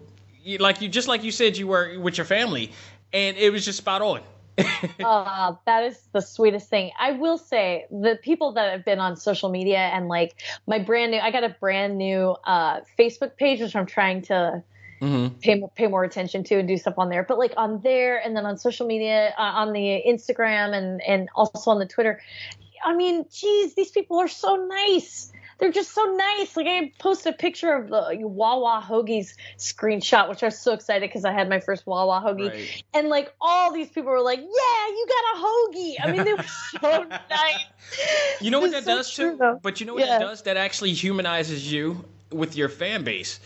like 0.59 0.81
you 0.81 0.89
just 0.89 1.07
like 1.07 1.23
you 1.23 1.31
said 1.31 1.57
you 1.57 1.67
were 1.67 1.99
with 1.99 2.17
your 2.17 2.25
family, 2.25 2.71
and 3.13 3.37
it 3.37 3.51
was 3.51 3.65
just 3.65 3.77
spot 3.77 4.01
on. 4.01 4.21
Uh, 5.03 5.55
that 5.65 5.83
is 5.83 5.99
the 6.13 6.21
sweetest 6.21 6.69
thing. 6.69 6.91
I 6.99 7.13
will 7.13 7.37
say 7.37 7.85
the 7.89 8.19
people 8.21 8.53
that 8.53 8.71
have 8.71 8.85
been 8.85 8.99
on 8.99 9.15
social 9.15 9.49
media 9.49 9.77
and 9.77 10.07
like 10.07 10.35
my 10.67 10.79
brand 10.79 11.11
new, 11.11 11.19
I 11.19 11.31
got 11.31 11.43
a 11.43 11.55
brand 11.59 11.97
new 11.97 12.35
uh, 12.45 12.81
Facebook 12.97 13.35
page, 13.35 13.61
which 13.61 13.75
I'm 13.75 13.85
trying 13.85 14.21
to 14.23 14.63
Mm-hmm. 15.01 15.39
pay 15.39 15.55
more, 15.55 15.71
pay 15.73 15.87
more 15.87 16.03
attention 16.03 16.43
to 16.43 16.59
and 16.59 16.67
do 16.67 16.77
stuff 16.77 16.93
on 16.99 17.09
there. 17.09 17.23
But 17.23 17.39
like 17.39 17.53
on 17.57 17.81
there 17.81 18.19
and 18.19 18.37
then 18.37 18.45
on 18.45 18.59
social 18.59 18.85
media, 18.85 19.33
uh, 19.35 19.41
on 19.41 19.73
the 19.73 20.03
Instagram 20.07 20.77
and 20.77 21.01
and 21.01 21.27
also 21.33 21.71
on 21.71 21.79
the 21.79 21.87
Twitter. 21.87 22.21
I 22.85 22.95
mean, 22.95 23.25
geez, 23.31 23.73
these 23.73 23.89
people 23.89 24.19
are 24.19 24.27
so 24.27 24.55
nice. 24.55 25.31
They're 25.61 25.71
just 25.71 25.93
so 25.93 26.03
nice. 26.15 26.57
Like 26.57 26.65
I 26.67 26.91
posted 26.97 27.35
a 27.35 27.37
picture 27.37 27.71
of 27.71 27.89
the 27.89 28.17
Wawa 28.27 28.83
hoagies 28.85 29.35
screenshot, 29.57 30.27
which 30.27 30.41
I 30.41 30.47
was 30.47 30.57
so 30.59 30.73
excited 30.73 31.07
because 31.07 31.23
I 31.23 31.31
had 31.31 31.47
my 31.47 31.59
first 31.59 31.85
Wawa 31.85 32.19
hoagie, 32.25 32.49
Right. 32.49 32.83
and 32.95 33.09
like 33.09 33.31
all 33.39 33.71
these 33.71 33.87
people 33.89 34.11
were 34.11 34.21
like, 34.21 34.39
"Yeah, 34.39 34.87
you 34.89 35.07
got 35.07 35.37
a 35.37 35.45
hoagie." 35.45 35.95
I 36.03 36.11
mean, 36.11 36.23
they 36.25 36.33
were 36.33 36.43
so 36.81 37.03
nice. 37.29 37.59
You 38.41 38.49
know 38.49 38.59
what 38.59 38.71
that 38.71 38.85
so 38.85 38.95
does 38.97 39.13
true, 39.13 39.31
too? 39.33 39.37
though. 39.37 39.59
But 39.61 39.79
you 39.79 39.85
know 39.85 39.93
what 39.93 40.03
Yeah. 40.03 40.17
that 40.17 40.25
does? 40.25 40.41
That 40.41 40.57
actually 40.57 40.93
humanizes 40.93 41.71
you 41.71 42.03
with 42.31 42.55
your 42.57 42.67
fan 42.67 43.03
base. 43.03 43.39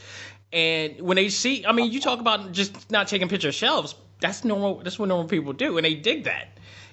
And 0.53 1.01
when 1.01 1.15
they 1.15 1.27
see, 1.27 1.65
I 1.65 1.73
mean, 1.73 1.91
you 1.91 1.99
talk 1.99 2.21
about 2.21 2.53
just 2.53 2.89
not 2.89 3.09
taking 3.09 3.27
picture 3.27 3.49
of 3.49 3.55
shelves. 3.55 3.93
That's 4.21 4.45
normal. 4.45 4.75
That's 4.75 4.97
what 4.97 5.09
normal 5.09 5.27
people 5.27 5.51
do, 5.51 5.77
and 5.77 5.83
they 5.85 5.95
dig 5.95 6.23
that. 6.23 6.47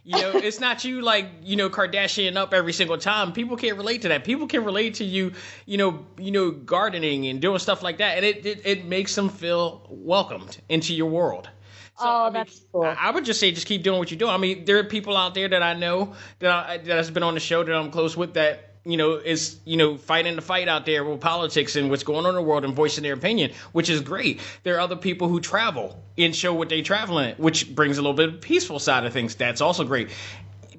You 0.05 0.19
know, 0.19 0.33
it's 0.33 0.59
not 0.59 0.85
you 0.85 1.01
like 1.01 1.29
you 1.43 1.55
know 1.57 1.71
Kardashian 1.71 2.37
up 2.37 2.53
every 2.53 2.73
single 2.73 2.99
time. 2.99 3.33
People 3.33 3.57
can't 3.57 3.77
relate 3.77 4.03
to 4.03 4.09
that. 4.09 4.25
People 4.25 4.49
can 4.49 4.65
relate 4.65 4.95
to 4.95 5.05
you, 5.05 5.33
you 5.65 5.79
know, 5.79 6.07
you 6.19 6.33
know, 6.33 6.51
gardening 6.51 7.27
and 7.27 7.41
doing 7.41 7.59
stuff 7.61 7.83
like 7.83 7.99
that, 7.99 8.17
and 8.17 8.27
it 8.27 8.45
it, 8.45 8.61
it 8.65 8.85
makes 8.87 9.15
them 9.15 9.29
feel 9.29 9.87
welcomed 9.91 10.61
into 10.69 10.93
your 10.95 11.09
world. 11.09 11.49
So, 11.95 12.09
Oh, 12.09 12.25
I 12.27 12.31
mean, 12.31 12.45
that's 12.45 12.61
cool. 12.73 12.85
I, 12.85 12.95
I 12.95 13.11
would 13.11 13.25
just 13.25 13.39
say 13.39 13.53
just 13.53 13.67
keep 13.67 13.83
doing 13.83 13.99
what 13.99 14.11
you're 14.11 14.19
doing. 14.19 14.33
I 14.33 14.39
mean, 14.39 14.65
there 14.65 14.79
are 14.79 14.85
people 14.85 15.17
out 15.17 15.35
there 15.35 15.49
that 15.49 15.63
I 15.63 15.75
know 15.75 16.15
that 16.41 16.51
I, 16.51 16.79
that 16.79 16.97
has 16.97 17.11
been 17.11 17.23
on 17.23 17.35
the 17.35 17.41
show 17.41 17.63
that 17.63 17.75
I'm 17.75 17.91
close 17.91 18.17
with 18.17 18.35
that 18.35 18.72
you 18.85 18.97
know 18.97 19.13
is 19.15 19.59
you 19.65 19.77
know 19.77 19.97
fighting 19.97 20.37
the 20.37 20.43
fight 20.43 20.69
out 20.69 20.87
there 20.87 21.05
with 21.05 21.21
politics 21.21 21.77
and 21.77 21.91
what's 21.91 22.03
going 22.03 22.27
on 22.27 22.31
in 22.31 22.35
the 22.35 22.43
world 22.43 22.65
and 22.65 22.75
voicing 22.75 23.03
their 23.05 23.15
opinion, 23.15 23.53
which 23.73 23.89
is 23.89 24.01
great. 24.01 24.41
There 24.63 24.77
are 24.77 24.81
other 24.81 24.97
people 24.97 25.29
who 25.29 25.41
travel 25.41 26.03
and 26.19 26.35
show 26.35 26.53
what 26.55 26.69
they 26.69 26.83
traveling 26.83 27.31
at, 27.31 27.39
which 27.41 27.75
brings 27.75 27.99
a 27.99 28.03
little 28.03 28.15
bit 28.17 28.29
of 28.29 28.41
peaceful 28.41 28.79
side 28.79 29.05
of 29.05 29.13
things. 29.13 29.35
That's 29.35 29.61
also 29.61 29.85
great. 29.85 30.11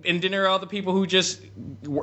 And 0.05 0.21
then 0.21 0.31
there 0.31 0.43
are 0.43 0.49
other 0.49 0.65
people 0.65 0.91
who 0.91 1.07
just, 1.07 1.41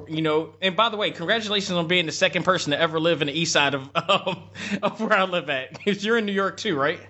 you 0.08 0.22
know. 0.22 0.54
And 0.62 0.74
by 0.74 0.88
the 0.88 0.96
way, 0.96 1.10
congratulations 1.10 1.76
on 1.76 1.86
being 1.86 2.06
the 2.06 2.12
second 2.12 2.44
person 2.44 2.70
to 2.70 2.80
ever 2.80 2.98
live 2.98 3.20
in 3.20 3.26
the 3.28 3.38
east 3.38 3.52
side 3.52 3.74
of 3.74 3.90
um, 3.94 4.44
of 4.82 5.00
where 5.00 5.12
I 5.12 5.24
live 5.24 5.50
at. 5.50 5.78
'Cause 5.84 6.02
you're 6.02 6.16
in 6.16 6.24
New 6.24 6.32
York 6.32 6.56
too, 6.56 6.76
right? 6.76 7.00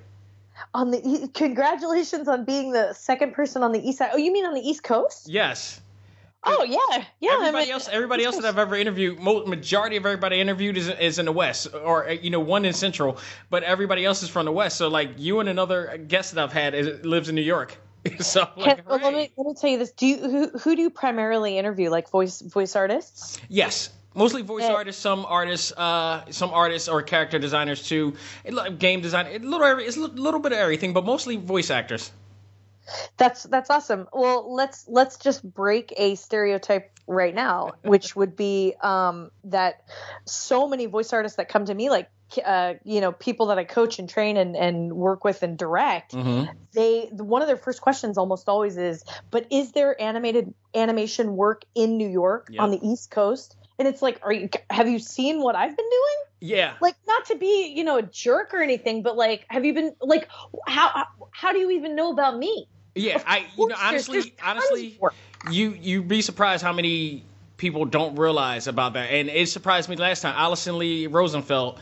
On 0.75 0.91
the 0.91 1.29
congratulations 1.33 2.27
on 2.29 2.45
being 2.45 2.73
the 2.73 2.93
second 2.93 3.35
person 3.35 3.63
on 3.63 3.71
the 3.73 3.89
east 3.89 3.99
side. 3.99 4.11
Oh, 4.13 4.17
you 4.17 4.33
mean 4.33 4.45
on 4.47 4.55
the 4.55 4.61
east 4.61 4.83
coast? 4.83 5.29
Yes. 5.29 5.81
Oh 6.43 6.63
yeah, 6.65 7.05
yeah. 7.21 7.31
I 7.31 7.35
everybody 7.35 7.67
mean, 7.67 7.73
else, 7.73 7.89
everybody 7.89 8.25
else 8.25 8.37
that 8.37 8.47
I've 8.47 8.59
ever 8.59 8.75
interviewed, 8.75 9.21
majority 9.21 9.97
of 9.97 10.07
everybody 10.07 10.41
interviewed 10.41 10.79
is, 10.79 10.89
is 10.89 11.19
in 11.19 11.27
the 11.27 11.33
West, 11.33 11.69
or 11.75 12.09
uh, 12.09 12.13
you 12.13 12.31
know, 12.31 12.41
one 12.41 12.65
in 12.65 12.73
Central, 12.73 13.19
but 13.51 13.63
everybody 13.63 14.05
else 14.05 14.23
is 14.23 14.31
from 14.31 14.47
the 14.47 14.53
West. 14.53 14.79
So 14.79 14.89
like 14.89 15.11
you 15.19 15.41
and 15.41 15.49
another 15.49 15.99
guest 15.99 16.35
that 16.35 16.43
I've 16.43 16.53
had 16.53 16.75
is, 16.75 17.05
lives 17.05 17.29
in 17.29 17.35
New 17.35 17.43
York. 17.43 17.77
so 18.21 18.47
Can- 18.57 18.81
well, 18.87 18.99
let 19.01 19.13
me 19.13 19.31
let 19.37 19.47
me 19.47 19.55
tell 19.55 19.71
you 19.71 19.79
this. 19.79 19.93
Do 19.93 20.07
you 20.07 20.17
who 20.17 20.59
who 20.59 20.77
do 20.77 20.83
you 20.83 20.91
primarily 20.91 21.59
interview? 21.59 21.91
Like 21.91 22.09
voice 22.09 22.41
voice 22.41 22.75
artists? 22.75 23.39
yes. 23.49 23.91
Mostly 24.13 24.43
voice 24.43 24.65
Uh, 24.65 24.73
artists, 24.73 25.01
some 25.01 25.25
artists, 25.25 25.71
uh, 25.77 26.25
some 26.31 26.51
artists 26.51 26.89
or 26.89 27.01
character 27.01 27.39
designers 27.39 27.87
too, 27.87 28.15
game 28.77 29.03
design, 29.03 29.49
little, 29.49 29.79
it's 29.79 29.97
a 29.97 30.01
little 30.01 30.41
bit 30.41 30.51
of 30.51 30.59
everything, 30.59 30.93
but 30.93 31.07
mostly 31.07 31.37
voice 31.37 31.71
actors. 31.71 32.11
That's 33.19 33.45
that's 33.45 33.71
awesome. 33.71 34.09
Well, 34.13 34.53
let's 34.53 34.85
let's 34.89 35.19
just 35.19 35.43
break 35.45 35.93
a 35.97 36.15
stereotype 36.15 36.91
right 37.07 37.35
now, 37.35 37.75
which 37.83 38.17
would 38.17 38.37
be 38.37 38.75
um, 38.83 39.31
that 39.45 39.77
so 40.27 40.69
many 40.69 40.87
voice 40.87 41.13
artists 41.13 41.37
that 41.37 41.49
come 41.49 41.65
to 41.67 41.75
me, 41.75 41.91
like 41.91 42.09
uh, 42.45 42.75
you 42.85 43.01
know, 43.01 43.13
people 43.13 43.47
that 43.47 43.59
I 43.59 43.65
coach 43.65 43.99
and 43.99 44.09
train 44.09 44.37
and, 44.37 44.57
and 44.57 44.93
work 44.93 45.25
with 45.25 45.43
and 45.43 45.59
direct, 45.59 46.13
Mm-hmm. 46.13 46.53
they 46.75 47.09
one 47.13 47.43
of 47.43 47.49
their 47.49 47.57
first 47.57 47.81
questions 47.81 48.19
almost 48.19 48.49
always 48.49 48.77
is, 48.77 49.03
"But 49.31 49.47
is 49.51 49.73
there 49.73 50.01
animated 50.01 50.55
animation 50.75 51.37
work 51.37 51.63
in 51.75 51.97
New 51.97 52.09
York 52.09 52.49
Yeah. 52.51 52.63
on 52.63 52.71
the 52.71 52.81
East 52.87 53.11
Coast?" 53.11 53.57
And 53.81 53.89
it's 53.89 54.03
like, 54.03 54.21
"Are 54.23 54.33
you 54.33 54.49
have 54.69 54.87
you 54.89 54.99
seen 54.99 55.41
what 55.43 55.57
I've 55.57 55.75
been 55.77 55.91
doing?" 55.91 56.17
Yeah. 56.43 56.75
like 56.81 56.95
not 57.07 57.25
to 57.27 57.37
be 57.37 57.73
you 57.77 57.83
know 57.85 57.99
a 57.99 58.03
jerk 58.03 58.55
or 58.55 58.63
anything 58.63 59.03
but 59.03 59.15
like 59.15 59.45
have 59.49 59.65
you 59.67 59.75
been 59.75 59.95
like 60.01 60.27
how 60.67 61.05
how 61.33 61.53
do 61.53 61.59
you 61.59 61.71
even 61.73 61.95
know 61.95 62.11
about 62.13 62.39
me 62.39 62.67
Yeah, 62.95 63.23
I 63.27 63.47
you 63.59 63.69
know 63.69 63.75
course, 63.75 63.79
there's- 63.79 63.81
honestly, 63.83 64.21
there's 64.21 64.31
honestly, 64.43 64.99
you 65.51 65.77
you'd 65.81 66.09
be 66.09 66.23
surprised 66.23 66.63
how 66.63 66.73
many 66.73 67.25
people 67.59 67.85
don't 67.85 68.17
realize 68.17 68.69
about 68.69 68.95
that, 68.95 69.11
and 69.11 69.29
it 69.29 69.49
surprised 69.51 69.89
me 69.91 69.97
last 69.97 70.23
time. 70.23 70.35
Alyson 70.35 70.79
Leigh 70.79 71.09
Rosenfeld 71.09 71.79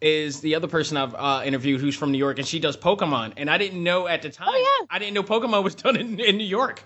is 0.00 0.40
the 0.40 0.56
other 0.56 0.66
person 0.66 0.96
I've 0.96 1.14
uh, 1.14 1.42
interviewed 1.44 1.80
who's 1.80 1.94
from 1.96 2.10
New 2.10 2.18
York, 2.18 2.38
and 2.38 2.46
she 2.46 2.58
does 2.58 2.76
Pokemon, 2.76 3.34
and 3.36 3.48
I 3.48 3.56
didn't 3.56 3.82
know 3.84 4.08
at 4.08 4.22
the 4.22 4.30
time. 4.30 4.48
Oh, 4.50 4.78
yeah. 4.80 4.86
I 4.90 4.98
didn't 4.98 5.14
know 5.14 5.22
Pokemon 5.22 5.62
was 5.62 5.74
done 5.84 5.96
in, 5.96 6.18
in 6.18 6.36
New 6.38 6.44
York. 6.44 6.82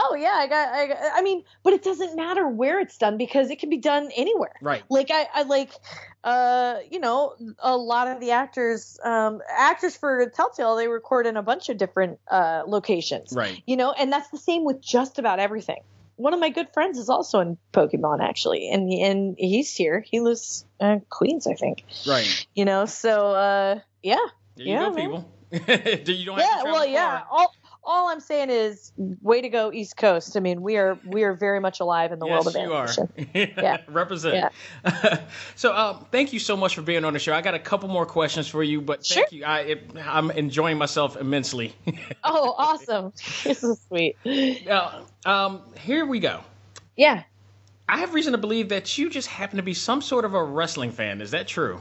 Oh 0.00 0.14
yeah 0.14 0.34
i 0.36 0.46
got 0.46 0.68
I, 0.72 1.18
I 1.18 1.22
mean 1.22 1.42
but 1.64 1.72
it 1.72 1.82
doesn't 1.82 2.14
matter 2.14 2.46
where 2.48 2.78
it's 2.80 2.96
done 2.98 3.16
because 3.18 3.50
it 3.50 3.58
can 3.58 3.68
be 3.68 3.78
done 3.78 4.10
anywhere 4.16 4.52
Right. 4.62 4.82
like 4.88 5.10
i, 5.10 5.26
I 5.34 5.42
like 5.42 5.72
uh 6.24 6.76
you 6.90 7.00
know 7.00 7.34
a 7.58 7.76
lot 7.76 8.06
of 8.08 8.20
the 8.20 8.30
actors 8.30 8.98
um 9.04 9.40
actors 9.56 9.96
for 9.96 10.30
telltale 10.34 10.76
they 10.76 10.86
record 10.88 11.26
in 11.26 11.36
a 11.36 11.42
bunch 11.42 11.68
of 11.68 11.76
different 11.78 12.18
uh 12.30 12.62
locations 12.66 13.32
Right. 13.32 13.62
you 13.66 13.76
know 13.76 13.92
and 13.92 14.12
that's 14.12 14.30
the 14.30 14.38
same 14.38 14.64
with 14.64 14.80
just 14.80 15.18
about 15.18 15.40
everything 15.40 15.80
one 16.16 16.34
of 16.34 16.40
my 16.40 16.50
good 16.50 16.68
friends 16.74 16.98
is 16.98 17.08
also 17.08 17.40
in 17.40 17.58
pokemon 17.72 18.20
actually 18.20 18.68
and 18.70 18.92
and 18.92 19.34
he's 19.38 19.74
here 19.74 20.04
he 20.08 20.20
lives 20.20 20.64
in 20.80 21.02
queens 21.10 21.46
i 21.46 21.54
think 21.54 21.84
Right. 22.06 22.46
you 22.54 22.64
know 22.64 22.86
so 22.86 23.32
uh 23.32 23.80
yeah 24.02 24.16
There 24.56 24.66
you 24.66 24.72
Yeah, 24.72 24.88
go, 24.90 24.94
people. 24.94 25.32
Do 25.50 26.12
you 26.12 26.26
don't 26.26 26.38
have 26.40 26.46
yeah 26.46 26.64
well 26.64 26.86
yeah 26.86 27.18
far. 27.20 27.26
all 27.30 27.52
all 27.88 28.08
i'm 28.10 28.20
saying 28.20 28.50
is 28.50 28.92
way 29.22 29.40
to 29.40 29.48
go 29.48 29.72
east 29.72 29.96
coast 29.96 30.36
i 30.36 30.40
mean 30.40 30.60
we 30.60 30.76
are 30.76 30.98
we 31.06 31.24
are 31.24 31.32
very 31.32 31.58
much 31.58 31.80
alive 31.80 32.12
in 32.12 32.18
the 32.18 32.26
world 32.26 32.44
yes, 32.44 32.54
of 32.54 32.62
you 32.62 32.72
are. 32.72 32.88
animation 32.88 33.52
yeah. 33.56 33.78
Represent. 33.88 34.52
so, 35.56 35.74
um, 35.74 36.06
thank 36.12 36.32
you 36.32 36.38
so 36.38 36.56
much 36.56 36.74
for 36.74 36.82
being 36.82 37.04
on 37.04 37.14
the 37.14 37.18
show. 37.18 37.32
I 37.32 37.40
got 37.40 37.54
a 37.54 37.58
couple 37.58 37.88
more 37.88 38.04
questions 38.04 38.46
for 38.46 38.62
you, 38.62 38.80
but 38.80 39.04
thank 39.06 39.30
Sure. 39.30 39.38
you. 39.38 39.44
I, 39.44 39.60
it, 39.60 39.90
I'm 40.04 40.30
enjoying 40.32 40.76
myself 40.76 41.16
immensely. 41.16 41.74
oh 42.24 42.54
awesome 42.58 43.12
this 43.44 43.64
is 43.64 43.80
sweet 43.88 44.16
now, 44.24 45.06
um, 45.24 45.62
here 45.80 46.04
we 46.04 46.20
go. 46.20 46.42
yeah 46.96 47.22
I 47.88 47.98
have 47.98 48.12
reason 48.12 48.32
to 48.32 48.38
believe 48.38 48.68
that 48.68 48.98
you 48.98 49.08
just 49.08 49.28
happen 49.28 49.56
to 49.56 49.62
be 49.62 49.72
some 49.72 50.02
sort 50.02 50.26
of 50.26 50.34
a 50.34 50.44
wrestling 50.44 50.92
fan. 50.92 51.22
Is 51.22 51.30
that 51.30 51.48
true? 51.48 51.80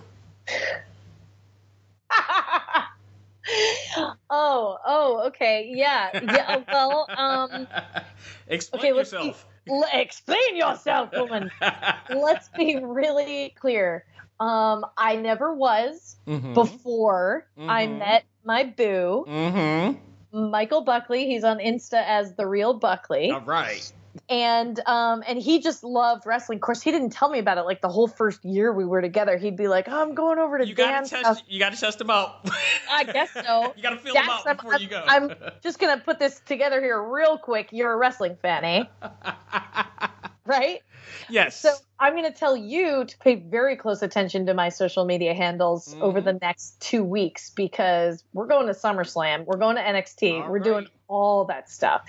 oh 4.29 4.77
oh 4.85 5.23
okay 5.27 5.67
yeah 5.73 6.11
yeah 6.21 6.57
well 6.71 7.11
um 7.17 7.67
Explain 8.47 8.83
okay 8.83 8.93
let's 8.93 9.13
be, 9.13 9.33
yourself. 9.33 9.47
l- 9.69 9.85
explain 9.93 10.55
yourself 10.55 11.09
woman 11.15 11.51
let's 12.09 12.49
be 12.57 12.77
really 12.83 13.53
clear 13.59 14.03
um 14.39 14.85
i 14.97 15.15
never 15.15 15.53
was 15.55 16.17
Mhm. 16.27 16.53
before 16.53 17.45
i 17.67 17.85
Mhm. 17.85 17.97
met 17.97 18.23
my 18.43 18.63
boo 18.77 19.27
Mm-hmm. 19.27 19.97
michael 20.31 20.83
buckley 20.83 21.25
he's 21.25 21.43
on 21.43 21.57
insta 21.59 22.03
as 22.05 22.35
the 22.35 22.47
real 22.47 22.79
buckley 22.79 23.31
All 23.31 23.41
right. 23.41 23.91
And 24.29 24.79
um 24.87 25.23
and 25.27 25.39
he 25.41 25.59
just 25.59 25.83
loved 25.83 26.25
wrestling 26.25 26.57
of 26.57 26.61
course 26.61 26.81
he 26.81 26.91
didn't 26.91 27.11
tell 27.11 27.29
me 27.29 27.39
about 27.39 27.57
it 27.57 27.61
like 27.63 27.81
the 27.81 27.89
whole 27.89 28.07
first 28.07 28.43
year 28.45 28.71
we 28.73 28.85
were 28.85 29.01
together 29.01 29.37
he'd 29.37 29.55
be 29.57 29.67
like 29.67 29.87
oh, 29.87 30.01
i'm 30.01 30.13
going 30.15 30.39
over 30.39 30.57
to 30.57 30.67
You 30.67 30.73
gotta 30.75 31.07
test. 31.07 31.25
house 31.25 31.43
You 31.47 31.59
gotta 31.59 31.77
test 31.77 31.99
him 32.01 32.09
out. 32.09 32.47
i 32.91 33.03
guess 33.03 33.31
so 33.33 33.73
you 33.77 33.83
gotta 33.83 33.97
feel 33.97 34.13
them 34.13 34.25
Dax, 34.25 34.29
out 34.41 34.47
I'm- 34.47 34.55
before 34.57 34.77
you 34.79 34.87
go. 34.87 35.03
I'm 35.07 35.31
just 35.61 35.79
gonna 35.79 35.99
put 35.99 36.19
this 36.19 36.39
together 36.45 36.81
here 36.81 37.01
real 37.01 37.37
quick 37.37 37.69
you're 37.71 37.91
a 37.91 37.97
wrestling 37.97 38.37
fan 38.41 38.63
eh 38.63 38.83
right 40.45 40.81
yes. 41.29 41.59
so 41.59 41.71
i'm 41.99 42.15
gonna 42.15 42.31
tell 42.31 42.55
you 42.55 43.05
to 43.05 43.17
pay 43.19 43.35
very 43.35 43.75
close 43.75 44.01
attention 44.01 44.45
to 44.45 44.53
my 44.53 44.69
social 44.69 45.05
media 45.05 45.33
handles 45.33 45.95
Mhm. 45.95 46.01
over 46.01 46.21
the 46.21 46.33
next 46.33 46.79
two 46.79 47.03
weeks 47.03 47.49
because 47.51 48.23
we're 48.33 48.47
going 48.47 48.67
to 48.67 48.73
SummerSlam, 48.73 49.45
we're 49.45 49.57
going 49.57 49.75
to 49.77 49.81
NXT, 49.81 50.41
All 50.43 50.49
we're 50.51 50.59
doing 50.59 50.87
all 51.09 51.45
that 51.45 51.69
stuff. 51.69 52.01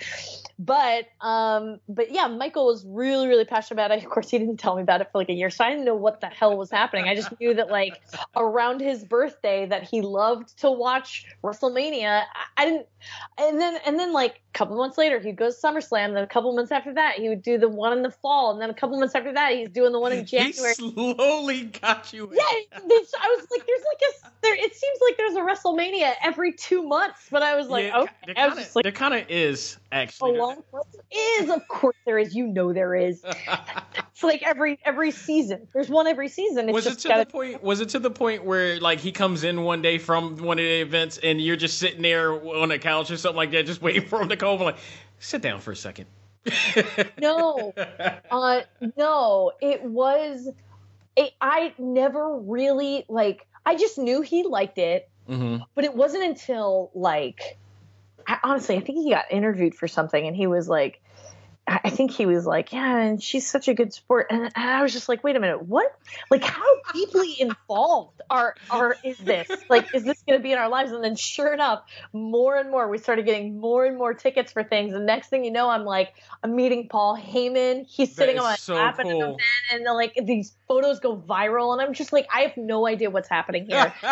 But 0.59 1.05
um, 1.21 1.79
but 1.87 2.11
yeah, 2.11 2.27
Michael 2.27 2.65
was 2.65 2.85
really 2.85 3.27
really 3.27 3.45
passionate 3.45 3.75
about 3.81 3.91
it. 3.91 4.03
Of 4.03 4.09
course, 4.09 4.29
he 4.29 4.37
didn't 4.37 4.57
tell 4.57 4.75
me 4.75 4.81
about 4.81 4.99
it 4.99 5.09
for 5.11 5.19
like 5.19 5.29
a 5.29 5.33
year, 5.33 5.49
so 5.49 5.63
I 5.63 5.69
didn't 5.69 5.85
know 5.85 5.95
what 5.95 6.19
the 6.19 6.27
hell 6.27 6.57
was 6.57 6.69
happening. 6.69 7.07
I 7.07 7.15
just 7.15 7.29
knew 7.39 7.53
that 7.53 7.69
like 7.69 7.93
around 8.35 8.81
his 8.81 9.05
birthday 9.05 9.65
that 9.67 9.83
he 9.83 10.01
loved 10.01 10.57
to 10.59 10.69
watch 10.69 11.25
WrestleMania. 11.43 12.23
I, 12.35 12.61
I 12.61 12.65
didn't, 12.65 12.87
and 13.37 13.59
then 13.59 13.77
and 13.85 13.97
then 13.97 14.11
like 14.11 14.41
a 14.53 14.57
couple 14.57 14.75
months 14.75 14.97
later 14.97 15.19
he'd 15.19 15.37
go 15.37 15.49
to 15.49 15.55
SummerSlam. 15.55 16.13
Then 16.13 16.23
a 16.23 16.27
couple 16.27 16.53
months 16.53 16.71
after 16.73 16.93
that 16.95 17.15
he 17.15 17.29
would 17.29 17.41
do 17.41 17.57
the 17.57 17.69
one 17.69 17.93
in 17.93 18.03
the 18.03 18.11
fall, 18.11 18.51
and 18.51 18.61
then 18.61 18.69
a 18.69 18.73
couple 18.73 18.99
months 18.99 19.15
after 19.15 19.31
that 19.33 19.53
he's 19.53 19.69
doing 19.79 19.91
the 19.93 19.99
one 19.99 20.11
in 20.11 20.25
January. 20.25 20.73
He 20.77 20.91
slowly 20.93 21.63
got 21.65 22.11
you. 22.13 22.25
in. 22.29 22.33
Yeah, 22.35 22.79
this, 22.87 23.13
I 23.19 23.27
was 23.37 23.47
like, 23.51 23.65
there's 23.65 23.81
like 23.81 24.01
a 24.01 24.31
there. 24.41 24.55
It 24.55 24.75
seems 24.75 24.99
like 25.01 25.17
there's 25.17 25.35
a 25.35 25.41
WrestleMania 25.41 26.13
every 26.23 26.53
two 26.53 26.83
months, 26.83 27.27
but 27.31 27.43
I 27.43 27.55
was 27.55 27.67
like, 27.67 27.85
Yeah, 27.85 27.99
okay, 28.01 28.11
there 28.25 28.35
kinda- 28.35 28.67
like, 28.75 28.83
there 28.83 28.91
kind 28.91 29.13
of 29.13 29.25
is 29.29 29.77
a 29.91 29.95
actually. 29.95 30.37
long 30.37 30.63
is 31.11 31.49
of 31.49 31.67
course 31.67 31.95
there 32.05 32.17
is. 32.19 32.35
You 32.35 32.47
know 32.47 32.73
there 32.73 32.95
is. 32.95 33.23
It's 34.11 34.23
like 34.25 34.43
every 34.43 34.77
every 34.83 35.11
season. 35.11 35.69
There's 35.73 35.87
one 35.87 36.05
every 36.05 36.27
season. 36.27 36.67
It's 36.67 36.73
was 36.73 36.87
it 36.87 36.99
to 36.99 37.07
gotta, 37.07 37.23
the 37.23 37.31
point? 37.31 37.63
Was 37.63 37.79
it 37.79 37.87
to 37.89 37.99
the 37.99 38.11
point 38.11 38.43
where 38.43 38.77
like 38.81 38.99
he 38.99 39.13
comes 39.13 39.45
in 39.45 39.63
one 39.63 39.81
day 39.81 39.97
from 39.97 40.35
one 40.43 40.59
of 40.59 40.63
the 40.65 40.81
events 40.81 41.17
and 41.23 41.39
you're 41.39 41.55
just 41.55 41.77
sitting 41.79 42.01
there 42.01 42.33
on 42.33 42.69
a 42.71 42.77
couch 42.79 43.11
or 43.11 43.15
something 43.17 43.37
like 43.37 43.51
that, 43.51 43.65
just 43.65 43.81
waiting 43.81 44.05
for 44.05 44.21
him 44.21 44.27
to 44.27 44.35
come 44.35 44.49
over? 44.49 44.65
Like, 44.65 44.77
sit 45.19 45.41
down 45.41 45.61
for 45.61 45.71
a 45.71 45.75
second. 45.75 46.05
No, 47.21 47.73
uh, 48.31 48.61
no. 48.97 49.51
It 49.61 49.83
was. 49.83 50.49
It, 51.15 51.31
I 51.41 51.73
never 51.77 52.37
really 52.39 53.05
like. 53.09 53.45
I 53.65 53.75
just 53.75 53.97
knew 53.97 54.21
he 54.21 54.43
liked 54.43 54.77
it. 54.77 55.09
hmm 55.27 55.57
but 55.75 55.85
it 55.85 55.95
wasn't 55.95 56.23
until 56.23 56.91
like 56.93 57.57
I, 58.27 58.37
honestly 58.43 58.75
i 58.77 58.79
think 58.81 58.99
he 58.99 59.11
got 59.11 59.25
interviewed 59.31 59.75
for 59.75 59.87
something 59.87 60.25
and 60.27 60.35
he 60.35 60.47
was 60.47 60.67
like 60.67 61.01
i 61.69 61.79
I 61.85 61.91
think 61.91 62.11
he 62.11 62.25
was 62.25 62.45
like 62.45 62.73
yeah 62.73 62.97
and 62.97 63.21
she's 63.21 63.45
such 63.49 63.67
a 63.67 63.73
good 63.73 63.93
sport. 63.93 64.27
And, 64.29 64.43
and 64.43 64.69
i 64.69 64.81
was 64.81 64.91
just 64.91 65.07
like 65.07 65.23
wait 65.23 65.35
a 65.35 65.39
minute 65.39 65.63
what? 65.63 65.95
Like 66.31 66.43
how 66.43 66.65
deeply 66.93 67.35
involved 67.39 68.21
are 68.29 68.55
are 68.69 68.95
is 69.03 69.17
this? 69.17 69.47
Like 69.69 69.93
is 69.93 70.03
this 70.03 70.21
going 70.27 70.39
to 70.39 70.43
be 70.43 70.51
in 70.51 70.57
our 70.57 70.69
lives? 70.69 70.91
And 70.91 71.03
then 71.03 71.15
sure 71.15 71.53
enough 71.53 71.83
more 72.13 72.57
and 72.57 72.71
more 72.71 72.89
we 72.89 72.97
started 72.97 73.25
getting 73.25 73.59
more 73.59 73.85
and 73.85 73.97
more 73.97 74.13
tickets 74.13 74.51
for 74.51 74.63
things. 74.63 74.93
And 74.93 75.05
next 75.05 75.29
thing 75.29 75.43
you 75.43 75.51
know 75.51 75.69
i'm 75.69 75.85
like 75.85 76.13
i'm 76.43 76.55
meeting 76.55 76.87
paul 76.89 77.17
heyman. 77.17 77.85
He's 77.87 78.15
sitting 78.15 78.37
on 78.37 78.45
my 78.45 78.55
so 78.55 78.75
lap 78.75 78.99
at 78.99 79.05
an 79.05 79.17
event 79.17 79.41
and 79.71 79.85
then, 79.85 79.93
like 79.93 80.17
these 80.23 80.53
photos 80.67 80.99
go 80.99 81.15
viral 81.17 81.73
and 81.73 81.81
i'm 81.81 81.93
just 81.93 82.13
like 82.13 82.27
i 82.33 82.41
have 82.41 82.57
no 82.57 82.87
idea 82.87 83.09
what's 83.09 83.29
happening 83.29 83.65
here. 83.65 83.93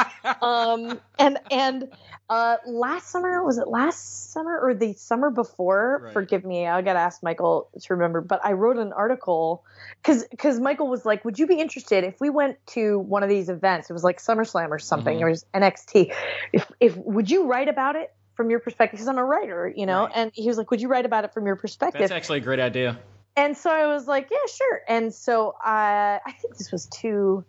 Um 0.41 0.99
and 1.17 1.39
and 1.49 1.89
uh 2.29 2.57
last 2.65 3.09
summer 3.09 3.43
was 3.43 3.57
it 3.57 3.67
last 3.67 4.31
summer 4.31 4.59
or 4.59 4.73
the 4.73 4.93
summer 4.93 5.29
before? 5.29 6.01
Right. 6.03 6.13
forgive 6.13 6.43
me 6.45 6.67
i 6.67 6.81
gotta 6.81 6.99
ask 6.99 7.23
michael 7.23 7.46
to 7.81 7.93
remember 7.93 8.21
but 8.21 8.39
i 8.43 8.51
wrote 8.53 8.77
an 8.77 8.91
article 8.93 9.63
because 10.01 10.25
because 10.31 10.59
michael 10.59 10.87
was 10.87 11.05
like 11.05 11.23
would 11.25 11.37
you 11.39 11.47
be 11.47 11.59
interested 11.59 12.03
if 12.03 12.15
we 12.19 12.29
went 12.29 12.57
to 12.65 12.99
one 12.99 13.23
of 13.23 13.29
these 13.29 13.49
events 13.49 13.89
it 13.89 13.93
was 13.93 14.03
like 14.03 14.19
summerslam 14.19 14.69
or 14.69 14.79
something 14.79 15.17
Mhm. 15.17 15.21
or 15.23 15.27
it 15.27 15.31
was 15.31 15.45
nxt 15.53 16.13
if 16.53 16.71
if 16.79 16.95
would 16.97 17.29
you 17.29 17.45
write 17.47 17.67
about 17.69 17.95
it 17.95 18.09
from 18.35 18.49
your 18.49 18.59
perspective 18.59 18.97
because 18.97 19.07
i'm 19.07 19.17
a 19.17 19.25
writer 19.25 19.71
you 19.75 19.85
know 19.85 20.03
Right. 20.05 20.11
and 20.15 20.31
he 20.33 20.47
was 20.47 20.57
like 20.57 20.69
would 20.71 20.81
you 20.81 20.87
write 20.87 21.05
about 21.05 21.23
it 21.25 21.33
from 21.33 21.45
your 21.45 21.55
perspective 21.55 21.99
That's 21.99 22.11
actually 22.11 22.39
a 22.39 22.47
great 22.49 22.59
idea. 22.59 22.97
and 23.35 23.55
so 23.55 23.69
I 23.69 23.85
was 23.93 24.07
like, 24.07 24.29
yeah, 24.31 24.45
sure. 24.59 24.81
And 24.87 25.13
so 25.13 25.53
I, 25.61 26.19
I 26.25 26.31
think 26.41 26.57
this 26.57 26.71
was 26.71 26.87
two 26.87 27.45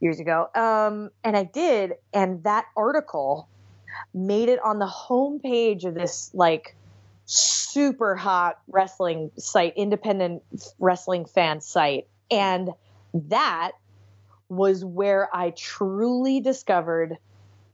years 0.00 0.18
ago. 0.18 0.48
Um, 0.56 1.10
and 1.22 1.36
I 1.36 1.44
did, 1.44 1.92
and 2.12 2.42
that 2.42 2.64
article 2.76 3.48
made 4.12 4.48
it 4.48 4.58
on 4.70 4.80
the 4.80 4.90
homepage 5.08 5.84
of 5.84 5.94
this 5.94 6.30
like 6.34 6.76
super 7.26 8.14
hot 8.14 8.58
wrestling 8.68 9.30
site, 9.38 9.74
independent 9.76 10.42
wrestling 10.78 11.24
fan 11.24 11.60
site. 11.60 12.06
And 12.30 12.70
that 13.14 13.72
was 14.48 14.84
where 14.84 15.28
I 15.34 15.50
truly 15.50 16.40
discovered 16.40 17.16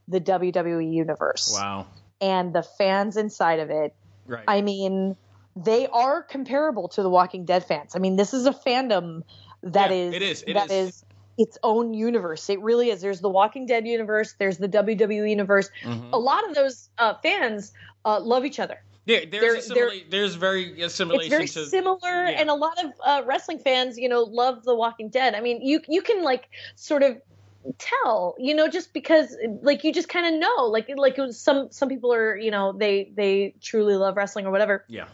the 0.09 0.21
WWE 0.21 0.93
universe 0.93 1.51
Wow. 1.59 1.87
and 2.21 2.53
the 2.53 2.63
fans 2.63 3.17
inside 3.17 3.61
of 3.61 3.71
it. 3.71 3.95
Right. 4.27 4.45
I 4.47 4.63
mean, 4.63 5.17
they 5.57 5.87
are 5.89 6.23
comparable 6.23 6.89
to 6.91 7.03
the 7.03 7.11
Walking 7.11 7.45
Dead 7.45 7.65
fans. 7.65 7.97
I 7.97 7.99
mean, 7.99 8.17
this 8.17 8.33
is 8.35 8.47
a 8.47 8.53
fandom 8.53 9.23
that 9.63 9.91
Yeah, 9.91 9.97
is 9.97 10.15
it 10.15 10.23
is, 10.23 10.45
it 10.47 10.55
that 10.55 10.71
is. 10.71 10.89
is 10.89 11.05
its 11.39 11.59
own 11.63 11.95
universe. 11.95 12.49
It 12.51 12.61
really 12.61 12.91
is. 12.91 13.01
There's 13.01 13.21
the 13.21 13.29
Walking 13.29 13.67
Dead 13.67 13.87
universe. 13.87 14.35
There's 14.39 14.59
the 14.59 14.69
WWE 14.69 15.29
universe. 15.31 15.71
Mhm. 15.83 16.11
A 16.13 16.19
lot 16.19 16.49
of 16.49 16.55
those 16.55 16.89
uh, 16.99 17.15
fans 17.23 17.73
uh, 18.05 18.21
love 18.21 18.45
each 18.45 18.61
other. 18.61 18.81
Yeah, 19.07 19.21
they're- 19.31 19.41
there's 19.41 19.71
a 19.71 19.75
simila- 19.75 20.11
there's 20.11 20.35
very 20.35 20.83
assimilation 20.83 21.41
It's 21.43 21.55
very 21.55 21.65
to 21.65 21.71
similar, 21.71 22.27
yeah. 22.27 22.41
and 22.41 22.51
a 22.51 22.55
lot 22.55 22.83
of 22.85 22.91
uh, 23.05 23.23
wrestling 23.27 23.59
fans, 23.59 23.99
you 23.99 24.09
know, 24.09 24.23
love 24.23 24.63
The 24.65 24.75
Walking 24.75 25.09
Dead. 25.09 25.35
I 25.35 25.41
mean, 25.41 25.63
you 25.63 25.81
you 25.89 26.03
can 26.03 26.23
like 26.23 26.49
sort 26.77 27.03
of 27.03 27.21
tell, 27.79 28.37
you 28.39 28.55
know, 28.55 28.69
just 28.69 28.93
because 28.93 29.37
like 29.63 29.85
you 29.85 29.93
just 29.93 30.09
kind 30.09 30.27
of 30.35 30.41
know, 30.41 30.67
like 30.67 30.89
like 30.95 31.19
it 31.19 31.23
was 31.23 31.39
some 31.41 31.71
some 31.73 31.89
people 31.89 32.13
are, 32.13 32.37
you 32.37 32.51
know, 32.51 32.73
they 32.73 33.11
they 33.15 33.55
truly 33.61 33.97
love 33.97 34.17
wrestling 34.17 34.47
or 34.47 34.51
whatever. 34.51 34.85
yeah. 34.89 35.07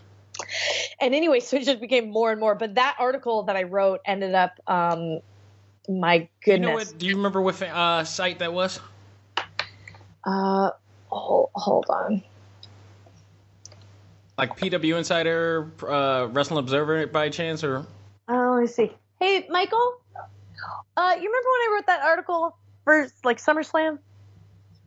And 1.01 1.15
anyway, 1.15 1.41
so 1.47 1.57
it 1.57 1.65
just 1.65 1.81
became 1.81 2.11
more 2.11 2.31
and 2.31 2.41
more. 2.41 2.55
But 2.55 2.75
that 2.75 2.97
article 2.99 3.45
that 3.45 3.57
I 3.57 3.63
wrote 3.63 4.01
ended 4.05 4.35
up, 4.35 4.59
um, 4.67 5.21
my 5.89 6.15
You 6.47 6.59
know 6.59 6.69
goodness. 6.75 6.91
what? 6.91 6.99
Do 6.99 7.07
you 7.07 7.17
remember 7.17 7.41
what 7.41 7.63
uh, 7.63 8.05
site 8.05 8.41
that 8.41 8.53
was? 8.53 8.81
Uh, 10.25 10.71
hold, 11.09 11.51
hold 11.55 11.87
on. 11.89 12.23
Like 14.39 14.57
PW 14.59 14.99
Insider, 14.99 15.71
uh, 15.89 16.29
Wrestling 16.31 16.59
Observer, 16.59 17.07
by 17.07 17.31
chance, 17.31 17.65
or 17.65 17.87
Uh, 18.29 18.51
let 18.51 18.61
me 18.61 18.67
see. 18.67 18.93
Hey, 19.21 19.47
Michael. 19.49 20.01
Uh, 20.97 21.13
you 21.15 21.29
remember 21.29 21.49
when 21.51 21.61
I 21.61 21.73
wrote 21.75 21.87
that 21.87 22.03
article 22.03 22.57
for 22.85 23.07
like 23.25 23.39
SummerSlam? 23.39 23.99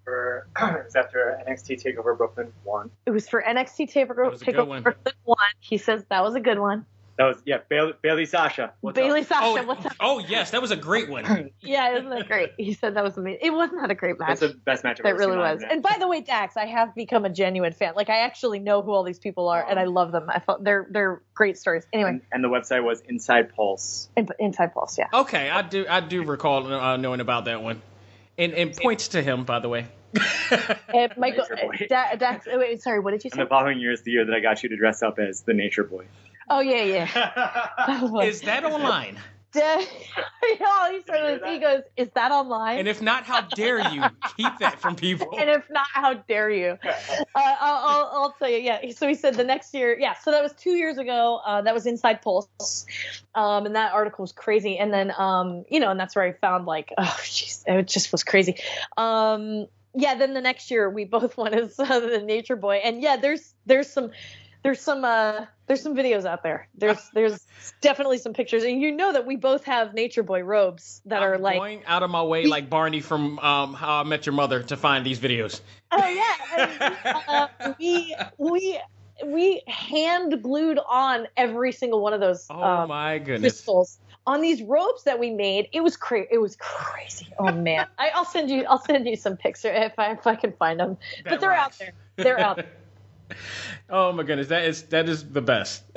for 0.09 0.47
it 0.59 0.85
was 0.85 0.95
after 0.95 1.39
NXT 1.47 1.83
Takeover 1.83 2.17
Brooklyn 2.17 2.51
one. 2.63 2.89
It 3.05 3.11
was 3.11 3.29
for 3.29 3.43
NXT 3.43 3.91
Takeover 3.93 4.29
was 4.29 4.41
Takeover. 4.41 4.81
Brooklyn 4.83 5.15
one. 5.23 5.37
He 5.59 5.77
says 5.77 6.03
that 6.09 6.23
was 6.23 6.35
a 6.35 6.39
good 6.39 6.59
one. 6.59 6.85
That 7.19 7.25
was 7.25 7.37
yeah 7.45 7.57
Bayley, 7.67 7.91
Bayley 8.01 8.25
Sasha. 8.25 8.71
What's 8.79 8.95
Bayley 8.95 9.19
up? 9.21 9.27
Sasha, 9.27 9.45
oh, 9.45 9.63
what's 9.65 9.85
up? 9.85 9.91
oh 9.99 10.19
yes, 10.19 10.51
that 10.51 10.61
was 10.61 10.71
a 10.71 10.77
great 10.77 11.09
one. 11.09 11.51
Yeah, 11.61 11.97
isn't 11.97 12.09
that 12.09 12.29
great? 12.29 12.51
He 12.57 12.73
said 12.73 12.95
that 12.95 13.03
was 13.03 13.17
amazing. 13.17 13.39
It 13.41 13.49
was 13.51 13.71
not 13.73 13.91
a 13.91 13.95
great 13.95 14.17
match. 14.17 14.39
That's 14.39 14.53
the 14.53 14.57
best 14.57 14.85
match 14.85 14.99
I've 14.99 15.03
That 15.03 15.15
really 15.17 15.35
was. 15.37 15.61
And 15.69 15.83
by 15.83 15.97
the 15.99 16.07
way, 16.07 16.21
Dax, 16.21 16.55
I 16.55 16.65
have 16.65 16.95
become 16.95 17.25
a 17.25 17.29
genuine 17.29 17.73
fan. 17.73 17.91
Like 17.93 18.09
I 18.09 18.19
actually 18.19 18.59
know 18.59 18.81
who 18.81 18.93
all 18.93 19.03
these 19.03 19.19
people 19.19 19.49
are, 19.49 19.61
and 19.69 19.77
I 19.77 19.83
love 19.83 20.13
them. 20.13 20.27
I 20.29 20.39
thought 20.39 20.63
they're 20.63 20.87
they're 20.89 21.21
great 21.33 21.57
stories. 21.57 21.85
Anyway, 21.91 22.11
and, 22.11 22.21
and 22.31 22.41
the 22.41 22.47
website 22.47 22.85
was 22.85 23.01
Inside 23.01 23.53
Pulse. 23.53 24.07
in, 24.15 24.29
Inside 24.39 24.73
Pulse, 24.73 24.97
yeah. 24.97 25.07
Okay, 25.13 25.49
I 25.49 25.61
do 25.61 25.85
I 25.89 25.99
do 25.99 26.23
recall 26.23 26.71
uh, 26.73 26.95
knowing 26.95 27.19
about 27.19 27.45
that 27.45 27.61
one, 27.61 27.81
and 28.37 28.53
and 28.53 28.73
points 28.77 29.09
to 29.09 29.21
him 29.21 29.43
by 29.43 29.59
the 29.59 29.67
way. 29.67 29.87
And 30.93 31.13
Michael, 31.17 31.45
Nature 31.51 31.87
Da- 31.87 32.15
Dax, 32.15 32.47
oh, 32.51 32.57
wait, 32.57 32.81
sorry, 32.81 32.99
what 33.01 33.11
did 33.11 33.23
you 33.23 33.29
And 33.31 33.37
say? 33.37 33.43
the 33.43 33.49
following 33.49 33.79
year 33.79 33.91
is 33.91 34.01
the 34.03 34.11
year 34.11 34.25
that 34.25 34.33
I 34.33 34.39
got 34.39 34.63
you 34.63 34.69
to 34.69 34.77
dress 34.77 35.03
up 35.03 35.19
as 35.19 35.41
the 35.41 35.53
Nature 35.53 35.83
Boy. 35.83 36.05
Oh 36.49 36.59
yeah, 36.59 36.83
yeah. 36.83 38.21
Is 38.23 38.41
that 38.41 38.65
online? 38.65 39.19
Da- 39.51 39.61
yeah, 40.59 40.91
he, 40.91 41.01
started, 41.01 41.41
he 41.45 41.57
goes, 41.57 41.81
"Is 41.97 42.09
that 42.13 42.31
online?" 42.31 42.79
And 42.79 42.87
if 42.87 43.01
not, 43.01 43.23
how 43.23 43.41
dare 43.41 43.79
you 43.91 44.03
keep 44.37 44.57
that 44.59 44.79
from 44.79 44.95
people? 44.95 45.39
and 45.39 45.49
if 45.49 45.67
not, 45.71 45.87
how 45.91 46.13
dare 46.13 46.51
you? 46.51 46.77
Uh, 46.83 46.93
I'll, 47.35 47.87
I'll, 47.87 48.09
I'll 48.13 48.35
tell 48.37 48.49
you. 48.49 48.57
Yeah. 48.57 48.91
So 48.91 49.07
he 49.07 49.15
said 49.15 49.33
the 49.33 49.43
next 49.43 49.73
year. 49.73 49.97
Yeah. 49.99 50.13
So 50.21 50.29
that 50.31 50.43
was 50.43 50.53
two 50.53 50.73
years 50.73 50.99
ago. 50.99 51.41
Uh, 51.43 51.63
that 51.63 51.73
was 51.73 51.87
Inside 51.87 52.21
Pulse, 52.21 52.85
um, 53.33 53.65
and 53.65 53.75
that 53.75 53.91
article 53.93 54.21
was 54.21 54.31
crazy. 54.31 54.77
And 54.77 54.93
then, 54.93 55.11
um, 55.17 55.65
you 55.69 55.79
know, 55.79 55.89
and 55.89 55.99
that's 55.99 56.15
where 56.15 56.25
I 56.25 56.33
found 56.33 56.67
like, 56.67 56.93
oh, 56.97 57.03
jeez, 57.23 57.63
it 57.65 57.87
just 57.87 58.11
was 58.11 58.23
crazy. 58.23 58.59
Um, 58.97 59.65
yeah. 59.95 60.13
Then 60.13 60.35
the 60.35 60.41
next 60.41 60.69
year, 60.69 60.87
we 60.91 61.05
both 61.05 61.37
won 61.37 61.55
as 61.55 61.79
uh, 61.79 61.99
the 61.99 62.21
Nature 62.23 62.55
Boy, 62.55 62.81
and 62.83 63.01
yeah, 63.01 63.17
there's 63.17 63.55
there's 63.65 63.91
some. 63.91 64.11
There's 64.63 64.81
some 64.81 65.05
uh 65.05 65.45
there's 65.67 65.81
some 65.81 65.95
videos 65.95 66.25
out 66.25 66.43
there. 66.43 66.67
There's 66.75 66.99
there's 67.13 67.45
definitely 67.81 68.17
some 68.17 68.33
pictures, 68.33 68.63
and 68.63 68.81
you 68.81 68.91
know 68.91 69.13
that 69.13 69.25
we 69.25 69.35
both 69.35 69.63
have 69.65 69.93
Nature 69.93 70.23
Boy 70.23 70.43
robes 70.43 71.01
that 71.05 71.21
are 71.21 71.35
I'm 71.35 71.41
like 71.41 71.57
going 71.57 71.85
out 71.85 72.03
of 72.03 72.09
my 72.09 72.23
way, 72.23 72.45
like 72.45 72.69
Barney 72.69 72.99
from 72.99 73.39
um, 73.39 73.73
How 73.73 74.01
I 74.01 74.03
Met 74.03 74.25
Your 74.25 74.33
Mother, 74.33 74.63
to 74.63 74.75
find 74.75 75.05
these 75.05 75.19
videos. 75.19 75.61
Oh 75.91 76.07
yeah, 76.07 76.93
and, 77.05 77.23
uh, 77.27 77.47
we 77.79 78.15
we 78.37 78.79
we 79.25 79.61
hand 79.67 80.41
glued 80.43 80.79
on 80.89 81.27
every 81.37 81.71
single 81.71 82.01
one 82.01 82.13
of 82.13 82.19
those 82.19 82.45
Oh 82.49 82.61
um, 82.61 82.89
my 82.89 83.19
goodness! 83.19 83.53
crystals 83.53 83.99
on 84.27 84.41
these 84.41 84.61
robes 84.61 85.03
that 85.05 85.19
we 85.19 85.29
made. 85.29 85.69
It 85.71 85.81
was 85.81 85.95
cra- 85.95 86.27
It 86.29 86.39
was 86.39 86.57
crazy. 86.57 87.27
Oh 87.39 87.51
man, 87.51 87.87
I, 87.97 88.11
I'll 88.13 88.25
send 88.25 88.49
you. 88.49 88.65
I'll 88.65 88.83
send 88.83 89.07
you 89.07 89.15
some 89.15 89.37
pictures 89.37 89.71
if 89.73 89.97
I 89.97 90.11
if 90.11 90.27
I 90.27 90.35
can 90.35 90.51
find 90.53 90.79
them. 90.79 90.97
That 91.23 91.29
but 91.29 91.39
they're 91.39 91.49
rocks. 91.49 91.79
out 91.81 91.87
there. 91.87 91.93
They're 92.17 92.39
out 92.39 92.55
there. 92.57 92.65
Oh 93.91 94.11
my 94.11 94.21
goodness, 94.21 94.47
that 94.49 94.65
is 94.65 94.83
that 94.83 95.09
is 95.09 95.27
the 95.27 95.41
best. 95.41 95.83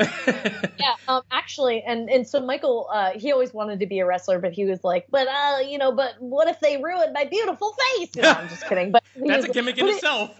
Yeah, 0.78 0.94
um, 1.06 1.22
actually, 1.30 1.82
and 1.86 2.08
and 2.10 2.26
so 2.26 2.40
Michael, 2.44 2.88
uh, 2.92 3.10
he 3.14 3.30
always 3.32 3.52
wanted 3.54 3.80
to 3.80 3.86
be 3.86 3.98
a 4.00 4.06
wrestler, 4.06 4.38
but 4.40 4.52
he 4.52 4.64
was 4.64 4.82
like, 4.82 5.06
but 5.10 5.28
uh, 5.28 5.58
you 5.68 5.78
know, 5.78 5.92
but 5.92 6.14
what 6.18 6.48
if 6.48 6.58
they 6.60 6.78
ruin 6.82 7.12
my 7.12 7.24
beautiful 7.24 7.74
face? 7.98 8.16
Know, 8.16 8.30
I'm 8.30 8.48
just 8.48 8.66
kidding. 8.66 8.90
But 8.90 9.02
That's 9.16 9.42
was- 9.42 9.50
a 9.50 9.52
gimmick 9.52 9.78
in 9.78 9.86
it- 9.88 9.94
itself. 9.96 10.30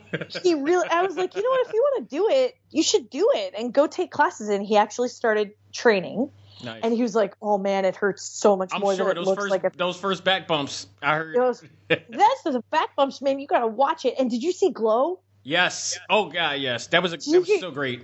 he 0.43 0.55
really 0.55 0.88
i 0.90 1.03
was 1.03 1.16
like 1.16 1.34
you 1.36 1.43
know 1.43 1.49
what 1.51 1.66
if 1.66 1.72
you 1.74 1.80
want 1.80 2.09
to 2.09 2.16
do 2.16 2.28
it 2.30 2.57
you 2.70 2.82
should 2.82 3.09
do 3.11 3.30
it 3.34 3.55
and 3.57 3.72
go 3.72 3.86
take 3.86 4.11
classes 4.11 4.49
and 4.51 4.64
he 4.64 4.76
actually 4.76 5.09
started 5.09 5.53
training 5.72 6.30
nice. 6.62 6.80
and 6.82 6.93
he 6.95 7.01
was 7.03 7.14
like 7.14 7.34
oh 7.40 7.57
man 7.59 7.84
it 7.86 7.97
hurts 7.97 8.22
so 8.22 8.57
much 8.57 8.70
I'm 8.74 8.80
more 8.82 8.95
sure 8.95 9.07
than 9.07 9.12
it 9.12 9.14
those 9.20 9.26
looks 9.26 9.43
first 9.43 9.51
like 9.51 9.64
it 9.64 9.76
those 9.78 9.99
first 9.99 10.22
back 10.24 10.47
bumps. 10.47 10.86
I 11.03 11.16
heard. 11.16 11.34
goes, 11.34 11.62
that's 11.88 12.43
the 12.45 12.62
back 12.70 12.95
bumps 12.97 13.22
man 13.22 13.38
you 13.38 13.47
gotta 13.47 13.66
watch 13.66 14.05
it 14.05 14.14
and 14.18 14.30
did 14.30 14.43
you 14.43 14.53
see 14.53 14.70
glow 14.70 15.20
yes. 15.45 15.99
Oh 16.11 16.26
god, 16.30 16.61
yes. 16.61 16.86
That 16.88 17.03
was 17.03 17.12
a, 17.12 17.16
that 17.16 17.38
was 17.40 17.61
so 17.61 17.70
great. 17.70 18.03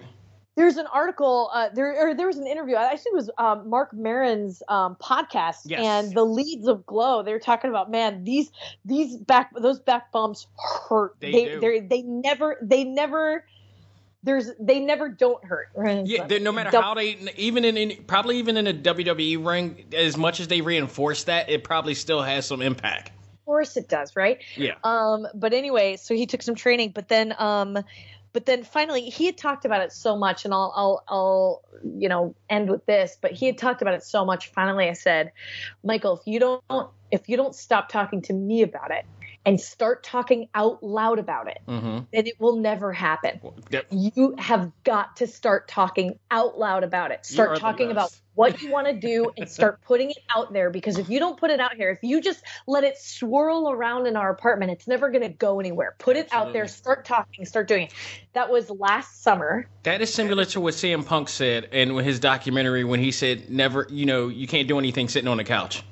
there's 0.56 0.76
an 0.76 0.86
article 0.92 1.50
uh, 1.54 1.68
there 1.74 2.08
or 2.08 2.14
there 2.14 2.26
was 2.26 2.36
an 2.38 2.46
interview 2.46 2.74
i 2.76 2.88
think 2.90 3.06
it 3.06 3.14
was 3.14 3.30
um, 3.38 3.68
Marc 3.70 3.92
Maron's 3.92 4.62
um, 4.68 4.96
podcast 5.00 5.58
Yes. 5.66 5.80
and 5.84 6.12
the 6.14 6.24
leads 6.24 6.66
of 6.66 6.84
glow 6.84 7.22
they 7.22 7.32
were 7.32 7.38
talking 7.38 7.70
about 7.70 7.90
man 7.90 8.24
these 8.24 8.50
these 8.84 9.16
back 9.16 9.50
those 9.56 9.78
back 9.80 10.10
bumps 10.12 10.46
hurt 10.88 11.14
They 11.20 11.30
they 11.32 11.44
do. 11.60 11.86
they 11.88 12.02
never 12.02 12.56
they 12.60 12.82
never 12.84 13.44
there's 14.24 14.50
they 14.58 14.80
never 14.80 15.08
don't 15.08 15.42
hurt 15.44 15.68
right? 15.76 16.04
Yeah, 16.06 16.26
no 16.40 16.50
matter 16.50 16.70
how 16.80 16.94
they, 16.94 17.16
even 17.36 17.64
in, 17.64 17.76
in 17.76 18.02
probably 18.08 18.38
even 18.38 18.56
in 18.56 18.66
a 18.66 18.74
WWE 18.74 19.46
ring, 19.46 19.84
as 19.96 20.16
much 20.16 20.40
as 20.40 20.48
they 20.48 20.60
reinforce 20.60 21.22
that, 21.24 21.48
it 21.48 21.62
probably 21.62 21.94
still 21.94 22.20
has 22.20 22.44
some 22.44 22.60
impact. 22.60 23.12
Of 23.48 23.50
course 23.50 23.78
it 23.78 23.88
does, 23.88 24.14
right? 24.14 24.42
Yeah. 24.56 24.74
Um, 24.84 25.26
but 25.34 25.54
anyway, 25.54 25.96
so 25.96 26.14
he 26.14 26.26
took 26.26 26.42
some 26.42 26.54
training, 26.54 26.90
but 26.94 27.08
then, 27.08 27.34
um, 27.38 27.78
but 28.34 28.44
then 28.44 28.62
finally 28.62 29.08
he 29.08 29.24
had 29.24 29.38
talked 29.38 29.64
about 29.64 29.80
it 29.80 29.90
so 29.90 30.18
much, 30.18 30.44
and 30.44 30.52
I'll, 30.52 30.70
I'll, 30.76 31.02
I'll, 31.08 31.62
you 31.82 32.10
know, 32.10 32.34
end 32.50 32.68
with 32.68 32.84
this. 32.84 33.16
But 33.18 33.32
he 33.32 33.46
had 33.46 33.56
talked 33.56 33.80
about 33.80 33.94
it 33.94 34.02
so 34.02 34.26
much. 34.26 34.48
Finally, 34.48 34.90
I 34.90 34.92
said, 34.92 35.32
Michael, 35.82 36.18
if 36.18 36.26
you 36.26 36.38
don't, 36.40 36.62
if 37.10 37.26
you 37.30 37.38
don't 37.38 37.54
stop 37.54 37.88
talking 37.88 38.20
to 38.20 38.34
me 38.34 38.60
about 38.60 38.90
it 38.90 39.06
and 39.44 39.60
start 39.60 40.02
talking 40.02 40.48
out 40.54 40.82
loud 40.82 41.18
about 41.18 41.48
it, 41.48 41.58
Mm-hmm. 41.66 41.98
then 42.12 42.26
it 42.26 42.34
will 42.38 42.56
never 42.56 42.92
happen. 42.92 43.40
You 43.90 44.34
have 44.38 44.70
got 44.84 45.16
to 45.16 45.26
start 45.26 45.68
talking 45.68 46.18
out 46.30 46.58
loud 46.58 46.84
about 46.84 47.10
it. 47.12 47.24
Start 47.24 47.58
talking 47.58 47.90
about 47.90 48.10
what 48.34 48.62
you 48.62 48.70
want 48.70 48.86
to 48.86 48.92
do 48.92 49.30
and 49.36 49.48
start 49.48 49.80
putting 49.86 50.10
it 50.10 50.18
out 50.34 50.52
there 50.52 50.70
because 50.70 50.98
if 50.98 51.08
you 51.08 51.18
don't 51.18 51.38
put 51.38 51.50
it 51.50 51.60
out 51.60 51.74
here, 51.74 51.90
if 51.90 51.98
you 52.02 52.20
just 52.20 52.42
let 52.66 52.84
it 52.84 52.98
swirl 52.98 53.70
around 53.70 54.06
in 54.06 54.16
our 54.16 54.30
apartment, 54.30 54.70
it's 54.70 54.86
never 54.86 55.10
going 55.10 55.22
to 55.22 55.28
go 55.28 55.60
anywhere. 55.60 55.94
Put 55.98 56.16
it 56.16 56.28
out 56.32 56.52
there, 56.52 56.68
start 56.68 57.04
talking, 57.04 57.44
start 57.46 57.68
doing 57.68 57.84
it. 57.86 57.92
That 58.34 58.50
was 58.50 58.70
last 58.70 59.22
summer. 59.22 59.66
That 59.84 60.00
is 60.02 60.12
similar 60.12 60.44
to 60.46 60.60
what 60.60 60.74
CM 60.74 61.04
Punk 61.04 61.28
said 61.28 61.64
in 61.72 61.96
his 61.98 62.20
documentary 62.20 62.84
when 62.84 63.00
he 63.00 63.10
said, 63.10 63.50
"Never, 63.50 63.86
you 63.90 64.06
know, 64.06 64.28
you 64.28 64.46
can't 64.46 64.68
do 64.68 64.78
anything 64.78 65.08
sitting 65.08 65.28
on 65.28 65.38
the 65.38 65.44
couch." 65.44 65.82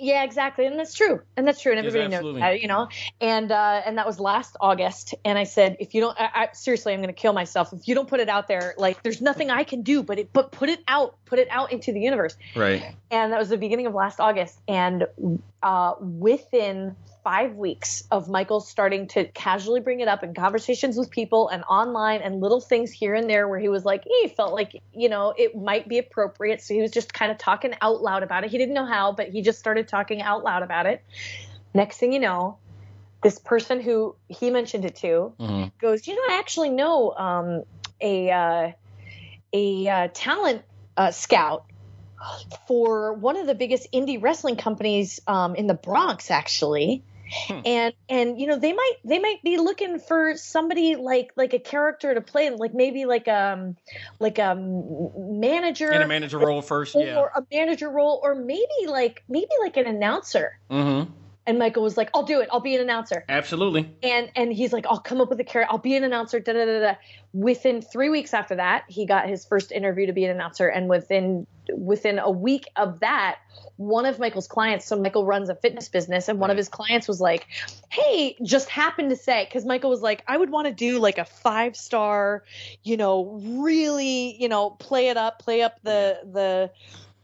Yeah, 0.00 0.24
exactly, 0.24 0.66
and 0.66 0.78
that's 0.78 0.94
true, 0.94 1.20
and 1.36 1.46
that's 1.46 1.60
true, 1.60 1.72
and 1.72 1.84
Yes, 1.84 1.94
everybody 1.94 2.22
knows 2.22 2.40
that, 2.40 2.60
you 2.62 2.68
know. 2.68 2.88
And 3.20 3.52
uh, 3.52 3.82
and 3.84 3.98
that 3.98 4.06
was 4.06 4.18
last 4.18 4.56
August, 4.60 5.14
and 5.24 5.38
I 5.38 5.44
said, 5.44 5.76
if 5.78 5.94
you 5.94 6.00
don't, 6.00 6.18
I, 6.18 6.30
I, 6.34 6.48
seriously, 6.52 6.92
I'm 6.94 7.00
going 7.00 7.14
to 7.14 7.20
kill 7.20 7.32
myself 7.32 7.72
if 7.72 7.86
you 7.86 7.94
don't 7.94 8.08
put 8.08 8.20
it 8.20 8.28
out 8.28 8.48
there. 8.48 8.74
Like, 8.78 9.02
there's 9.02 9.20
nothing 9.20 9.50
I 9.50 9.64
can 9.64 9.82
do, 9.82 10.02
but 10.02 10.18
it, 10.18 10.32
but 10.32 10.52
put 10.52 10.68
it 10.68 10.80
out, 10.88 11.16
put 11.26 11.38
it 11.38 11.48
out 11.50 11.72
into 11.72 11.92
the 11.92 12.00
universe. 12.00 12.36
Right. 12.56 12.94
and 13.10 13.32
that 13.32 13.38
was 13.38 13.50
the 13.50 13.58
beginning 13.58 13.86
of 13.86 13.94
last 13.94 14.20
August. 14.20 14.58
And 14.66 15.06
uh, 15.62 15.94
within 16.00 16.96
five 17.22 17.54
weeks 17.54 18.04
of 18.10 18.28
Michael 18.28 18.60
starting 18.60 19.08
to 19.08 19.26
casually 19.26 19.80
bring 19.80 20.00
it 20.00 20.08
up 20.08 20.22
in 20.22 20.34
conversations 20.34 20.96
with 20.96 21.10
people 21.10 21.48
and 21.48 21.62
online 21.64 22.22
and 22.22 22.40
little 22.40 22.60
things 22.60 22.90
here 22.90 23.14
and 23.14 23.28
there 23.28 23.48
where 23.48 23.58
he 23.58 23.68
was 23.68 23.84
like, 23.84 24.04
he 24.04 24.28
felt 24.28 24.52
like, 24.52 24.80
you 24.94 25.08
know, 25.08 25.34
it 25.36 25.56
might 25.56 25.88
be 25.88 25.98
appropriate. 25.98 26.62
So 26.62 26.74
he 26.74 26.80
was 26.80 26.90
just 26.90 27.12
kind 27.12 27.30
of 27.30 27.38
talking 27.38 27.74
out 27.80 28.02
loud 28.02 28.22
about 28.22 28.44
it. 28.44 28.50
He 28.50 28.58
didn't 28.58 28.74
know 28.74 28.86
how, 28.86 29.12
but 29.12 29.28
he 29.28 29.42
just 29.42 29.58
started 29.58 29.88
talking 29.88 30.22
out 30.22 30.44
loud 30.44 30.62
about 30.62 30.86
it. 30.86 31.04
Next 31.74 31.98
thing 31.98 32.12
you 32.12 32.20
know, 32.20 32.58
this 33.22 33.38
person 33.38 33.80
who 33.80 34.16
he 34.28 34.50
mentioned 34.50 34.84
it 34.84 34.96
to 34.96 35.32
hmm 35.38 35.64
goes, 35.80 36.06
you 36.06 36.14
know, 36.14 36.34
I 36.34 36.38
actually 36.38 36.70
know 36.70 37.12
um, 37.12 37.62
a 38.00 38.30
uh, 38.30 38.72
a 39.52 39.88
uh, 39.88 40.08
talent 40.12 40.62
uh, 40.96 41.10
scout 41.10 41.64
for 42.66 43.14
one 43.14 43.36
of 43.36 43.46
the 43.46 43.54
biggest 43.54 43.92
indie 43.92 44.22
wrestling 44.22 44.56
companies 44.56 45.20
um, 45.26 45.54
in 45.54 45.66
the 45.66 45.74
Bronx, 45.74 46.30
actually. 46.30 47.02
Hmm. 47.32 47.60
and 47.64 47.94
and 48.08 48.40
you 48.40 48.46
know 48.48 48.58
they 48.58 48.72
might 48.72 48.94
they 49.04 49.20
might 49.20 49.42
be 49.44 49.56
looking 49.58 50.00
for 50.00 50.36
somebody 50.36 50.96
like 50.96 51.30
like 51.36 51.54
a 51.54 51.60
character 51.60 52.12
to 52.12 52.20
play 52.20 52.50
like 52.50 52.74
maybe 52.74 53.04
like 53.04 53.28
um 53.28 53.76
like 54.18 54.38
a 54.38 54.54
manager 54.56 55.92
In 55.92 56.02
a 56.02 56.08
manager 56.08 56.38
role 56.38 56.62
first, 56.62 56.94
yeah 56.98 57.18
or 57.18 57.30
a 57.36 57.44
manager 57.52 57.88
role 57.88 58.20
or 58.22 58.34
maybe 58.34 58.66
like 58.88 59.22
maybe 59.28 59.50
like 59.62 59.76
an 59.76 59.86
announcer 59.86 60.58
Mm-hmm. 60.70 61.10
and 61.46 61.58
michael 61.58 61.82
was 61.82 61.96
like 61.96 62.10
i'll 62.14 62.24
do 62.24 62.40
it 62.40 62.48
i'll 62.52 62.60
be 62.60 62.74
an 62.74 62.80
announcer 62.80 63.24
Absolutely. 63.28 63.94
and 64.02 64.30
and 64.34 64.52
he's 64.52 64.72
like 64.72 64.86
i'll 64.86 64.98
come 65.00 65.20
up 65.20 65.28
with 65.30 65.38
a 65.40 65.44
character 65.44 65.70
i'll 65.72 65.78
be 65.78 65.96
an 65.96 66.04
announcer 66.04 66.40
da, 66.40 66.52
da, 66.52 66.64
da, 66.64 66.80
da. 66.80 66.94
within 67.32 67.80
three 67.82 68.08
weeks 68.08 68.34
after 68.34 68.56
that 68.56 68.84
he 68.88 69.06
got 69.06 69.28
his 69.28 69.44
first 69.44 69.70
interview 69.72 70.06
to 70.06 70.12
be 70.12 70.24
an 70.24 70.30
announcer 70.30 70.66
and 70.68 70.88
within 70.88 71.46
within 71.76 72.18
a 72.18 72.30
week 72.30 72.66
of 72.76 73.00
that 73.00 73.38
one 73.76 74.04
of 74.06 74.18
michael's 74.18 74.46
clients 74.46 74.84
so 74.84 74.98
michael 74.98 75.24
runs 75.24 75.48
a 75.48 75.54
fitness 75.54 75.88
business 75.88 76.28
and 76.28 76.38
one 76.38 76.50
of 76.50 76.56
his 76.56 76.68
clients 76.68 77.08
was 77.08 77.20
like 77.20 77.46
hey 77.90 78.36
just 78.42 78.68
happened 78.68 79.10
to 79.10 79.16
say 79.16 79.44
because 79.44 79.64
michael 79.64 79.90
was 79.90 80.02
like 80.02 80.22
i 80.28 80.36
would 80.36 80.50
want 80.50 80.66
to 80.66 80.72
do 80.72 80.98
like 80.98 81.18
a 81.18 81.24
five 81.24 81.76
star 81.76 82.44
you 82.82 82.96
know 82.96 83.40
really 83.42 84.36
you 84.40 84.48
know 84.48 84.70
play 84.70 85.08
it 85.08 85.16
up 85.16 85.38
play 85.38 85.62
up 85.62 85.80
the 85.82 86.18
the 86.32 86.70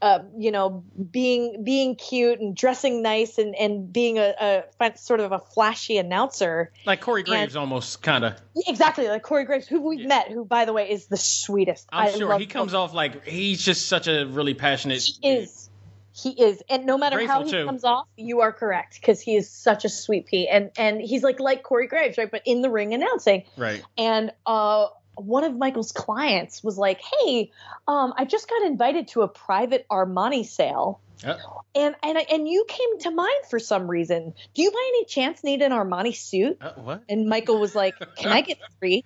uh, 0.01 0.19
you 0.37 0.51
know, 0.51 0.83
being 1.11 1.63
being 1.63 1.95
cute 1.95 2.39
and 2.39 2.55
dressing 2.55 3.01
nice 3.01 3.37
and, 3.37 3.55
and 3.55 3.91
being 3.91 4.19
a, 4.19 4.63
a 4.79 4.97
sort 4.97 5.19
of 5.19 5.31
a 5.31 5.39
flashy 5.39 5.97
announcer. 5.97 6.71
Like 6.85 7.01
Corey 7.01 7.23
Graves 7.23 7.55
almost 7.55 8.03
kind 8.03 8.23
of. 8.23 8.33
Exactly, 8.67 9.07
like 9.07 9.23
Corey 9.23 9.45
Graves, 9.45 9.67
who 9.67 9.81
we've 9.81 10.05
met, 10.07 10.29
who 10.29 10.45
by 10.45 10.65
the 10.65 10.73
way 10.73 10.91
is 10.91 11.07
the 11.07 11.17
sweetest. 11.17 11.87
I'm 11.91 12.07
I 12.07 12.11
sure 12.11 12.37
he 12.37 12.45
comes 12.45 12.73
off 12.73 12.93
like 12.93 13.25
he's 13.25 13.63
just 13.63 13.87
such 13.87 14.07
a 14.07 14.25
really 14.25 14.53
passionate. 14.53 15.01
He 15.01 15.27
is. 15.27 15.69
He 16.13 16.31
is, 16.31 16.63
and 16.67 16.87
no 16.87 16.97
matter 16.97 17.27
how 17.27 17.43
he 17.43 17.51
too. 17.51 17.65
comes 17.65 17.83
off, 17.83 18.07
you 18.17 18.41
are 18.41 18.51
correct 18.51 18.99
because 18.99 19.21
he 19.21 19.35
is 19.35 19.51
such 19.51 19.85
a 19.85 19.89
sweet 19.89 20.25
pea, 20.25 20.47
and 20.47 20.71
and 20.75 20.99
he's 20.99 21.21
like 21.21 21.39
like 21.39 21.61
Corey 21.61 21.85
Graves, 21.85 22.17
right? 22.17 22.29
But 22.29 22.41
in 22.45 22.61
the 22.61 22.71
ring 22.71 22.95
announcing, 22.95 23.43
Right. 23.55 23.83
and 23.99 24.31
uh, 24.47 24.87
one 25.17 25.43
of 25.43 25.55
Michael's 25.55 25.91
clients 25.91 26.63
was 26.63 26.77
like, 26.77 27.01
"Hey, 27.01 27.51
um, 27.87 28.13
I 28.17 28.25
just 28.25 28.49
got 28.49 28.61
invited 28.63 29.09
to 29.09 29.21
a 29.23 29.27
private 29.27 29.85
Armani 29.89 30.45
sale." 30.45 30.99
And 31.23 31.95
and 32.03 32.17
I- 32.17 32.25
and 32.31 32.47
you 32.47 32.65
came 32.67 32.99
to 32.99 33.11
mind 33.11 33.45
for 33.49 33.57
some 33.59 33.87
reason. 33.89 34.33
Do 34.53 34.61
you 34.61 34.69
by 34.71 34.85
any 34.89 35.05
chance 35.05 35.43
need 35.43 35.61
an 35.63 35.71
Armani 35.71 36.15
suit? 36.15 36.57
uh, 36.61 36.73
what? 36.73 37.03
And 37.09 37.27
Michael 37.27 37.59
was 37.59 37.73
like, 37.75 37.95
"Can 38.17 38.31
I 38.31 38.41
get 38.41 38.59
three? 38.79 39.03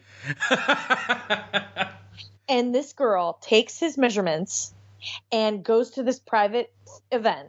And 2.50 2.76
this 2.76 2.92
girl 2.92 3.38
takes 3.42 3.80
his 3.80 3.98
measurements 3.98 4.74
and 5.32 5.64
goes 5.64 5.92
to 5.92 6.04
this 6.04 6.20
private 6.20 6.74
event 7.12 7.48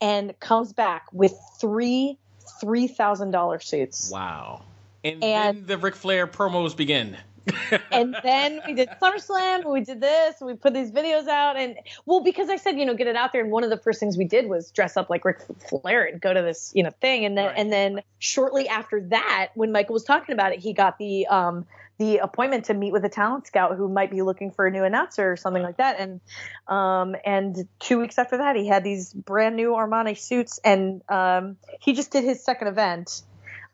and 0.00 0.38
comes 0.40 0.72
back 0.72 1.04
with 1.12 1.34
three 1.60 2.16
three 2.58 2.86
thousand 2.88 3.32
dollar 3.32 3.60
suits. 3.60 4.10
wow. 4.10 4.62
And, 5.04 5.22
And- 5.22 5.58
then 5.58 5.66
the 5.66 5.76
Ric 5.78 5.94
Flair 5.94 6.26
promos 6.26 6.74
begin. 6.74 7.18
and 7.90 8.14
then 8.22 8.60
we 8.66 8.74
did 8.74 8.88
SummerSlam, 9.02 9.60
and 9.60 9.70
we 9.70 9.80
did 9.80 10.00
this, 10.00 10.40
and 10.40 10.46
we 10.48 10.54
put 10.54 10.74
these 10.74 10.90
videos 10.92 11.26
out, 11.26 11.56
and 11.56 11.76
well, 12.06 12.22
because 12.22 12.48
I 12.48 12.56
said, 12.56 12.78
you 12.78 12.86
know, 12.86 12.94
get 12.94 13.06
it 13.06 13.16
out 13.16 13.32
there, 13.32 13.42
and 13.42 13.50
one 13.50 13.64
of 13.64 13.70
the 13.70 13.78
first 13.78 14.00
things 14.00 14.16
we 14.16 14.24
did 14.24 14.48
was 14.48 14.70
dress 14.70 14.96
up 14.96 15.10
like 15.10 15.24
Ric 15.24 15.38
Flair 15.68 16.04
and 16.04 16.20
go 16.20 16.32
to 16.32 16.42
this, 16.42 16.72
you 16.74 16.82
know, 16.82 16.90
thing, 17.00 17.24
and 17.24 17.36
then 17.36 17.46
Right. 17.46 17.54
and 17.56 17.72
then 17.72 18.02
shortly 18.18 18.68
after 18.68 19.00
that, 19.08 19.48
when 19.54 19.72
Michael 19.72 19.94
was 19.94 20.04
talking 20.04 20.32
about 20.32 20.52
it, 20.52 20.60
he 20.60 20.72
got 20.72 20.98
the 20.98 21.26
um 21.26 21.66
the 21.98 22.18
appointment 22.18 22.64
to 22.66 22.74
meet 22.74 22.92
with 22.92 23.04
a 23.04 23.10
talent 23.10 23.46
scout 23.46 23.76
who 23.76 23.86
might 23.88 24.10
be 24.10 24.22
looking 24.22 24.50
for 24.50 24.66
a 24.66 24.70
new 24.70 24.84
announcer 24.84 25.32
or 25.32 25.36
something 25.36 25.62
like 25.62 25.78
that, 25.78 25.98
and 25.98 26.20
um 26.68 27.16
and 27.24 27.68
two 27.78 27.98
weeks 27.98 28.18
after 28.18 28.38
that, 28.38 28.56
he 28.56 28.66
had 28.66 28.84
these 28.84 29.12
brand 29.12 29.56
new 29.56 29.70
Armani 29.70 30.16
suits, 30.18 30.58
and 30.64 31.02
um 31.08 31.56
he 31.80 31.92
just 31.94 32.10
did 32.10 32.24
his 32.24 32.44
second 32.44 32.68
event. 32.68 33.22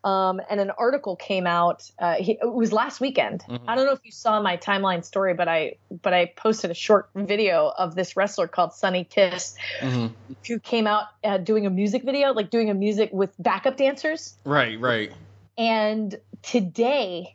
Um, 0.05 0.41
and 0.49 0.61
an 0.61 0.71
article 0.79 1.17
came 1.17 1.47
out. 1.47 1.83
Uh, 1.99 2.15
he, 2.15 2.39
it 2.41 2.55
was 2.55 2.73
last 2.73 3.01
weekend. 3.01 3.43
Mhm. 3.49 3.61
I 3.67 3.75
don't 3.75 3.87
know 3.87 3.93
if 3.93 4.05
you 4.05 4.13
saw 4.13 4.41
my 4.41 4.57
timeline 4.57 5.05
story, 5.05 5.35
but 5.35 5.49
I 5.49 5.77
but 6.03 6.15
I 6.15 6.33
posted 6.37 6.71
a 6.71 6.75
short 6.75 7.09
video 7.17 7.73
of 7.77 7.95
this 7.95 8.17
wrestler 8.17 8.47
called 8.47 8.73
Sonny 8.73 9.05
Kiss 9.05 9.55
Mhm. 9.81 10.15
who 10.47 10.61
came 10.61 10.87
out 10.87 11.07
uh, 11.25 11.39
doing 11.39 11.67
a 11.67 11.71
music 11.71 12.05
video, 12.05 12.33
like 12.33 12.51
doing 12.51 12.71
a 12.71 12.75
music 12.75 13.11
with 13.13 13.35
backup 13.39 13.77
dancers. 13.77 14.37
Right. 14.45 14.79
Right. 14.81 15.13
And 15.59 16.15
today, 16.43 17.35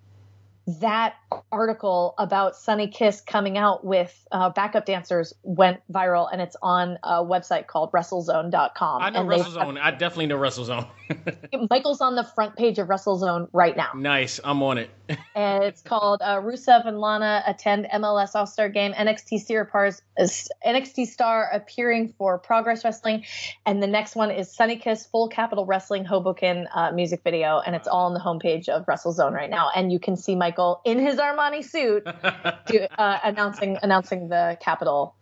that 0.68 1.16
article 1.52 2.14
about 2.18 2.56
Sonny 2.56 2.88
Kiss 2.88 3.22
coming 3.22 3.58
out 3.58 3.84
with 3.84 4.28
uh, 4.32 4.50
backup 4.50 4.86
dancers 4.86 5.34
went 5.44 5.82
viral, 5.92 6.30
and 6.32 6.42
it's 6.42 6.56
on 6.62 6.98
a 7.04 7.24
website 7.24 7.68
called 7.68 7.92
WrestleZone.com. 7.92 9.02
I 9.02 9.10
know 9.10 9.26
WrestleZone. 9.26 9.80
I 9.80 9.92
definitely 9.92 10.28
know 10.28 10.38
WrestleZone. 10.38 10.88
Michael's 11.70 12.02
on 12.02 12.16
the 12.16 12.24
front 12.24 12.56
page 12.56 12.78
of 12.80 12.88
WrestleZone 12.88 13.50
right 13.54 13.76
now. 13.76 13.92
nice. 13.96 14.40
I'm 14.44 14.62
on 14.62 14.78
it. 14.78 14.90
and 15.36 15.64
it's 15.64 15.82
called 15.82 16.22
uh, 16.22 16.38
Rusev 16.38 16.88
and 16.88 17.00
Lana 17.00 17.44
attend 17.46 17.88
MLS 17.94 18.36
All 18.36 18.46
Star 18.46 18.70
Game. 18.70 18.94
NXT 18.94 19.40
Star 19.40 19.66
Pars, 19.66 20.02
NXT 20.20 21.08
star 21.08 21.50
appearing 21.52 22.14
for 22.18 22.38
Progress 22.38 22.84
Wrestling, 22.86 23.26
and 23.66 23.82
the 23.82 23.88
next 23.88 24.16
one 24.16 24.32
is 24.32 24.54
Sonny 24.54 24.78
Kiss 24.78 25.06
Full 25.08 25.28
Capital 25.28 25.66
Wrestling 25.66 26.06
Hoboken 26.06 26.68
uh, 26.74 26.92
music 26.92 27.22
video, 27.24 27.60
and 27.66 27.76
it's 27.76 27.88
all 27.88 28.06
on 28.06 28.14
the 28.14 28.20
homepage 28.20 28.70
of 28.70 28.86
WrestleZone 28.86 29.34
right 29.34 29.50
now, 29.50 29.70
and 29.76 29.92
you 29.92 30.00
can 30.00 30.16
see 30.16 30.36
Michael 30.52 30.82
in 30.84 31.00
his 31.00 31.16
Armani 31.16 31.64
suit 31.64 32.06
uh, 32.06 33.20
announcing 33.24 33.78
announcing 33.82 34.28
the 34.30 34.58
Capital 34.62 35.16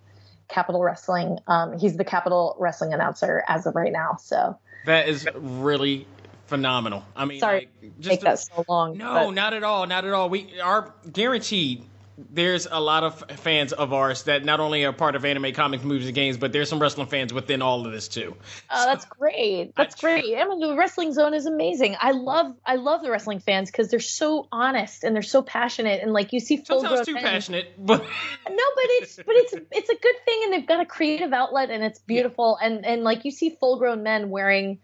Capital 0.48 0.82
Wrestling. 0.82 1.38
Um, 1.48 1.78
he's 1.78 1.96
the 1.98 2.04
Capital 2.04 2.56
Wrestling 2.60 2.94
announcer 2.94 3.44
as 3.48 3.68
of 3.68 3.76
right 3.76 3.92
now. 3.92 4.18
So 4.20 4.58
that 4.86 5.08
is 5.08 5.28
really 5.36 6.08
phenomenal. 6.48 7.04
I 7.16 7.26
mean, 7.26 7.40
Sorry 7.40 7.70
like, 7.82 8.02
take 8.02 8.20
to- 8.20 8.26
that 8.26 8.40
so 8.40 8.66
long. 8.68 8.98
No, 8.98 9.14
but- 9.14 9.32
not 9.32 9.54
at 9.54 9.64
all. 9.64 9.86
Not 9.86 10.06
at 10.06 10.14
all. 10.14 10.30
We 10.30 10.60
are 10.62 10.94
guaranteed. 11.12 11.86
There's 12.32 12.68
a 12.70 12.80
lot 12.80 13.04
of 13.04 13.24
fans 13.40 13.72
of 13.72 13.94
ours 13.94 14.24
that 14.24 14.44
not 14.44 14.60
only 14.60 14.84
are 14.86 14.92
part 14.92 15.16
of 15.16 15.24
anime, 15.24 15.54
comics, 15.54 15.84
movies, 15.84 16.08
and 16.08 16.16
games, 16.16 16.38
but 16.38 16.52
there's 16.52 16.70
some 16.70 16.80
wrestling 16.80 17.08
fans 17.08 17.34
within 17.34 17.62
all 17.62 17.86
of 17.86 17.92
this 17.92 18.08
too. 18.08 18.36
Oh, 18.70 18.86
that's 18.86 19.06
great. 19.06 19.74
That's 19.76 19.96
great. 19.96 20.36
I 20.38 20.48
mean, 20.48 20.60
the 20.60 20.76
wrestling 20.76 21.14
zone 21.14 21.34
is 21.34 21.46
amazing. 21.46 21.96
I 22.00 22.12
love, 22.12 22.54
I 22.66 22.76
love 22.76 23.02
the 23.02 23.10
wrestling 23.12 23.40
fans 23.40 23.72
because 23.72 23.90
they're 23.90 24.00
so 24.00 24.48
honest 24.52 25.04
and 25.04 25.16
they're 25.16 25.22
so 25.22 25.42
passionate. 25.42 26.02
And 26.02 26.12
like 26.12 26.34
you 26.34 26.40
see 26.40 26.58
full 26.58 26.82
Sometimes 26.82 26.96
grown 26.96 27.06
too 27.06 27.14
men- 27.14 27.24
passionate, 27.24 27.74
but 27.78 28.02
No, 28.50 28.66
but 28.76 28.86
it's, 28.86 29.16
but 29.16 29.36
it's, 29.36 29.54
it's 29.72 29.90
a 29.90 29.96
good 29.96 30.16
thing, 30.26 30.42
and 30.44 30.54
they've 30.54 30.68
got 30.68 30.82
a 30.82 30.86
creative 30.86 31.32
outlet, 31.34 31.70
and 31.70 31.84
it's 31.84 32.00
beautiful. 32.00 32.58
And 32.62 32.86
and 32.86 33.04
like 33.04 33.26
you 33.26 33.32
see 33.32 33.56
full 33.60 33.78
grown 33.78 34.04
men 34.04 34.30
wearing, 34.30 34.80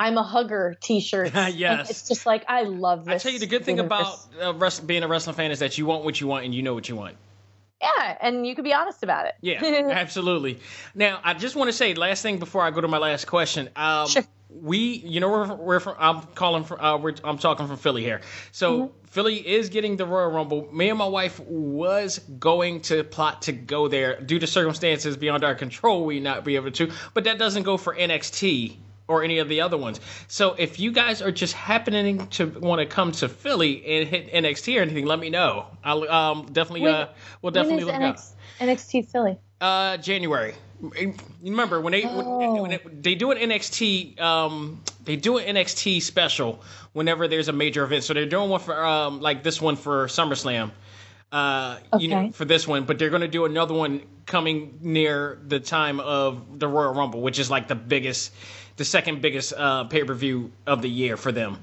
"I'm 0.00 0.18
a 0.18 0.22
hugger" 0.24 0.74
T-shirts. 0.80 1.30
and 1.34 1.54
Yes. 1.54 1.90
it's 1.90 2.08
just 2.08 2.26
like 2.26 2.44
I 2.48 2.62
love 2.62 3.04
this. 3.04 3.14
I 3.14 3.18
tell 3.18 3.32
you, 3.32 3.38
the 3.38 3.46
good 3.46 3.64
thing 3.64 3.76
universe. 3.76 4.26
about 4.40 4.80
uh, 4.80 4.80
being 4.86 5.02
a 5.04 5.08
wrestling 5.08 5.36
fan 5.36 5.50
is 5.52 5.60
that 5.60 5.78
you 5.78 5.86
want 5.86 6.04
what 6.04 6.20
you 6.20 6.26
want 6.26 6.44
and 6.44 6.54
you 6.54 6.62
know 6.62 6.74
what 6.74 6.88
you 6.88 6.96
want. 6.96 7.16
yeah, 7.80 8.16
and 8.20 8.46
you 8.46 8.54
can 8.54 8.64
be 8.64 8.72
honest 8.74 9.02
about 9.02 9.26
it. 9.26 9.34
Yeah, 9.40 9.62
absolutely. 9.92 10.58
Now, 10.94 11.20
I 11.22 11.34
just 11.34 11.54
want 11.54 11.68
to 11.68 11.72
say 11.72 11.94
last 11.94 12.22
thing 12.22 12.38
before 12.38 12.62
I 12.62 12.70
go 12.72 12.80
to 12.80 12.88
my 12.88 12.98
last 12.98 13.26
question. 13.26 13.68
Um, 13.76 14.08
Sure. 14.08 14.24
We, 14.52 14.78
you 14.78 15.20
know, 15.20 15.28
we're, 15.30 15.54
we're 15.54 15.80
from. 15.80 15.94
I'm 16.00 16.22
calling 16.34 16.64
from. 16.64 16.80
Uh, 16.80 16.98
we're, 16.98 17.14
I'm 17.22 17.38
talking 17.38 17.68
from 17.68 17.76
Philly 17.76 18.02
here. 18.02 18.20
So 18.50 18.72
Mm-hmm. 18.80 18.94
Philly 19.06 19.36
is 19.36 19.68
getting 19.70 19.96
the 19.96 20.06
Royal 20.06 20.30
Rumble. 20.30 20.68
Me 20.72 20.88
and 20.88 20.98
my 20.98 21.06
wife 21.06 21.38
was 21.40 22.18
going 22.18 22.80
to 22.82 23.02
plot 23.04 23.42
to 23.42 23.52
go 23.52 23.86
there 23.88 24.20
due 24.20 24.38
to 24.40 24.46
circumstances 24.48 25.16
beyond 25.16 25.42
our 25.44 25.54
control. 25.56 26.04
We 26.04 26.18
not 26.20 26.44
be 26.44 26.56
able 26.56 26.70
to, 26.72 26.90
but 27.14 27.24
that 27.24 27.38
doesn't 27.38 27.62
go 27.64 27.76
for 27.76 27.94
NXT 27.94 28.76
or 29.10 29.24
any 29.24 29.38
of 29.38 29.48
the 29.48 29.60
other 29.60 29.76
ones. 29.76 30.00
So 30.28 30.54
if 30.54 30.78
you 30.78 30.92
guys 30.92 31.20
are 31.20 31.32
just 31.32 31.52
happening 31.52 32.26
to 32.28 32.46
want 32.46 32.78
to 32.80 32.86
come 32.86 33.10
to 33.12 33.28
Philly 33.28 33.84
and 33.84 34.08
hit 34.08 34.32
NXT 34.32 34.78
or 34.78 34.82
anything, 34.82 35.04
let 35.04 35.18
me 35.18 35.28
know. 35.30 35.66
I'll 35.84 36.08
um, 36.08 36.46
definitely. 36.46 36.82
When- 36.82 36.94
uh, 36.94 37.08
we'll 37.42 37.50
definitely 37.50 37.80
is 37.82 37.86
look. 37.86 37.94
NXT, 37.96 38.32
NXT 38.60 39.08
Philly? 39.10 39.38
Uh, 39.60 39.96
January. 39.98 40.54
Remember 41.42 41.80
when 41.80 41.90
they 41.92 42.04
Oh. 42.04 42.62
when 42.62 42.72
it, 42.72 43.02
they 43.02 43.14
do 43.14 43.32
an 43.32 43.38
NXT 43.38 44.18
um 44.18 44.80
they 45.04 45.16
do 45.16 45.36
an 45.36 45.54
NXT 45.56 46.00
special 46.00 46.62
whenever 46.94 47.28
there's 47.28 47.48
a 47.48 47.52
major 47.52 47.84
event. 47.84 48.04
So 48.04 48.14
they're 48.14 48.24
doing 48.24 48.48
one 48.48 48.60
for 48.60 48.82
um 48.82 49.20
like 49.20 49.42
this 49.42 49.60
one 49.60 49.76
for 49.76 50.06
SummerSlam. 50.06 50.70
Uh, 51.32 51.78
you 51.98 52.08
know, 52.08 52.18
Okay. 52.22 52.30
for 52.32 52.44
this 52.44 52.66
one, 52.66 52.84
but 52.86 52.98
they're 52.98 53.08
going 53.10 53.22
to 53.22 53.28
do 53.28 53.44
another 53.44 53.72
one 53.72 54.02
coming 54.26 54.78
near 54.80 55.38
the 55.46 55.60
time 55.60 56.00
of 56.00 56.58
the 56.58 56.66
Royal 56.66 56.92
Rumble, 56.92 57.20
which 57.20 57.38
is 57.38 57.48
like 57.48 57.68
the 57.68 57.76
biggest, 57.76 58.32
the 58.80 58.84
second 58.86 59.20
biggest 59.20 59.52
uh, 59.54 59.84
pay 59.84 60.02
per 60.04 60.14
view 60.14 60.50
of 60.66 60.80
the 60.80 60.88
year 60.88 61.18
for 61.18 61.32
them. 61.32 61.58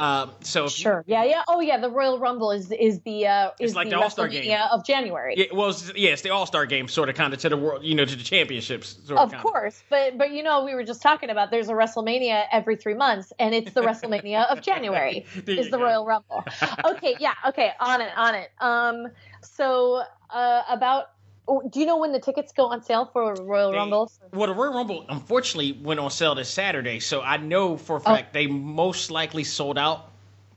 Uh, 0.00 0.26
so 0.40 0.66
Sure. 0.66 1.04
Yeah. 1.06 1.22
Yeah. 1.22 1.42
Oh, 1.46 1.60
yeah. 1.60 1.78
The 1.78 1.88
Royal 1.88 2.18
Rumble 2.18 2.50
is 2.50 2.72
is 2.72 3.00
the 3.02 3.28
uh, 3.28 3.50
is 3.60 3.76
like 3.76 3.86
the 3.86 3.94
the 3.94 4.02
All-Star 4.02 4.26
game. 4.26 4.58
Of 4.72 4.84
January. 4.84 5.34
yeah, 5.38 5.46
well, 5.54 5.70
it's, 5.70 5.92
yeah, 5.94 6.10
it's 6.10 6.22
the 6.22 6.30
All 6.30 6.44
Star 6.44 6.66
game, 6.66 6.88
sort 6.88 7.08
of, 7.08 7.14
kind 7.14 7.32
of 7.32 7.38
to 7.38 7.48
the 7.48 7.56
world, 7.56 7.84
you 7.84 7.94
know, 7.94 8.04
to 8.04 8.16
the 8.16 8.22
championships. 8.24 8.98
Sort 9.06 9.20
Of 9.20 9.30
kinda. 9.30 9.42
course, 9.44 9.80
but 9.88 10.18
but 10.18 10.32
you 10.32 10.42
know 10.42 10.64
we 10.64 10.74
were 10.74 10.82
just 10.84 11.00
talking 11.02 11.30
about 11.30 11.52
there's 11.52 11.68
a 11.68 11.72
WrestleMania 11.72 12.46
every 12.50 12.74
three 12.74 12.94
months, 12.94 13.32
and 13.38 13.54
it's 13.54 13.72
the 13.72 13.80
WrestleMania 13.82 14.50
of 14.50 14.60
January 14.60 15.24
is 15.46 15.70
the 15.70 15.78
go. 15.78 15.84
Royal 15.84 16.04
Rumble. 16.04 16.44
Okay, 16.84 17.14
yeah, 17.20 17.34
okay, 17.46 17.70
on 17.80 18.00
it, 18.00 18.10
on 18.18 18.34
it. 18.34 18.50
Um, 18.60 19.06
so 19.40 20.02
uh, 20.28 20.62
about 20.68 21.12
Oh, 21.48 21.62
do 21.70 21.78
you 21.78 21.86
know 21.86 21.98
when 21.98 22.12
the 22.12 22.18
tickets 22.18 22.52
go 22.52 22.66
on 22.66 22.82
sale 22.82 23.08
for 23.12 23.34
Royal 23.34 23.70
They- 23.70 23.76
Rumble? 23.76 24.10
Well, 24.32 24.48
the 24.48 24.54
Royal 24.54 24.74
Rumble 24.74 25.06
unfortunately 25.08 25.78
went 25.80 26.00
on 26.00 26.10
sale 26.10 26.34
this 26.34 26.48
Saturday, 26.48 26.98
so 27.00 27.20
I 27.22 27.36
know 27.36 27.76
for 27.76 27.96
a 27.96 28.00
oh. 28.00 28.02
fact 28.02 28.32
they 28.32 28.46
most 28.46 29.10
likely 29.10 29.44
sold 29.44 29.78
out. 29.78 30.10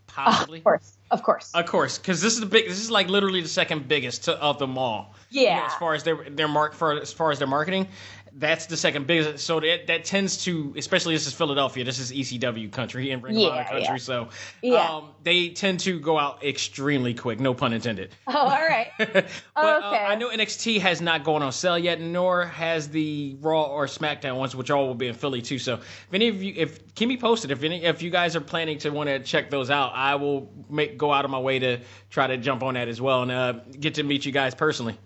Possibly. 0.08 0.58
Of 0.58 0.64
course, 0.64 0.98
of 1.12 1.24
course. 1.24 1.52
Of 1.54 1.66
course, 1.68 1.98
because 2.00 2.20
this 2.20 2.34
is 2.34 2.40
the 2.40 2.48
big. 2.48 2.68
This 2.68 2.80
is 2.80 2.90
like 2.90 3.08
literally 3.10 3.42
the 3.42 3.48
second 3.48 3.88
biggest 3.88 4.24
to, 4.24 4.34
of 4.42 4.58
them 4.58 4.78
all. 4.78 5.14
You 5.30 5.46
know, 5.46 5.50
Yeah. 5.50 5.66
as 5.68 5.76
far 5.76 5.94
as 5.94 6.04
their 6.04 6.28
their 6.30 6.48
mark 6.48 6.74
for 6.74 7.00
as 7.00 7.14
far 7.14 7.30
as 7.30 7.38
their 7.38 7.48
marketing, 7.48 7.88
that's 8.34 8.66
the 8.68 8.78
second 8.78 9.08
biggest. 9.08 9.46
So 9.46 9.60
that 9.60 9.88
that 9.88 10.06
tends 10.06 10.44
to, 10.46 10.74
especially 10.78 11.16
this 11.16 11.28
is 11.28 11.34
Philadelphia. 11.34 11.84
This 11.84 12.00
is 12.00 12.12
ECW 12.12 12.72
country 12.72 13.12
and 13.12 13.22
Ring 13.24 13.36
of 13.36 13.42
Yeah, 13.42 13.48
Honor 13.50 13.64
country. 13.64 13.82
yeah. 13.84 13.98
So 13.98 14.30
Yeah. 14.62 14.96
um, 14.96 15.10
they 15.24 15.50
tend 15.50 15.80
to 15.82 16.00
go 16.00 16.18
out 16.20 16.44
extremely 16.44 17.14
quick. 17.14 17.40
No 17.40 17.54
pun 17.54 17.74
intended. 17.74 18.16
oh, 18.28 18.38
all 18.38 18.48
right. 18.50 18.88
but 18.98 19.28
Oh, 19.56 19.68
uh, 19.68 19.88
okay. 19.94 20.04
I 20.06 20.16
know 20.16 20.30
NXT 20.30 20.80
has 20.82 21.02
not 21.02 21.24
gone 21.24 21.42
on 21.44 21.52
sale 21.52 21.78
yet, 21.78 22.00
nor 22.00 22.46
has 22.46 22.90
the 22.90 23.38
Raw 23.42 23.64
or 23.64 23.86
SmackDown 23.88 24.38
ones, 24.38 24.56
which 24.56 24.72
all 24.72 24.88
will 24.88 24.96
be 24.96 25.08
in 25.08 25.14
Philly 25.16 25.42
too. 25.42 25.60
So 25.60 25.76
if 25.76 26.08
any 26.14 26.28
of 26.30 26.42
you, 26.42 26.54
if 26.56 26.94
keep 26.96 27.10
me 27.10 27.18
posted, 27.18 27.52
if 27.52 27.64
any, 27.64 27.84
if 27.84 28.02
you 28.02 28.10
guys 28.10 28.36
are 28.36 28.42
planning 28.42 28.78
to 28.80 28.90
want 28.92 29.10
to 29.10 29.20
check 29.20 29.50
those 29.50 29.70
out, 29.70 29.94
I 29.96 30.16
will 30.16 30.52
make 30.70 30.98
go 30.98 31.12
out 31.12 31.26
of 31.26 31.32
my 31.32 31.40
way 31.40 31.60
to 31.60 31.80
try 32.10 32.28
to 32.28 32.38
jump 32.38 32.64
on 32.64 32.76
that 32.76 32.88
as 32.88 33.02
well 33.02 33.24
and 33.24 33.32
uh, 33.32 33.54
get 33.80 33.96
to 33.96 34.04
meet 34.04 34.26
you 34.26 34.32
guys 34.32 34.56
personally. 34.56 34.98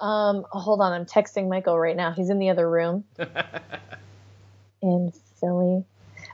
Um, 0.00 0.44
hold 0.50 0.80
on, 0.80 0.92
I'm 0.92 1.06
texting 1.06 1.48
Michael 1.48 1.78
right 1.78 1.96
now. 1.96 2.12
He's 2.12 2.30
in 2.30 2.38
the 2.38 2.50
other 2.50 2.68
room 2.68 3.04
in 4.82 5.12
Philly. 5.40 5.84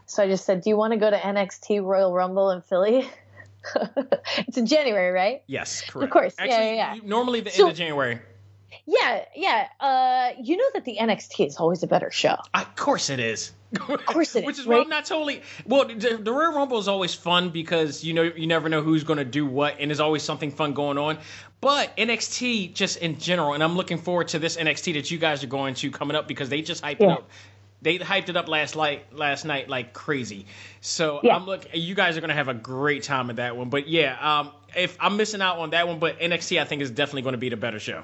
So 0.06 0.22
I 0.22 0.28
just 0.28 0.44
said, 0.44 0.60
"Do 0.62 0.70
you 0.70 0.76
want 0.76 0.92
to 0.92 0.98
go 0.98 1.08
to 1.10 1.16
NXT 1.16 1.82
Royal 1.82 2.12
Rumble 2.12 2.50
in 2.50 2.60
Philly?" 2.62 3.08
it's 4.36 4.58
in 4.58 4.66
January, 4.66 5.10
right? 5.10 5.42
Yes, 5.46 5.80
correct. 5.80 6.04
Of 6.04 6.10
course. 6.10 6.34
Yeah, 6.38 6.44
Actually, 6.44 6.66
yeah, 6.66 6.74
yeah. 6.74 6.94
you- 6.96 7.02
normally 7.04 7.40
the 7.40 7.50
So- 7.50 7.62
end 7.64 7.70
of 7.72 7.78
January. 7.78 8.18
Yeah, 8.86 9.24
yeah. 9.34 9.68
Uh, 9.80 10.30
you 10.40 10.56
know 10.56 10.68
that 10.74 10.84
the 10.84 10.98
NXT 11.00 11.46
is 11.46 11.56
always 11.56 11.82
a 11.82 11.86
better 11.86 12.10
show. 12.10 12.36
Of 12.52 12.76
course 12.76 13.10
it 13.10 13.20
is. 13.20 13.52
Of 13.80 14.06
course 14.06 14.36
it 14.36 14.44
Which 14.46 14.54
is, 14.54 14.60
is 14.60 14.66
why? 14.66 14.80
I'm 14.80 14.88
not 14.88 15.04
totally. 15.04 15.42
Well, 15.66 15.86
the, 15.86 16.18
the 16.20 16.32
Royal 16.32 16.52
Rumble 16.52 16.78
is 16.78 16.88
always 16.88 17.14
fun 17.14 17.50
because 17.50 18.04
you 18.04 18.14
know 18.14 18.22
you 18.22 18.46
never 18.46 18.68
know 18.68 18.82
who's 18.82 19.04
going 19.04 19.18
to 19.18 19.24
do 19.24 19.46
what, 19.46 19.76
and 19.78 19.90
there's 19.90 20.00
always 20.00 20.22
something 20.22 20.50
fun 20.50 20.74
going 20.74 20.98
on. 20.98 21.18
But 21.60 21.96
NXT, 21.96 22.74
just 22.74 22.98
in 22.98 23.18
general, 23.18 23.54
and 23.54 23.62
I'm 23.62 23.76
looking 23.76 23.98
forward 23.98 24.28
to 24.28 24.38
this 24.38 24.56
NXT 24.56 24.94
that 24.94 25.10
you 25.10 25.18
guys 25.18 25.42
are 25.42 25.48
going 25.48 25.74
to 25.76 25.90
coming 25.90 26.16
up 26.16 26.28
because 26.28 26.48
they 26.48 26.62
just 26.62 26.82
hyped 26.82 27.00
it 27.00 27.08
up. 27.08 27.30
They 27.82 27.98
hyped 27.98 28.30
it 28.30 28.36
up 28.36 28.48
last 28.48 28.76
night, 28.76 29.14
last 29.14 29.44
night 29.44 29.68
like 29.68 29.92
crazy. 29.92 30.46
So 30.80 31.20
Yeah. 31.22 31.36
I'm 31.36 31.44
look. 31.44 31.66
You 31.74 31.94
guys 31.94 32.16
are 32.16 32.20
gonna 32.20 32.34
have 32.34 32.48
a 32.48 32.54
great 32.54 33.02
time 33.02 33.30
at 33.30 33.36
that 33.36 33.56
one. 33.56 33.68
But 33.68 33.88
yeah, 33.88 34.16
um, 34.20 34.52
if 34.76 34.96
I'm 35.00 35.16
missing 35.16 35.42
out 35.42 35.58
on 35.58 35.70
that 35.70 35.86
one, 35.86 35.98
but 35.98 36.18
NXT 36.18 36.60
I 36.60 36.64
think 36.64 36.82
is 36.82 36.90
definitely 36.90 37.22
going 37.22 37.34
to 37.34 37.38
be 37.38 37.48
the 37.50 37.56
better 37.56 37.78
show. 37.78 38.02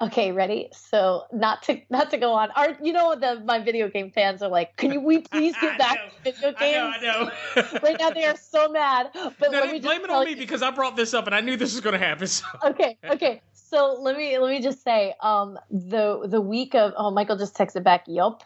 Okay, 0.00 0.32
ready? 0.32 0.70
So 0.72 1.24
not 1.32 1.62
to 1.64 1.80
not 1.88 2.10
to 2.10 2.18
go 2.18 2.32
on. 2.32 2.50
Our, 2.56 2.76
you 2.82 2.92
know, 2.92 3.14
the 3.14 3.40
my 3.44 3.60
video 3.60 3.88
game 3.88 4.10
fans 4.10 4.42
are 4.42 4.48
like, 4.48 4.76
"Can 4.76 4.92
you 4.92 5.00
we 5.00 5.20
please 5.32 5.54
get 5.60 5.78
back 5.78 5.98
to 6.24 6.32
video 6.32 6.48
I 6.48 6.50
know, 6.50 6.90
games?" 6.90 6.96
I 6.98 7.62
know. 7.62 7.78
right 7.82 7.96
now 7.98 8.10
they 8.10 8.24
are 8.24 8.36
so 8.36 8.68
mad. 8.70 9.10
But 9.14 9.52
No, 9.52 9.60
let 9.60 9.70
me 9.70 9.78
just 9.78 9.82
blame 9.82 10.04
it 10.04 10.10
on 10.10 10.24
me 10.24 10.32
you- 10.32 10.36
because 10.36 10.62
I 10.62 10.70
brought 10.72 10.96
this 10.96 11.14
up 11.14 11.26
and 11.26 11.34
I 11.34 11.40
knew 11.40 11.56
this 11.56 11.72
was 11.74 11.80
going 11.80 11.98
to 11.98 12.04
happen. 12.04 12.26
So. 12.26 12.44
okay, 12.64 12.98
okay. 13.08 13.40
So 13.52 13.96
let 14.00 14.16
me 14.16 14.36
let 14.38 14.50
me 14.50 14.60
just 14.60 14.82
say, 14.82 15.14
um, 15.20 15.58
the 15.70 16.26
the 16.26 16.40
week 16.40 16.74
of 16.74 16.92
oh, 16.96 17.10
Michael 17.10 17.36
just 17.36 17.56
texted 17.56 17.84
back, 17.84 18.04
yup. 18.06 18.42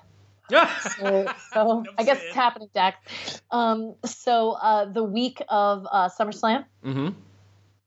So, 0.80 1.26
so 1.52 1.84
I 1.98 2.04
guess 2.04 2.22
it's 2.22 2.34
happening, 2.34 2.68
Dax. 2.74 3.42
Um, 3.50 3.94
so 4.04 4.52
uh, 4.52 4.86
the 4.90 5.04
week 5.04 5.42
of 5.48 5.86
uh, 5.90 6.08
SummerSlam, 6.08 6.64
Mm-hmm. 6.84 7.08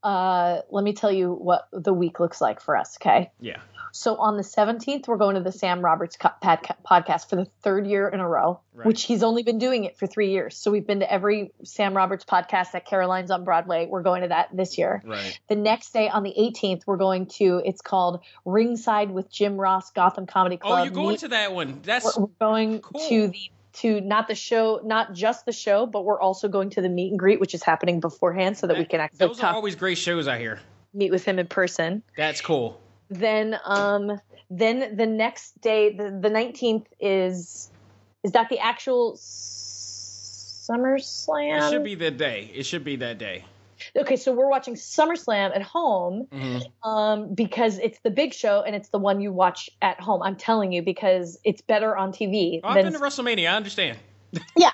Uh, 0.04 0.62
let 0.70 0.84
me 0.84 0.94
tell 0.94 1.12
you 1.12 1.32
what 1.34 1.68
the 1.72 1.94
week 1.94 2.20
looks 2.20 2.42
like 2.42 2.62
for 2.62 2.76
us. 2.78 2.98
Okay. 3.02 3.32
Yeah. 3.40 3.58
So 3.94 4.16
on 4.16 4.38
the 4.38 4.44
17th, 4.44 5.10
we're 5.10 5.18
going 5.18 5.36
to 5.36 5.42
the 5.42 5.52
Sam 5.52 5.84
Roberts 5.84 6.16
podcast 6.16 7.30
for 7.30 7.36
the 7.36 7.46
third 7.62 7.86
year 7.86 8.08
in 8.08 8.22
a 8.22 8.28
row, 8.28 8.62
Right. 8.74 8.88
which 8.88 9.04
he's 9.04 9.22
only 9.22 9.44
been 9.44 9.58
doing 9.58 9.84
it 9.84 9.98
for 9.98 10.08
three 10.08 10.32
years. 10.32 10.56
So 10.56 10.72
we've 10.72 10.88
been 10.88 11.02
to 11.02 11.12
every 11.12 11.52
Sam 11.66 11.94
Roberts 11.94 12.24
podcast 12.24 12.74
at 12.74 12.86
Caroline's 12.86 13.32
on 13.32 13.44
Broadway. 13.44 13.88
We're 13.88 14.02
going 14.02 14.22
to 14.22 14.30
that 14.30 14.48
this 14.56 14.78
year. 14.78 15.04
Right. 15.06 15.38
The 15.50 15.58
next 15.58 15.92
day 15.92 16.08
on 16.08 16.24
the 16.24 16.34
18th, 16.40 16.84
we're 16.88 16.96
going 16.96 17.26
to, 17.38 17.62
it's 17.66 17.82
called 17.82 18.22
Ringside 18.46 19.12
with 19.12 19.30
Jim 19.30 19.58
Ross 19.58 19.92
Gotham 19.92 20.26
Comedy 20.26 20.56
Club. 20.56 20.80
Oh, 20.80 20.84
you're 20.84 20.94
going 20.94 21.10
Meet- 21.10 21.20
to 21.20 21.28
that 21.30 21.54
one. 21.54 21.82
That's 21.84 22.18
we're, 22.18 22.24
we're 22.28 22.30
going 22.40 22.80
cool. 22.80 23.10
to 23.10 23.28
the 23.28 23.52
to 23.74 24.02
not 24.02 24.28
the 24.28 24.36
show, 24.36 24.82
not 24.84 25.14
just 25.14 25.46
the 25.46 25.52
show, 25.52 25.86
but 25.86 26.04
we're 26.04 26.20
also 26.20 26.48
going 26.48 26.70
to 26.72 26.82
the 26.82 26.90
meet 26.90 27.12
and 27.12 27.20
greet, 27.20 27.40
which 27.40 27.54
is 27.54 27.64
happening 27.64 28.00
beforehand, 28.00 28.58
so 28.58 28.68
that 28.68 28.78
we 28.78 28.86
can 28.86 29.00
actually 29.00 29.28
those 29.28 29.40
are 29.42 29.54
always 29.54 29.76
great 29.76 29.98
shows 29.98 30.28
I 30.28 30.38
hear. 30.40 30.60
meet 30.94 31.12
with 31.12 31.24
him 31.24 31.40
in 31.40 31.48
person. 31.48 32.04
That's 32.18 32.42
cool. 32.42 32.82
Then, 33.10 33.58
um, 33.66 34.20
then 34.50 34.96
the 34.96 35.06
next 35.06 35.60
day, 35.62 35.94
the 35.94 36.18
the 36.22 36.30
nineteenth 36.30 36.88
is 37.00 37.70
is 38.24 38.32
that 38.34 38.50
the 38.50 38.60
actual 38.60 39.18
SummerSlam? 40.72 41.68
It 41.68 41.72
should 41.72 41.84
be 41.84 41.96
that 41.96 42.18
day. 42.18 42.52
It 42.54 42.66
should 42.66 42.84
be 42.84 42.98
that 42.98 43.18
day. 43.18 43.46
Okay, 43.96 44.16
so 44.16 44.34
we're 44.34 44.50
watching 44.50 44.76
SummerSlam 44.76 45.56
at 45.56 45.62
home 45.62 46.28
Mm-hmm. 46.32 46.90
um, 46.90 47.34
because 47.34 47.78
it's 47.80 48.00
the 48.00 48.10
big 48.10 48.34
show 48.34 48.62
and 48.62 48.76
it's 48.76 48.90
the 48.90 48.98
one 49.00 49.22
you 49.22 49.32
watch 49.32 49.70
at 49.82 50.00
home. 50.00 50.22
I'm 50.24 50.36
telling 50.36 50.72
you 50.72 50.82
because 50.82 51.38
it's 51.44 51.62
better 51.62 51.96
on 51.96 52.12
TV. 52.12 52.60
Oh, 52.64 52.70
I've 52.70 52.84
been 52.84 52.94
to 52.94 53.00
WrestleMania. 53.00 53.52
I 53.52 53.56
understand. 53.56 53.98
Yeah. 54.56 54.72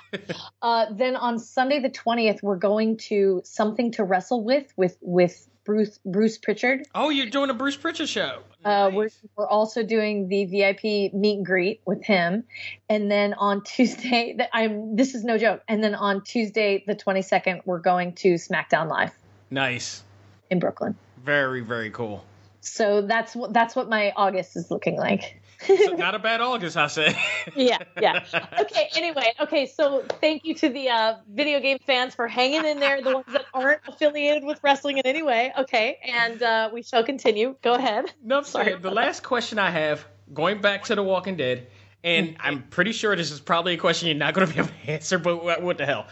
Uh, 0.62 0.86
then 0.92 1.16
on 1.16 1.40
Sunday 1.40 1.80
the 1.80 1.88
twentieth, 1.90 2.44
we're 2.44 2.56
going 2.56 2.96
to 3.08 3.42
something 3.44 3.90
to 3.92 4.04
wrestle 4.04 4.44
with 4.44 4.72
with 4.76 4.96
with 5.00 5.48
Bruce 5.68 6.00
Bruce 6.02 6.38
Pritchard. 6.38 6.86
Oh, 6.94 7.10
you're 7.10 7.26
doing 7.26 7.50
a 7.50 7.54
Bruce 7.54 7.76
Pritchard 7.76 8.08
show. 8.08 8.38
Uh, 8.64 8.90
we're 8.90 9.10
we're 9.36 9.46
also 9.46 9.82
doing 9.82 10.26
the 10.26 10.46
VIP 10.46 11.12
meet 11.12 11.36
and 11.36 11.44
greet 11.44 11.82
with 11.84 12.02
him, 12.02 12.44
and 12.88 13.10
then 13.10 13.34
on 13.34 13.62
Tuesday, 13.64 14.34
I'm 14.54 14.96
this 14.96 15.14
is 15.14 15.24
no 15.24 15.36
joke. 15.36 15.62
And 15.68 15.84
then 15.84 15.94
on 15.94 16.24
Tuesday 16.24 16.82
the 16.86 16.94
twenty 16.94 17.20
second, 17.20 17.60
we're 17.66 17.80
going 17.80 18.14
to 18.14 18.36
SmackDown 18.36 18.88
Live 18.88 19.12
nice. 19.50 20.02
in 20.48 20.58
Brooklyn. 20.58 20.96
Very, 21.22 21.60
very 21.60 21.90
cool. 21.90 22.24
So 22.62 23.02
that's 23.02 23.36
what 23.36 23.52
that's 23.52 23.76
what 23.76 23.90
my 23.90 24.14
August 24.16 24.56
is 24.56 24.70
looking 24.70 24.96
like. 24.96 25.38
So 25.66 25.96
not 25.96 26.14
a 26.14 26.18
bad 26.18 26.40
August, 26.40 26.76
I 26.76 26.86
say. 26.86 27.18
yeah, 27.56 27.78
yeah. 28.00 28.24
Okay, 28.60 28.88
anyway, 28.94 29.32
okay, 29.40 29.66
so 29.66 30.04
thank 30.20 30.44
you 30.44 30.54
to 30.54 30.68
the 30.68 30.88
uh, 30.88 31.14
video 31.32 31.60
game 31.60 31.78
fans 31.84 32.14
for 32.14 32.28
hanging 32.28 32.64
in 32.64 32.78
there, 32.78 33.02
the 33.02 33.14
ones 33.14 33.26
that 33.32 33.44
aren't 33.52 33.80
affiliated 33.88 34.44
with 34.44 34.60
wrestling 34.62 34.98
in 34.98 35.06
any 35.06 35.22
way. 35.22 35.52
Okay, 35.58 35.98
and 36.04 36.42
uh, 36.42 36.70
we 36.72 36.82
shall 36.82 37.02
continue. 37.02 37.56
Go 37.62 37.74
ahead. 37.74 38.12
No, 38.22 38.42
Sorry 38.42 38.68
sorry. 38.70 38.80
The 38.80 38.90
last 38.90 39.22
question 39.22 39.58
I 39.58 39.70
have, 39.70 40.06
going 40.32 40.60
back 40.60 40.84
to 40.84 40.94
The 40.94 41.02
Walking 41.02 41.36
Dead, 41.36 41.66
and 42.04 42.36
I'm 42.40 42.62
pretty 42.68 42.92
sure 42.92 43.16
this 43.16 43.30
is 43.30 43.40
probably 43.40 43.74
a 43.74 43.78
question 43.78 44.08
you're 44.08 44.16
not 44.16 44.34
going 44.34 44.46
to 44.46 44.52
be 44.52 44.60
able 44.60 44.68
to 44.68 44.90
answer, 44.90 45.18
but 45.18 45.62
what 45.62 45.78
the 45.78 45.86
hell? 45.86 46.06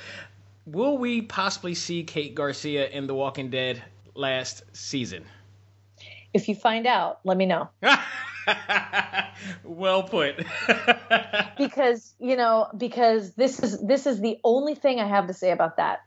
Will 0.66 0.98
we 0.98 1.22
possibly 1.22 1.74
see 1.74 2.02
Kate 2.02 2.34
Garcia 2.34 2.88
in 2.88 3.06
The 3.06 3.14
Walking 3.14 3.50
Dead 3.50 3.82
last 4.14 4.64
season? 4.72 5.24
If 6.34 6.48
you 6.48 6.54
find 6.54 6.86
out, 6.86 7.20
let 7.24 7.36
me 7.36 7.46
know. 7.46 7.70
well 9.64 10.02
put. 10.02 10.44
Because, 11.58 12.14
you 12.18 12.36
know, 12.36 12.68
because 12.76 13.32
this 13.32 13.60
is 13.60 13.80
this 13.80 14.06
is 14.06 14.20
the 14.20 14.38
only 14.44 14.74
thing 14.74 15.00
I 15.00 15.06
have 15.06 15.26
to 15.28 15.32
say 15.32 15.52
about 15.52 15.78
that. 15.78 16.02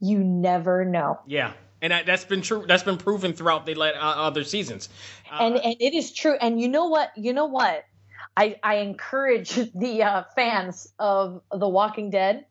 You 0.00 0.20
never 0.20 0.84
know. 0.84 1.18
yeah, 1.26 1.52
and 1.82 1.92
that, 1.92 2.06
that's 2.06 2.24
been 2.24 2.40
true. 2.40 2.64
That's 2.66 2.84
been 2.84 2.96
proven 2.96 3.32
throughout 3.32 3.66
the 3.66 3.76
uh, 3.80 3.98
other 3.98 4.44
seasons. 4.44 4.88
Uh, 5.30 5.38
and 5.40 5.56
and 5.56 5.76
it 5.80 5.94
is 5.94 6.12
true. 6.12 6.36
And 6.40 6.60
you 6.60 6.68
know 6.68 6.86
what? 6.86 7.10
You 7.16 7.32
know 7.32 7.46
what? 7.46 7.84
I 8.36 8.56
I 8.62 8.76
encourage 8.76 9.54
the 9.74 10.04
uh, 10.04 10.22
fans 10.36 10.92
of 10.98 11.42
The 11.50 11.68
Walking 11.68 12.10
Dead. 12.10 12.46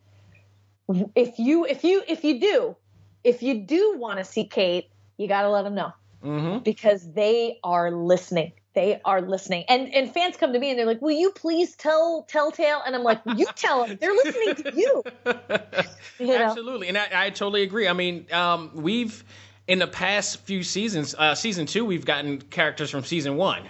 If 1.15 1.39
you 1.39 1.65
if 1.65 1.85
you 1.85 2.03
if 2.05 2.25
you 2.25 2.41
do 2.41 2.75
if 3.23 3.41
you 3.41 3.61
do 3.61 3.95
want 3.97 4.19
to 4.19 4.25
see 4.25 4.45
Kate, 4.45 4.89
you 5.17 5.27
got 5.27 5.43
to 5.43 5.49
let 5.49 5.63
them 5.63 5.75
know 5.75 5.93
mhm. 6.23 6.63
because 6.63 7.11
they 7.13 7.59
are 7.63 7.91
listening. 7.91 8.53
They 8.73 8.99
are 9.05 9.21
listening. 9.21 9.65
And 9.69 9.93
and 9.93 10.11
fans 10.11 10.35
come 10.37 10.53
to 10.53 10.59
me 10.59 10.71
and 10.71 10.79
they're 10.79 10.85
like, 10.87 11.01
"Will 11.01 11.11
you 11.11 11.31
please 11.31 11.75
tell 11.75 12.23
Telltale?" 12.27 12.81
And 12.85 12.95
I'm 12.95 13.03
like, 13.03 13.21
"You 13.25 13.45
tell 13.55 13.85
them. 13.85 13.97
They're 14.01 14.13
listening 14.13 14.55
to 14.55 14.75
you." 14.75 15.03
You 16.19 16.27
know? 16.27 16.35
Absolutely, 16.35 16.87
and 16.89 16.97
I, 16.97 17.07
I 17.11 17.29
totally 17.31 17.63
agree. 17.63 17.87
I 17.87 17.93
mean, 17.93 18.27
um, 18.31 18.71
we've 18.75 19.23
in 19.67 19.79
the 19.79 19.87
past 19.87 20.41
few 20.41 20.63
seasons, 20.63 21.15
uh, 21.17 21.35
season 21.35 21.65
two, 21.65 21.83
we've 21.85 22.05
gotten 22.05 22.39
characters 22.41 22.89
from 22.91 23.03
season 23.03 23.35
one. 23.35 23.63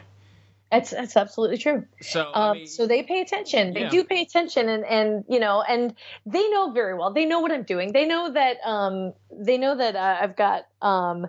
That's 0.71 0.89
that's 0.89 1.15
absolutely 1.15 1.59
true. 1.59 1.85
So, 2.01 2.31
I 2.33 2.49
Um, 2.49 2.57
mean, 2.57 2.67
so 2.67 2.87
they 2.87 3.03
pay 3.03 3.21
attention. 3.21 3.73
They 3.73 3.81
Yeah. 3.81 3.89
do 3.89 4.03
pay 4.03 4.21
attention, 4.21 4.69
and 4.69 4.83
and 4.85 5.23
you 5.29 5.39
know, 5.39 5.61
and 5.61 5.95
they 6.25 6.49
know 6.49 6.71
very 6.71 6.95
well. 6.95 7.13
They 7.13 7.25
know 7.25 7.41
what 7.41 7.51
I'm 7.51 7.63
doing. 7.63 7.93
They 7.93 8.05
know 8.05 8.31
that 8.33 8.57
um, 8.65 9.13
they 9.31 9.57
know 9.57 9.75
that 9.75 9.95
uh, 9.95 10.17
I've 10.21 10.35
got 10.35 10.65
um, 10.81 11.27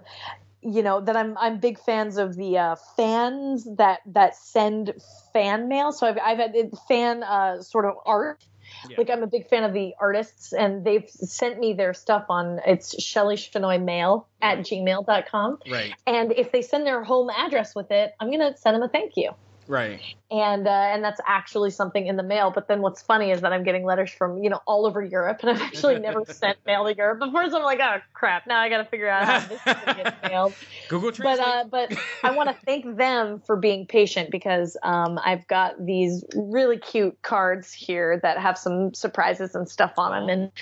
you 0.64 0.82
know, 0.82 1.00
that 1.00 1.16
I'm 1.16 1.36
I'm 1.38 1.58
big 1.58 1.78
fans 1.78 2.16
of 2.16 2.34
the 2.36 2.58
uh, 2.58 2.76
fans 2.96 3.68
that 3.76 4.00
that 4.06 4.36
send 4.36 4.94
fan 5.32 5.68
mail. 5.68 5.92
So 5.92 6.06
I've 6.06 6.18
I've 6.18 6.38
had 6.38 6.54
fan 6.88 7.22
uh, 7.22 7.62
sort 7.62 7.84
of 7.84 7.94
art. 8.06 8.44
Yeah. 8.88 8.96
Like 8.98 9.10
I'm 9.10 9.22
a 9.22 9.26
big 9.26 9.48
fan 9.48 9.64
of 9.64 9.72
the 9.72 9.94
artists, 10.00 10.52
and 10.52 10.84
they've 10.84 11.08
sent 11.08 11.58
me 11.60 11.74
their 11.74 11.94
stuff 11.94 12.26
on 12.28 12.60
it's 12.66 13.02
Shelly 13.02 13.36
Shenoy 13.36 13.82
Mail 13.82 14.26
at 14.40 14.58
gmail.com. 14.58 15.58
Right. 15.70 15.94
And 16.06 16.32
if 16.32 16.50
they 16.50 16.62
send 16.62 16.86
their 16.86 17.04
home 17.04 17.30
address 17.30 17.74
with 17.74 17.90
it, 17.90 18.14
I'm 18.18 18.30
gonna 18.30 18.56
send 18.56 18.74
them 18.74 18.82
a 18.82 18.88
thank 18.88 19.12
you. 19.16 19.32
Right. 19.66 20.00
and 20.30 20.66
uh, 20.66 20.70
and 20.70 21.02
that's 21.02 21.20
actually 21.26 21.70
something 21.70 22.06
in 22.06 22.16
the 22.16 22.22
mail. 22.22 22.50
But 22.50 22.68
then 22.68 22.82
what's 22.82 23.00
funny 23.00 23.30
is 23.30 23.40
that 23.40 23.52
I'm 23.52 23.64
getting 23.64 23.84
letters 23.84 24.10
from 24.10 24.42
you 24.42 24.50
know 24.50 24.60
all 24.66 24.84
over 24.86 25.02
Europe, 25.02 25.38
and 25.42 25.50
I've 25.50 25.62
actually 25.62 25.98
never 25.98 26.24
sent 26.28 26.58
mail 26.66 26.84
to 26.84 26.94
Europe 26.94 27.20
before. 27.20 27.48
So 27.48 27.58
I'm 27.58 27.62
like, 27.62 27.80
oh 27.80 27.98
crap! 28.12 28.46
Now 28.46 28.60
I 28.60 28.68
got 28.68 28.78
to 28.78 28.84
figure 28.84 29.08
out 29.08 29.24
how 29.24 29.40
this 29.40 29.58
is 29.58 29.74
gonna 29.84 30.02
get 30.02 30.22
mailed. 30.30 30.54
Google 30.88 31.12
But 31.12 31.40
uh, 31.40 31.64
but 31.70 31.94
I 32.22 32.32
want 32.32 32.50
to 32.50 32.56
thank 32.66 32.96
them 32.96 33.40
for 33.46 33.56
being 33.56 33.86
patient 33.86 34.30
because 34.30 34.76
um, 34.82 35.18
I've 35.24 35.46
got 35.46 35.84
these 35.84 36.24
really 36.34 36.78
cute 36.78 37.20
cards 37.22 37.72
here 37.72 38.18
that 38.22 38.38
have 38.38 38.58
some 38.58 38.92
surprises 38.92 39.54
and 39.54 39.68
stuff 39.68 39.94
on 39.96 40.12
them, 40.12 40.28
and 40.28 40.52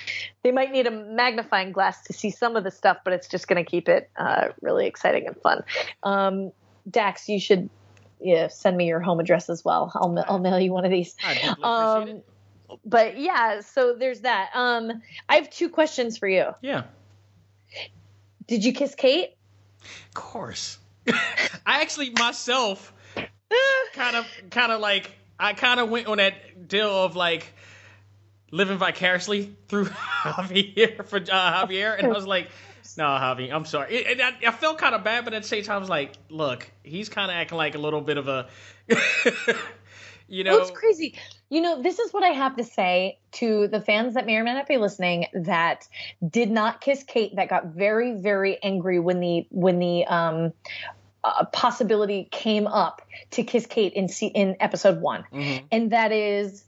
they 0.43 0.51
might 0.51 0.71
need 0.71 0.87
a 0.87 0.91
magnifying 0.91 1.71
glass 1.71 2.03
to 2.03 2.13
see 2.13 2.29
some 2.29 2.55
of 2.55 2.63
the 2.63 2.71
stuff, 2.71 2.97
but 3.03 3.13
it's 3.13 3.27
just 3.27 3.47
going 3.47 3.63
to 3.63 3.69
keep 3.69 3.89
it 3.89 4.09
uh, 4.17 4.49
really 4.61 4.85
exciting 4.85 5.27
and 5.27 5.35
fun. 5.37 5.63
Um, 6.03 6.51
Dax, 6.89 7.29
you 7.29 7.39
should 7.39 7.69
yeah, 8.23 8.47
send 8.47 8.75
me 8.77 8.87
your 8.87 8.99
home 8.99 9.19
address 9.19 9.49
as 9.49 9.63
well. 9.63 9.91
I'll, 9.95 10.23
I'll 10.27 10.39
mail 10.39 10.59
you 10.59 10.71
one 10.71 10.85
of 10.85 10.91
these. 10.91 11.15
I 11.23 11.33
deeply 11.33 11.49
appreciate 11.49 12.15
Um, 12.15 12.21
but 12.85 13.17
yeah, 13.17 13.61
so 13.61 13.93
there's 13.93 14.21
that. 14.21 14.49
Um, 14.53 15.01
I 15.29 15.35
have 15.35 15.49
two 15.49 15.69
questions 15.69 16.17
for 16.17 16.27
you. 16.27 16.55
Yeah. 16.61 16.83
Did 18.47 18.63
you 18.63 18.73
kiss 18.73 18.95
Kate? 18.95 19.35
Of 19.81 20.13
course. 20.13 20.77
I 21.07 21.81
actually 21.81 22.11
myself 22.11 22.93
kind 23.93 24.15
of 24.15 24.25
kind 24.49 24.71
of 24.71 24.79
like 24.79 25.11
I 25.39 25.53
kind 25.53 25.79
of 25.79 25.89
went 25.89 26.07
on 26.07 26.17
that 26.17 26.67
deal 26.67 26.89
of 26.89 27.15
like 27.15 27.53
living 28.51 28.77
vicariously 28.77 29.55
through 29.67 29.85
Javier 30.23 31.05
for 31.05 31.17
uh, 31.17 31.65
Javier, 31.65 31.97
and 31.97 32.07
I 32.07 32.09
was 32.11 32.27
like, 32.27 32.49
"No, 32.97 33.05
Javi, 33.05 33.51
I'm 33.51 33.65
sorry." 33.65 33.93
It, 33.95 34.19
it, 34.19 34.21
I, 34.21 34.47
I 34.47 34.51
felt 34.51 34.77
kind 34.77 34.95
of 34.95 35.03
bad, 35.03 35.25
but 35.25 35.33
at 35.33 35.41
the 35.41 35.47
same 35.47 35.63
time, 35.63 35.77
I 35.77 35.79
was 35.79 35.89
like, 35.89 36.13
"Look, 36.29 36.69
he's 36.83 37.09
kind 37.09 37.29
of 37.31 37.35
acting 37.35 37.57
like 37.57 37.75
a 37.75 37.79
little 37.79 38.01
bit 38.01 38.17
of 38.17 38.27
a, 38.27 38.47
you 40.27 40.43
know." 40.43 40.51
Well, 40.53 40.61
it's 40.61 40.71
crazy. 40.71 41.15
You 41.49 41.61
know, 41.61 41.81
this 41.81 41.99
is 41.99 42.11
what 42.13 42.23
I 42.23 42.29
have 42.29 42.55
to 42.57 42.63
say 42.63 43.19
to 43.33 43.67
the 43.67 43.79
fans 43.79 44.15
that 44.15 44.25
may 44.25 44.35
or 44.37 44.43
may 44.43 44.53
not 44.53 44.67
be 44.67 44.77
listening 44.77 45.27
that 45.33 45.87
did 46.27 46.49
not 46.49 46.81
kiss 46.81 47.03
Kate. 47.03 47.35
That 47.35 47.49
got 47.49 47.67
very, 47.67 48.13
very 48.15 48.61
angry 48.63 48.99
when 48.99 49.19
the 49.19 49.45
when 49.51 49.79
the 49.79 50.05
um, 50.05 50.53
uh, 51.23 51.45
possibility 51.45 52.27
came 52.31 52.67
up 52.67 53.01
to 53.31 53.43
kiss 53.43 53.65
Kate 53.65 53.93
in 53.93 54.07
in 54.33 54.55
episode 54.59 55.01
one, 55.01 55.25
Mhm. 55.31 55.63
and 55.71 55.91
that 55.91 56.11
is. 56.11 56.65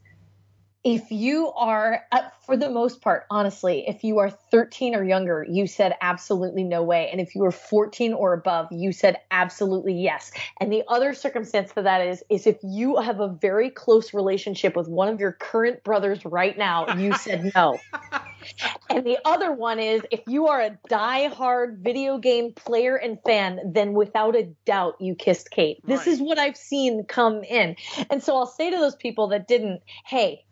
If 0.86 1.10
you 1.10 1.50
are, 1.50 2.04
uh, 2.12 2.20
for 2.44 2.56
the 2.56 2.70
most 2.70 3.00
part, 3.00 3.24
honestly, 3.28 3.88
if 3.88 4.04
you 4.04 4.18
are 4.18 4.30
13 4.30 4.94
or 4.94 5.02
younger, 5.02 5.44
you 5.50 5.66
said 5.66 5.96
absolutely 6.00 6.62
no 6.62 6.84
way. 6.84 7.08
And 7.10 7.20
if 7.20 7.34
you 7.34 7.42
are 7.42 7.50
14 7.50 8.12
or 8.12 8.32
above, 8.32 8.68
you 8.70 8.92
said 8.92 9.16
absolutely 9.32 9.94
yes. 9.94 10.30
And 10.60 10.72
the 10.72 10.84
other 10.86 11.12
circumstance 11.12 11.72
for 11.72 11.82
that 11.82 12.06
is, 12.06 12.22
is 12.30 12.46
if 12.46 12.58
you 12.62 12.98
have 12.98 13.18
a 13.18 13.26
very 13.26 13.68
close 13.68 14.14
relationship 14.14 14.76
with 14.76 14.86
one 14.86 15.08
of 15.08 15.18
your 15.18 15.32
current 15.32 15.82
brothers 15.82 16.24
right 16.24 16.56
now, 16.56 16.96
you 16.96 17.14
said 17.14 17.50
no. 17.56 17.80
and 18.88 19.04
the 19.04 19.18
other 19.24 19.50
one 19.50 19.80
is 19.80 20.02
if 20.12 20.20
you 20.28 20.46
are 20.46 20.60
a 20.60 20.78
die-hard 20.88 21.80
video 21.80 22.18
game 22.18 22.52
player 22.52 22.94
and 22.94 23.18
fan, 23.26 23.58
then 23.74 23.92
without 23.92 24.36
a 24.36 24.44
doubt 24.64 24.94
you 25.00 25.16
kissed 25.16 25.50
Kate. 25.50 25.78
This 25.84 26.06
Right. 26.06 26.08
is 26.08 26.20
what 26.20 26.38
I've 26.38 26.56
seen 26.56 27.04
come 27.08 27.42
in. 27.42 27.74
And 28.08 28.22
so 28.22 28.36
I'll 28.36 28.46
say 28.46 28.70
to 28.70 28.76
those 28.76 28.94
people 28.94 29.26
that 29.28 29.48
didn't, 29.48 29.82
hey, 30.04 30.44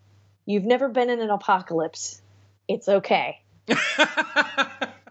you've 0.47 0.65
never 0.65 0.89
been 0.89 1.11
in 1.11 1.21
an 1.21 1.31
apocalypse. 1.31 2.21
It's 2.69 2.89
okay. 2.89 3.43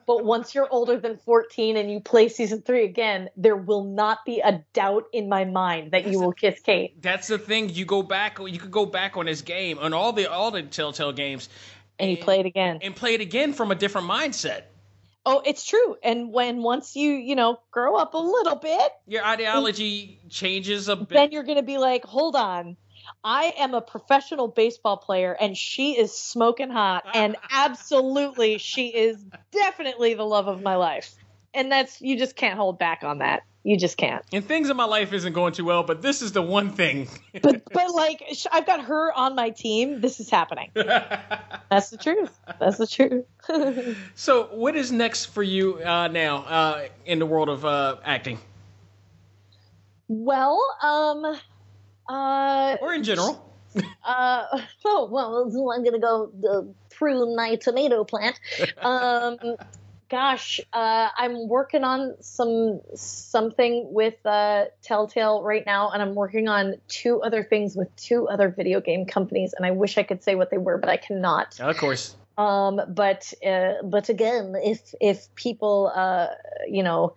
But 0.06 0.26
once 0.26 0.54
you're 0.54 0.68
older 0.70 1.00
than 1.00 1.18
14 1.18 1.78
and 1.78 1.90
you 1.92 2.00
play 2.00 2.28
season 2.28 2.62
three 2.62 2.84
again, 2.84 3.30
there 3.38 3.56
will 3.56 3.84
not 3.86 4.26
be 4.26 4.42
a 4.42 4.62
doubt 4.74 5.06
in 5.14 5.30
my 5.30 5.46
mind 5.46 5.92
that 5.92 6.08
you 6.08 6.20
will 6.20 6.34
kiss 6.34 6.60
Kate. 6.60 7.02
That's 7.02 7.28
the 7.28 7.38
thing. 7.38 7.70
You 7.70 7.86
go 7.86 8.04
back. 8.04 8.38
You 8.40 8.60
could 8.60 8.72
go 8.72 8.86
back 8.86 9.16
on 9.16 9.26
this 9.28 9.42
game 9.42 9.80
on 9.80 9.94
all 9.94 10.12
the 10.12 10.30
all 10.30 10.52
the 10.52 10.62
Telltale 10.64 11.14
games 11.14 11.48
And 12.00 12.12
you 12.12 12.18
play 12.18 12.40
it 12.42 12.46
again. 12.46 12.80
and 12.82 12.96
play 12.96 13.14
it 13.14 13.22
again 13.22 13.54
from 13.54 13.72
a 13.72 13.76
different 13.76 14.10
mindset. 14.10 14.64
Oh, 15.26 15.42
it's 15.46 15.66
true. 15.66 15.96
And 16.04 16.34
when 16.34 16.62
once 16.64 16.98
you, 16.98 17.12
you 17.12 17.36
know, 17.38 17.62
grow 17.72 17.96
up 17.96 18.14
a 18.14 18.18
little 18.18 18.58
bit, 18.58 18.92
Your 19.08 19.24
ideology 19.24 20.20
changes 20.30 20.90
a 20.90 20.98
bit. 20.98 21.10
then 21.10 21.32
you're 21.32 21.44
going 21.44 21.60
to 21.60 21.64
be 21.64 21.78
like, 21.78 22.04
hold 22.04 22.36
on. 22.36 22.76
I 23.24 23.54
am 23.58 23.74
a 23.74 23.82
professional 23.82 24.48
baseball 24.48 24.98
player 24.98 25.36
and 25.40 25.58
she 25.58 25.98
is 25.98 26.18
smoking 26.18 26.70
hot. 26.70 27.06
And 27.14 27.36
absolutely, 27.52 28.58
she 28.58 28.88
is 28.88 29.24
definitely 29.52 30.14
the 30.14 30.26
love 30.26 30.48
of 30.48 30.62
my 30.62 30.76
life. 30.76 31.14
And 31.54 31.72
that's, 31.72 32.02
you 32.02 32.18
just 32.18 32.36
can't 32.36 32.58
hold 32.58 32.80
back 32.80 33.04
on 33.04 33.20
that. 33.20 33.44
You 33.66 33.78
just 33.78 33.96
can't. 33.96 34.26
and 34.34 34.46
things 34.46 34.70
in 34.70 34.76
my 34.76 34.84
life 34.84 35.14
isn't 35.14 35.32
going 35.32 35.54
too 35.54 35.64
well, 35.64 35.84
but 35.84 36.02
this 36.02 36.22
is 36.22 36.34
the 36.34 36.42
one 36.42 36.72
thing. 36.72 37.08
But, 37.42 37.64
but 37.72 37.92
like, 37.94 38.22
I've 38.52 38.66
got 38.66 38.84
her 38.86 39.14
on 39.14 39.36
my 39.36 39.52
team. 39.52 40.02
This 40.02 40.20
is 40.20 40.30
happening. 40.30 40.70
That's 40.76 41.90
the 41.90 41.98
truth. 41.98 42.38
That's 42.60 42.78
the 42.78 42.88
truth. 42.88 43.26
so, 44.16 44.48
what 44.52 44.76
is 44.76 44.92
next 44.92 45.28
for 45.28 45.44
you 45.44 45.82
uh, 45.82 46.08
now 46.10 46.38
uh, 46.38 46.88
in 47.06 47.20
the 47.20 47.26
world 47.26 47.50
of 47.50 47.66
uh, 47.66 47.98
acting, 48.04 48.38
well, 50.08 50.62
um, 50.82 51.40
uh, 52.08 52.78
or 52.82 52.94
in 52.94 53.04
general? 53.04 53.50
uh, 54.06 54.46
oh, 54.86 55.10
well, 55.12 55.72
I'm 55.72 55.84
gonna 55.84 56.00
go 56.00 56.32
uh, 56.50 56.62
prune 56.96 57.36
my 57.36 57.56
tomato 57.56 58.04
plant. 58.04 58.40
Um, 58.82 59.38
gosh, 60.10 60.60
uh, 60.74 61.10
I'm 61.18 61.48
working 61.48 61.84
on 61.84 62.16
some 62.22 62.82
something 62.94 63.92
with 63.92 64.24
uh, 64.26 64.66
Telltale 64.84 65.42
right 65.42 65.66
now, 65.66 65.90
and 65.90 66.02
I'm 66.04 66.14
working 66.14 66.48
on 66.48 66.76
two 66.88 67.22
other 67.24 67.44
things 67.44 67.76
with 67.76 67.94
two 67.96 68.28
other 68.28 68.50
video 68.50 68.80
game 68.80 69.06
companies, 69.06 69.54
and 69.54 69.66
I 69.66 69.72
wish 69.72 69.98
I 69.98 70.04
could 70.04 70.24
say 70.24 70.36
what 70.36 70.52
they 70.52 70.60
were, 70.60 70.78
but 70.78 70.90
I 70.90 70.98
cannot. 70.98 71.60
Of 71.60 71.78
course. 71.78 72.16
Um, 72.38 72.82
but 72.90 73.32
uh, 73.46 73.74
but 73.84 74.10
again, 74.10 74.56
if 74.64 74.96
if 75.00 75.34
people 75.36 75.92
uh, 75.94 76.28
you 76.68 76.82
know 76.82 77.14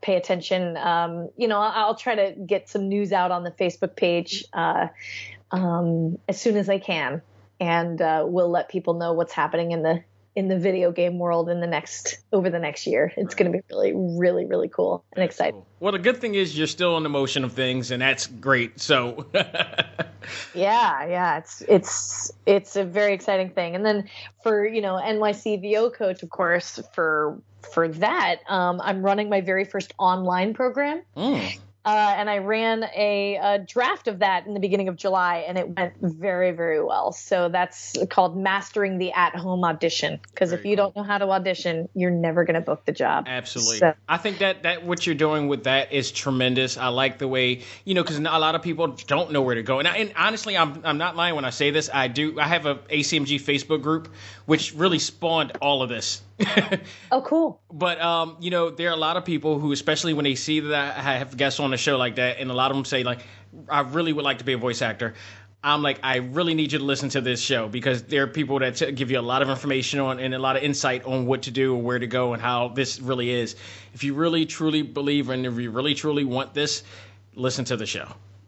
pay 0.00 0.16
attention, 0.16 0.76
um, 0.76 1.28
you 1.36 1.46
know, 1.46 1.60
I'll, 1.60 1.86
I'll 1.86 1.94
try 1.94 2.14
to 2.16 2.32
get 2.32 2.68
some 2.68 2.88
news 2.88 3.12
out 3.12 3.30
on 3.30 3.44
the 3.44 3.52
Facebook 3.52 3.94
page 3.94 4.44
uh, 4.52 4.88
um, 5.52 6.18
as 6.28 6.40
soon 6.40 6.56
as 6.56 6.68
I 6.68 6.78
can, 6.78 7.22
and 7.60 8.00
uh, 8.02 8.24
we'll 8.26 8.50
let 8.50 8.68
people 8.68 8.94
know 8.94 9.12
what's 9.12 9.32
happening 9.32 9.70
in 9.70 9.82
the 9.82 10.02
in 10.36 10.48
the 10.48 10.58
video 10.58 10.92
game 10.92 11.18
world 11.18 11.48
in 11.48 11.60
the 11.60 11.66
next 11.66 12.18
over 12.32 12.50
the 12.50 12.58
next 12.58 12.86
year. 12.86 13.12
It's 13.16 13.34
going 13.34 13.50
to 13.50 13.58
be 13.58 13.64
really 13.70 13.92
really 13.94 14.44
really 14.44 14.68
cool 14.68 15.04
and 15.14 15.24
exciting. 15.24 15.62
Well, 15.80 15.92
the 15.92 15.98
good 15.98 16.18
thing 16.18 16.34
is 16.34 16.56
you're 16.56 16.66
still 16.66 16.96
in 16.96 17.02
the 17.02 17.08
motion 17.08 17.42
of 17.42 17.52
things, 17.52 17.90
and 17.90 18.00
that's 18.00 18.26
great. 18.26 18.80
So, 18.80 19.26
Yeah, 20.54 21.06
yeah, 21.06 21.38
it's 21.38 21.62
it's 21.68 22.32
it's 22.46 22.76
a 22.76 22.84
very 22.84 23.12
exciting 23.12 23.50
thing. 23.50 23.74
And 23.74 23.84
then 23.84 24.08
for 24.42 24.66
you 24.66 24.80
know 24.80 24.94
NYC 24.94 25.62
VO 25.62 25.90
coach, 25.90 26.22
of 26.22 26.30
course, 26.30 26.80
for 26.94 27.40
for 27.72 27.88
that, 27.88 28.40
um, 28.48 28.80
I'm 28.82 29.02
running 29.02 29.28
my 29.28 29.40
very 29.40 29.64
first 29.64 29.94
online 29.98 30.54
program. 30.54 31.02
Mm. 31.16 31.58
Uh, 31.86 32.14
and 32.18 32.28
I 32.28 32.38
ran 32.38 32.82
a, 32.96 33.36
a 33.36 33.58
draft 33.60 34.08
of 34.08 34.18
that 34.18 34.44
in 34.44 34.54
the 34.54 34.60
beginning 34.60 34.88
of 34.88 34.96
July, 34.96 35.44
and 35.46 35.56
it 35.56 35.68
went 35.68 35.94
very, 36.00 36.50
very 36.50 36.82
well. 36.82 37.12
So 37.12 37.48
that's 37.48 37.96
called 38.10 38.36
mastering 38.36 38.98
the 38.98 39.12
at-home 39.12 39.64
audition. 39.64 40.18
Because 40.32 40.50
if 40.50 40.64
you 40.64 40.74
cool. 40.76 40.86
don't 40.86 40.96
know 40.96 41.02
how 41.04 41.18
to 41.18 41.30
audition, 41.30 41.88
you're 41.94 42.10
never 42.10 42.44
going 42.44 42.54
to 42.54 42.60
book 42.60 42.84
the 42.86 42.92
job. 42.92 43.26
Absolutely. 43.28 43.78
So- 43.78 43.94
I 44.08 44.16
think 44.16 44.38
that 44.38 44.64
that 44.64 44.84
what 44.84 45.06
you're 45.06 45.14
doing 45.14 45.46
with 45.46 45.64
that 45.64 45.92
is 45.92 46.10
tremendous. 46.10 46.76
I 46.76 46.88
like 46.88 47.18
the 47.18 47.28
way 47.28 47.62
you 47.84 47.94
know 47.94 48.02
because 48.02 48.18
a 48.18 48.22
lot 48.22 48.56
of 48.56 48.62
people 48.62 48.88
don't 48.88 49.30
know 49.30 49.42
where 49.42 49.54
to 49.54 49.62
go. 49.62 49.78
And, 49.78 49.86
I, 49.86 49.98
and 49.98 50.12
honestly, 50.16 50.56
I'm 50.56 50.80
I'm 50.84 50.98
not 50.98 51.14
lying 51.14 51.36
when 51.36 51.44
I 51.44 51.50
say 51.50 51.70
this. 51.70 51.88
I 51.92 52.08
do. 52.08 52.40
I 52.40 52.48
have 52.48 52.66
a 52.66 52.76
ACMG 52.76 53.40
Facebook 53.40 53.82
group 53.82 54.12
which 54.46 54.74
really 54.74 54.98
spawned 54.98 55.52
all 55.60 55.82
of 55.82 55.88
this. 55.88 56.22
Oh, 57.10 57.22
cool. 57.22 57.60
but 57.72 58.00
um, 58.00 58.36
you 58.40 58.50
know, 58.50 58.70
there 58.70 58.90
are 58.90 58.94
a 58.94 58.98
lot 58.98 59.16
of 59.16 59.24
people 59.24 59.58
who, 59.58 59.72
especially 59.72 60.12
when 60.12 60.24
they 60.24 60.34
see 60.34 60.60
that 60.60 60.98
I 60.98 61.18
have 61.18 61.36
guests 61.36 61.60
on 61.60 61.70
the 61.70 61.76
show 61.76 61.96
like 61.96 62.16
that, 62.16 62.38
and 62.38 62.50
a 62.50 62.54
lot 62.54 62.70
of 62.70 62.76
them 62.76 62.84
say 62.84 63.04
like, 63.04 63.20
I 63.68 63.80
really 63.80 64.12
would 64.12 64.24
like 64.24 64.38
to 64.38 64.44
be 64.44 64.52
a 64.52 64.58
voice 64.58 64.82
actor. 64.82 65.14
I'm 65.64 65.82
like, 65.82 65.98
I 66.02 66.16
really 66.18 66.54
need 66.54 66.72
you 66.72 66.78
to 66.78 66.84
listen 66.84 67.08
to 67.10 67.20
this 67.20 67.40
show 67.40 67.66
because 67.68 68.04
there 68.04 68.22
are 68.22 68.26
people 68.28 68.58
that 68.60 68.76
t- 68.76 68.92
give 68.92 69.10
you 69.10 69.18
a 69.18 69.22
lot 69.22 69.42
of 69.42 69.48
information 69.48 69.98
on 69.98 70.20
and 70.20 70.34
a 70.34 70.38
lot 70.38 70.56
of 70.56 70.62
insight 70.62 71.04
on 71.04 71.26
what 71.26 71.42
to 71.42 71.50
do 71.50 71.74
or 71.74 71.82
where 71.82 71.98
to 71.98 72.06
go 72.06 72.34
and 72.34 72.42
how 72.42 72.68
this 72.68 73.00
really 73.00 73.30
is. 73.30 73.56
If 73.92 74.04
you 74.04 74.14
really 74.14 74.46
truly 74.46 74.82
believe 74.82 75.28
and 75.30 75.44
if 75.44 75.58
you 75.58 75.70
really 75.70 75.94
truly 75.94 76.24
want 76.24 76.54
this, 76.54 76.84
listen 77.34 77.64
to 77.64 77.76
the 77.76 77.86
show. 77.86 78.06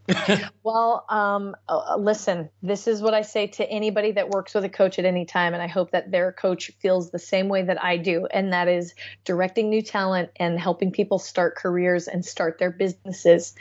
well, 0.62 1.04
um, 1.08 1.54
uh, 1.68 1.96
listen, 1.98 2.50
this 2.62 2.86
is 2.86 3.02
what 3.02 3.14
I 3.14 3.22
say 3.22 3.46
to 3.48 3.68
anybody 3.68 4.12
that 4.12 4.30
works 4.30 4.54
with 4.54 4.64
a 4.64 4.68
coach 4.68 4.98
at 4.98 5.04
any 5.04 5.24
time, 5.24 5.54
and 5.54 5.62
I 5.62 5.66
hope 5.66 5.90
that 5.90 6.10
their 6.10 6.32
coach 6.32 6.70
feels 6.80 7.10
the 7.10 7.18
same 7.18 7.48
way 7.48 7.62
that 7.62 7.82
I 7.82 7.96
do, 7.96 8.26
and 8.26 8.52
that 8.52 8.68
is 8.68 8.94
directing 9.24 9.70
new 9.70 9.82
talent 9.82 10.30
and 10.36 10.58
helping 10.58 10.92
people 10.92 11.18
start 11.18 11.56
careers 11.56 12.08
and 12.08 12.24
start 12.24 12.58
their 12.58 12.70
businesses. 12.70 13.54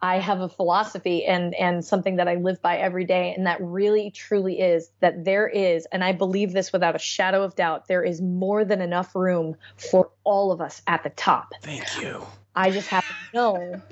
I 0.00 0.18
have 0.18 0.40
a 0.40 0.48
philosophy 0.48 1.24
and 1.24 1.54
and 1.54 1.84
something 1.84 2.16
that 2.16 2.28
I 2.28 2.36
live 2.36 2.62
by 2.62 2.78
every 2.78 3.04
day, 3.04 3.34
and 3.36 3.46
that 3.46 3.60
really 3.60 4.10
truly 4.10 4.60
is 4.60 4.90
that 5.00 5.24
there 5.24 5.48
is, 5.48 5.86
and 5.92 6.02
I 6.02 6.12
believe 6.12 6.52
this 6.52 6.72
without 6.72 6.96
a 6.96 7.00
shadow 7.00 7.42
of 7.42 7.54
doubt, 7.56 7.88
there 7.88 8.02
is 8.02 8.20
more 8.20 8.64
than 8.64 8.80
enough 8.80 9.14
room 9.14 9.56
for 9.76 10.10
all 10.24 10.52
of 10.52 10.60
us 10.60 10.82
at 10.86 11.02
the 11.02 11.10
top. 11.10 11.52
Thank 11.62 12.00
you. 12.00 12.24
I 12.54 12.70
just 12.70 12.88
have 12.88 13.06
to 13.06 13.14
know 13.34 13.82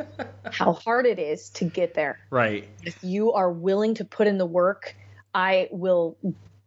how 0.50 0.74
hard 0.74 1.06
it 1.06 1.18
is 1.18 1.50
to 1.50 1.64
get 1.64 1.94
there. 1.94 2.18
Right. 2.30 2.68
If 2.82 2.96
you 3.02 3.32
are 3.32 3.52
willing 3.52 3.94
to 3.96 4.04
put 4.04 4.26
in 4.26 4.38
the 4.38 4.46
work, 4.46 4.94
I 5.34 5.68
will 5.72 6.18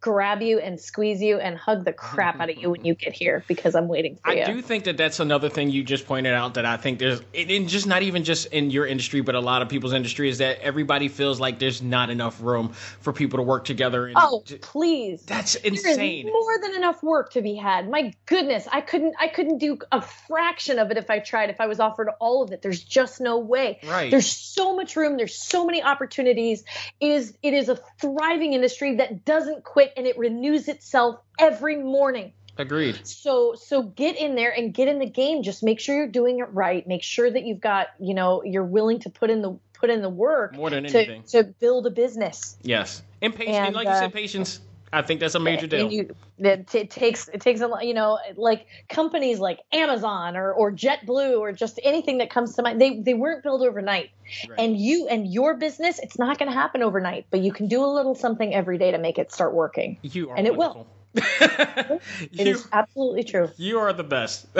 grab 0.04 0.42
you 0.42 0.58
and 0.58 0.78
squeeze 0.78 1.22
you 1.22 1.38
and 1.38 1.56
hug 1.56 1.82
the 1.86 1.92
crap 1.92 2.38
out 2.38 2.50
of 2.50 2.58
you 2.58 2.68
when 2.68 2.84
you 2.84 2.94
get 2.94 3.14
here 3.14 3.42
because 3.48 3.74
I'm 3.74 3.88
waiting 3.88 4.16
for 4.16 4.28
I 4.28 4.34
you. 4.34 4.42
I 4.42 4.52
do 4.52 4.60
think 4.60 4.84
that 4.84 4.98
that's 4.98 5.18
another 5.18 5.48
thing 5.48 5.70
you 5.70 5.82
just 5.82 6.06
pointed 6.06 6.34
out 6.34 6.54
that 6.54 6.66
I 6.66 6.76
think 6.76 6.98
there's, 6.98 7.22
and 7.34 7.66
just 7.70 7.86
not 7.86 8.02
even 8.02 8.22
just 8.22 8.48
in 8.48 8.68
your 8.68 8.86
industry, 8.86 9.22
but 9.22 9.34
a 9.34 9.40
lot 9.40 9.62
of 9.62 9.70
people's 9.70 9.94
industry 9.94 10.28
is 10.28 10.38
that 10.38 10.60
everybody 10.60 11.08
feels 11.08 11.40
like 11.40 11.58
there's 11.58 11.80
not 11.80 12.10
enough 12.10 12.42
room 12.42 12.74
for 13.00 13.14
people 13.14 13.38
to 13.38 13.44
work 13.44 13.64
together. 13.64 14.06
And 14.06 14.14
Oh, 14.20 14.42
please. 14.60 15.22
that's 15.22 15.54
There 15.54 15.72
is 15.72 15.86
insane. 15.86 16.26
more 16.26 16.58
than 16.60 16.74
enough 16.74 17.02
work 17.02 17.32
to 17.32 17.40
be 17.40 17.54
had. 17.54 17.88
My 17.88 18.12
goodness, 18.26 18.68
I 18.70 18.82
couldn't 18.82 19.14
I 19.18 19.28
couldn't 19.28 19.56
do 19.56 19.78
a 19.90 20.02
fraction 20.02 20.78
of 20.78 20.90
it 20.90 20.98
if 20.98 21.08
I 21.08 21.20
tried, 21.20 21.48
if 21.48 21.62
I 21.62 21.66
was 21.66 21.80
offered 21.80 22.10
all 22.20 22.42
of 22.42 22.52
it. 22.52 22.60
There's 22.60 22.84
just 22.84 23.22
no 23.22 23.38
way. 23.38 23.80
Right. 23.82 24.10
There's 24.10 24.26
so 24.26 24.76
much 24.76 24.96
room, 24.96 25.16
there's 25.16 25.34
so 25.34 25.64
many 25.64 25.82
opportunities. 25.82 26.62
It 27.00 27.10
is 27.10 27.34
it 27.42 27.54
is 27.54 27.70
a 27.70 27.76
thriving 27.98 28.52
industry 28.52 28.96
that 28.96 29.24
doesn't 29.24 29.64
quit 29.64 29.93
and 29.96 30.06
it 30.06 30.18
renews 30.18 30.68
itself 30.68 31.20
every 31.38 31.76
morning. 31.76 32.32
Agreed. 32.56 33.04
So 33.06 33.54
so 33.56 33.82
get 33.82 34.16
in 34.16 34.36
there 34.36 34.52
and 34.52 34.72
get 34.72 34.88
in 34.88 34.98
the 34.98 35.08
game. 35.10 35.42
Just 35.42 35.62
make 35.62 35.80
sure 35.80 35.96
you're 35.96 36.06
doing 36.06 36.38
it 36.38 36.48
right. 36.52 36.86
Make 36.86 37.02
sure 37.02 37.28
that 37.30 37.44
you've 37.44 37.60
got, 37.60 37.88
you 37.98 38.14
know, 38.14 38.42
you're 38.44 38.64
willing 38.64 39.00
to 39.00 39.10
put 39.10 39.30
in 39.30 39.42
the 39.42 39.58
put 39.72 39.90
in 39.90 40.02
the 40.02 40.08
work 40.08 40.54
More 40.54 40.70
than 40.70 40.84
to, 40.84 40.98
anything. 40.98 41.24
to 41.24 41.44
build 41.44 41.86
a 41.86 41.90
business. 41.90 42.56
Yes. 42.62 43.02
And 43.20 43.34
patience, 43.34 43.56
and 43.56 43.66
And, 43.66 43.74
like 43.74 43.86
you 43.86 43.92
uh, 43.92 44.00
said, 44.00 44.12
patience. 44.12 44.60
I 44.94 45.02
think 45.02 45.20
that's 45.20 45.34
a 45.34 45.40
major 45.40 45.66
deal. 45.66 45.90
You, 45.90 46.14
it, 46.38 46.74
it 46.74 46.90
takes 46.90 47.28
it 47.28 47.40
takes 47.40 47.60
a 47.60 47.66
lot, 47.66 47.86
you 47.86 47.94
know, 47.94 48.18
like 48.36 48.66
companies 48.88 49.40
like 49.40 49.60
Amazon 49.72 50.36
or 50.36 50.52
or 50.52 50.70
JetBlue 50.70 51.38
or 51.38 51.52
just 51.52 51.80
anything 51.82 52.18
that 52.18 52.30
comes 52.30 52.54
to 52.54 52.62
mind. 52.62 52.80
They 52.80 53.00
they 53.00 53.14
weren't 53.14 53.42
built 53.42 53.62
overnight. 53.62 54.10
Right. 54.48 54.58
And 54.58 54.78
you 54.78 55.08
and 55.08 55.26
your 55.32 55.54
business, 55.56 55.98
it's 55.98 56.18
not 56.18 56.38
going 56.38 56.50
to 56.50 56.56
happen 56.56 56.82
overnight, 56.82 57.26
but 57.30 57.40
you 57.40 57.52
can 57.52 57.66
do 57.66 57.84
a 57.84 57.86
little 57.86 58.14
something 58.14 58.54
every 58.54 58.78
day 58.78 58.92
to 58.92 58.98
make 58.98 59.18
it 59.18 59.32
start 59.32 59.52
working. 59.52 59.98
you 60.02 60.30
are 60.30 60.36
and 60.36 60.46
it 60.46 60.56
will. 60.56 60.86
wonderful. 61.14 62.00
It 62.20 62.46
you, 62.46 62.54
is 62.54 62.66
absolutely 62.72 63.22
true. 63.24 63.48
you 63.56 63.78
are 63.78 63.92
the 63.92 64.04
best. 64.04 64.46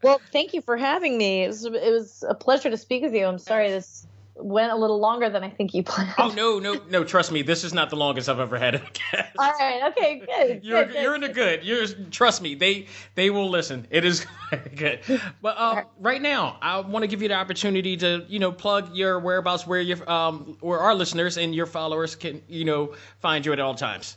Well, 0.00 0.20
thank 0.30 0.54
you 0.54 0.62
for 0.62 0.76
having 0.76 1.18
me. 1.18 1.42
It 1.42 1.48
was, 1.48 1.64
it 1.64 1.72
was 1.72 2.24
a 2.28 2.34
pleasure 2.34 2.70
to 2.70 2.76
speak 2.76 3.02
with 3.02 3.14
you. 3.14 3.26
I'm 3.26 3.38
sorry 3.38 3.68
this 3.68 4.06
went 4.40 4.72
a 4.72 4.76
little 4.76 4.98
longer 4.98 5.28
than 5.28 5.44
I 5.44 5.50
think 5.50 5.74
you 5.74 5.82
planned. 5.82 6.14
oh 6.18 6.28
no, 6.36 6.58
no, 6.58 6.80
no! 6.88 7.04
Trust 7.04 7.32
me, 7.32 7.42
this 7.42 7.64
is 7.64 7.72
not 7.74 7.90
the 7.90 7.96
longest 7.96 8.28
I've 8.28 8.40
ever 8.40 8.58
had 8.58 8.76
a 8.76 8.78
guest. 8.78 9.36
All 9.38 9.52
right. 9.52 9.90
Okay. 9.90 10.22
Good. 10.24 10.64
You're 10.64 10.84
good, 10.84 10.92
good. 10.92 11.02
you're 11.02 11.14
in 11.14 11.20
the 11.20 11.28
good. 11.28 11.64
You're 11.64 11.86
trust 12.10 12.42
me. 12.42 12.54
They 12.54 12.86
they 13.14 13.30
will 13.30 13.48
listen. 13.50 13.86
It 13.90 14.04
is 14.04 14.26
good. 14.76 15.00
But 15.42 15.58
um, 15.58 15.84
right 16.00 16.20
now, 16.22 16.58
I 16.62 16.80
want 16.80 17.02
to 17.02 17.06
give 17.06 17.22
you 17.22 17.28
the 17.28 17.34
opportunity 17.34 17.96
to 17.98 18.24
you 18.28 18.38
know 18.38 18.52
plug 18.52 18.94
your 18.94 19.18
whereabouts, 19.18 19.66
where 19.66 19.80
your 19.80 20.08
um 20.10 20.56
where 20.60 20.78
our 20.78 20.94
listeners 20.94 21.36
and 21.36 21.54
your 21.54 21.66
followers 21.66 22.14
can 22.14 22.42
you 22.48 22.64
know 22.64 22.94
find 23.20 23.44
you 23.44 23.52
at 23.52 23.60
all 23.60 23.74
times. 23.74 24.16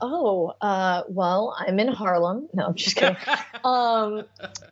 Oh, 0.00 0.52
uh, 0.60 1.02
well, 1.08 1.56
I'm 1.58 1.78
in 1.78 1.88
Harlem. 1.88 2.48
No, 2.52 2.66
I'm 2.66 2.74
just 2.74 2.96
kidding. 2.96 3.16
um, 3.64 4.24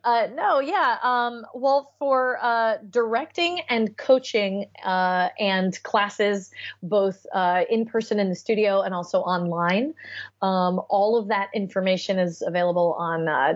uh, 0.04 0.26
no, 0.34 0.60
yeah. 0.60 0.98
Um, 1.02 1.46
well, 1.54 1.92
for 1.98 2.38
uh, 2.42 2.76
directing 2.90 3.60
and 3.68 3.96
coaching 3.96 4.66
uh, 4.84 5.30
and 5.38 5.82
classes, 5.82 6.50
both 6.82 7.24
uh, 7.32 7.62
in 7.70 7.86
person 7.86 8.20
in 8.20 8.28
the 8.28 8.34
studio 8.34 8.82
and 8.82 8.94
also 8.94 9.20
online, 9.20 9.94
um, 10.42 10.80
all 10.90 11.16
of 11.16 11.28
that 11.28 11.48
information 11.54 12.18
is 12.18 12.42
available 12.42 12.94
on 12.98 13.26
uh, 13.28 13.54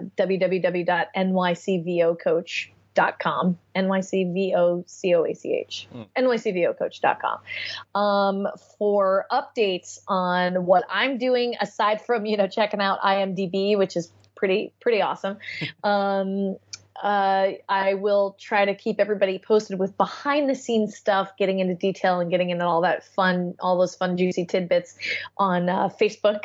www.nycvocoach.com. 2.99 3.59
NYCVOCOACH, 3.77 5.87
NYCVOcoach.com. 6.17 8.01
Um, 8.01 8.49
for 8.79 9.27
updates 9.31 10.01
on 10.09 10.67
what 10.67 10.85
I'm 10.91 11.19
doing, 11.19 11.55
aside 11.61 12.03
from, 12.03 12.27
you 12.27 12.37
know, 12.37 12.49
checking 12.49 12.81
out 12.81 13.01
IMDb, 13.01 13.79
which 13.79 13.97
is 13.97 14.11
pretty, 14.35 14.73
pretty 14.81 15.03
awesome. 15.03 15.39
Um, 15.85 16.57
uh, 17.03 17.53
I 17.69 17.95
will 17.95 18.37
try 18.41 18.65
to 18.65 18.75
keep 18.75 18.99
everybody 18.99 19.39
posted 19.39 19.79
with 19.79 19.97
behind 19.97 20.51
the 20.51 20.55
scenes 20.55 20.97
stuff, 20.97 21.31
getting 21.39 21.61
into 21.61 21.75
detail 21.75 22.19
and 22.19 22.31
getting 22.31 22.51
into 22.51 22.65
all 22.65 22.81
that 22.83 23.05
fun, 23.05 23.55
all 23.61 23.79
those 23.79 23.95
fun, 23.95 24.17
juicy 24.17 24.47
tidbits 24.47 24.97
on 25.37 25.69
uh, 25.69 25.89
Facebook. 25.89 26.41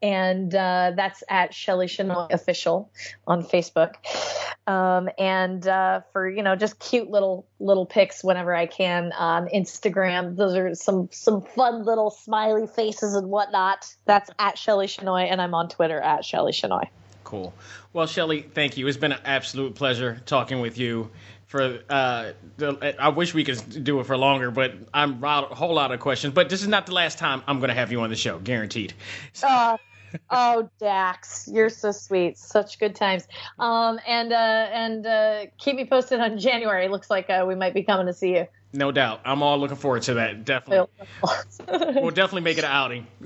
And 0.00 0.54
uh, 0.54 0.92
that's 0.96 1.24
at 1.28 1.52
Shelly 1.52 1.86
Chenoy 1.86 2.32
Official 2.32 2.90
on 3.26 3.42
Facebook. 3.42 3.94
Um, 4.66 5.08
and 5.18 5.66
uh, 5.66 6.02
for, 6.12 6.28
you 6.30 6.42
know, 6.42 6.54
just 6.54 6.78
cute 6.78 7.10
little 7.10 7.44
little 7.58 7.84
pics 7.84 8.22
whenever 8.22 8.54
I 8.54 8.66
can 8.66 9.12
on 9.12 9.48
Instagram. 9.48 10.36
Those 10.36 10.54
are 10.54 10.74
some 10.76 11.08
some 11.10 11.42
fun 11.42 11.84
little 11.84 12.10
smiley 12.10 12.68
faces 12.68 13.14
and 13.14 13.28
whatnot. 13.28 13.92
That's 14.04 14.30
at 14.38 14.56
Shelly 14.56 14.86
Chenoy, 14.86 15.28
and 15.30 15.42
I'm 15.42 15.54
on 15.54 15.68
Twitter 15.68 16.00
at 16.00 16.24
Shelly 16.24 16.52
Chenoy. 16.52 16.84
Cool. 17.24 17.52
Well, 17.92 18.06
Shelly, 18.06 18.42
thank 18.42 18.76
you. 18.76 18.86
It's 18.86 18.96
been 18.96 19.12
an 19.12 19.20
absolute 19.24 19.74
pleasure 19.74 20.20
talking 20.26 20.60
with 20.60 20.78
you. 20.78 21.10
For 21.46 21.80
uh, 21.90 22.32
the, 22.56 22.94
I 22.98 23.08
wish 23.10 23.34
we 23.34 23.44
could 23.44 23.84
do 23.84 24.00
it 24.00 24.06
for 24.06 24.16
longer, 24.16 24.50
but 24.50 24.74
I'm 24.94 25.22
a 25.22 25.42
whole 25.42 25.74
lot 25.74 25.92
of 25.92 26.00
questions. 26.00 26.32
But 26.32 26.48
this 26.48 26.62
is 26.62 26.68
not 26.68 26.86
the 26.86 26.94
last 26.94 27.18
time 27.18 27.42
I'm 27.46 27.58
going 27.58 27.68
to 27.68 27.74
have 27.74 27.92
you 27.92 28.00
on 28.00 28.10
the 28.10 28.16
show, 28.16 28.38
guaranteed. 28.38 28.94
Oh, 29.42 29.76
oh, 30.30 30.68
Dax, 30.78 31.48
you're 31.50 31.68
so 31.68 31.92
sweet. 31.92 32.38
Such 32.38 32.78
good 32.78 32.94
times. 32.94 33.26
Um, 33.58 33.98
and 34.06 34.32
uh, 34.32 34.68
and 34.72 35.06
uh, 35.06 35.46
keep 35.58 35.76
me 35.76 35.86
posted 35.86 36.20
on 36.20 36.38
January. 36.38 36.88
Looks 36.88 37.10
like 37.10 37.30
uh, 37.30 37.44
we 37.46 37.54
might 37.54 37.74
be 37.74 37.82
coming 37.82 38.06
to 38.06 38.12
see 38.12 38.34
you. 38.34 38.46
No 38.74 38.90
doubt. 38.90 39.20
I'm 39.24 39.42
all 39.42 39.58
looking 39.58 39.76
forward 39.76 40.02
to 40.04 40.14
that. 40.14 40.44
Definitely. 40.46 40.88
We'll 41.68 42.10
definitely 42.10 42.40
make 42.40 42.58
it 42.58 42.64
an 42.64 42.70
outing. 42.70 43.06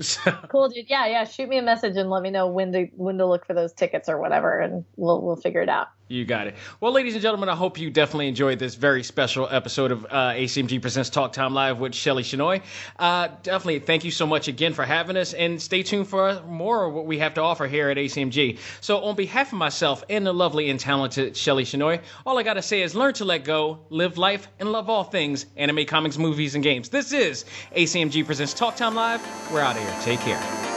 Cool, 0.49 0.69
dude. 0.69 0.89
Yeah, 0.89 1.07
yeah. 1.07 1.23
Shoot 1.25 1.49
me 1.49 1.57
a 1.57 1.61
message 1.61 1.95
and 1.97 2.09
let 2.09 2.21
me 2.23 2.29
know 2.29 2.47
when 2.47 2.71
to 2.73 2.85
when 2.95 3.17
to 3.17 3.25
look 3.25 3.45
for 3.45 3.53
those 3.53 3.73
tickets 3.73 4.07
or 4.09 4.19
whatever, 4.19 4.59
and 4.59 4.85
we'll 4.95 5.21
we'll 5.21 5.35
figure 5.35 5.61
it 5.61 5.69
out. 5.69 5.87
you 6.07 6.23
got 6.25 6.47
it. 6.47 6.55
Well, 6.79 6.91
ladies 6.93 7.13
and 7.13 7.21
gentlemen, 7.21 7.49
I 7.49 7.55
hope 7.55 7.77
you 7.79 7.89
definitely 7.89 8.27
enjoyed 8.29 8.59
this 8.59 8.75
very 8.75 9.03
special 9.03 9.47
episode 9.49 9.91
of 9.91 10.05
uh, 10.05 10.31
ACMG 10.33 10.81
Presents 10.81 11.09
Talk 11.09 11.33
Time 11.33 11.53
Live 11.53 11.79
with 11.79 11.93
Shelly 11.93 12.23
Shinoy. 12.23 12.61
Uh, 12.97 13.27
definitely 13.43 13.79
thank 13.79 14.03
you 14.05 14.11
so 14.11 14.25
much 14.25 14.47
again 14.47 14.73
for 14.73 14.85
having 14.85 15.17
us, 15.17 15.33
and 15.33 15.61
stay 15.61 15.83
tuned 15.83 16.07
for 16.07 16.41
more 16.47 16.85
of 16.85 16.93
what 16.93 17.05
we 17.05 17.19
have 17.19 17.33
to 17.35 17.41
offer 17.41 17.67
here 17.67 17.89
at 17.89 17.97
ACMG. 17.97 18.57
So, 18.81 19.03
on 19.03 19.15
behalf 19.15 19.51
of 19.51 19.57
myself 19.57 20.03
and 20.09 20.25
the 20.25 20.33
lovely 20.33 20.69
and 20.69 20.79
talented 20.79 21.35
Shelly 21.35 21.63
Shinoy, 21.65 22.01
all 22.25 22.37
I 22.37 22.43
got 22.43 22.53
to 22.55 22.61
say 22.61 22.81
is 22.81 22.95
learn 22.95 23.13
to 23.15 23.25
let 23.25 23.43
go, 23.43 23.79
live 23.89 24.17
life, 24.17 24.47
and 24.59 24.71
love 24.71 24.89
all 24.89 25.03
things 25.03 25.36
anime, 25.55 25.85
comics, 25.85 26.17
movies, 26.17 26.55
and 26.55 26.63
games. 26.63 26.89
This 26.89 27.11
is 27.11 27.45
ACMG 27.75 28.25
Presents 28.25 28.53
Talk 28.53 28.75
Time 28.75 28.95
Live. 28.95 29.21
We're 29.51 29.61
out 29.61 29.75
of 29.75 29.81
here. 29.83 29.95
Take 30.01 30.19
care. 30.21 30.76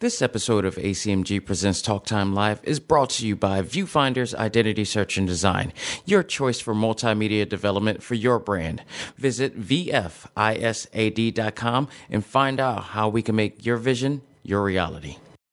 This 0.00 0.22
episode 0.22 0.64
of 0.64 0.76
ACMG 0.76 1.44
Presents 1.44 1.82
Talk 1.82 2.06
Time 2.06 2.34
Live 2.34 2.62
is 2.64 2.80
brought 2.80 3.10
to 3.10 3.26
you 3.26 3.36
by 3.36 3.60
Viewfinder's 3.60 4.34
Identity 4.34 4.86
Search 4.86 5.18
and 5.18 5.26
Design, 5.26 5.74
your 6.06 6.22
choice 6.22 6.58
for 6.58 6.72
multimedia 6.74 7.46
development 7.46 8.02
for 8.02 8.14
your 8.14 8.38
brand. 8.38 8.82
Visit 9.18 9.60
VFISAD.com 9.60 10.28
and 12.08 12.24
find 12.24 12.58
out 12.58 12.84
how 12.84 13.10
we 13.10 13.20
can 13.20 13.36
make 13.36 13.66
your 13.66 13.76
vision 13.76 14.22
your 14.42 14.62
reality. 14.62 15.18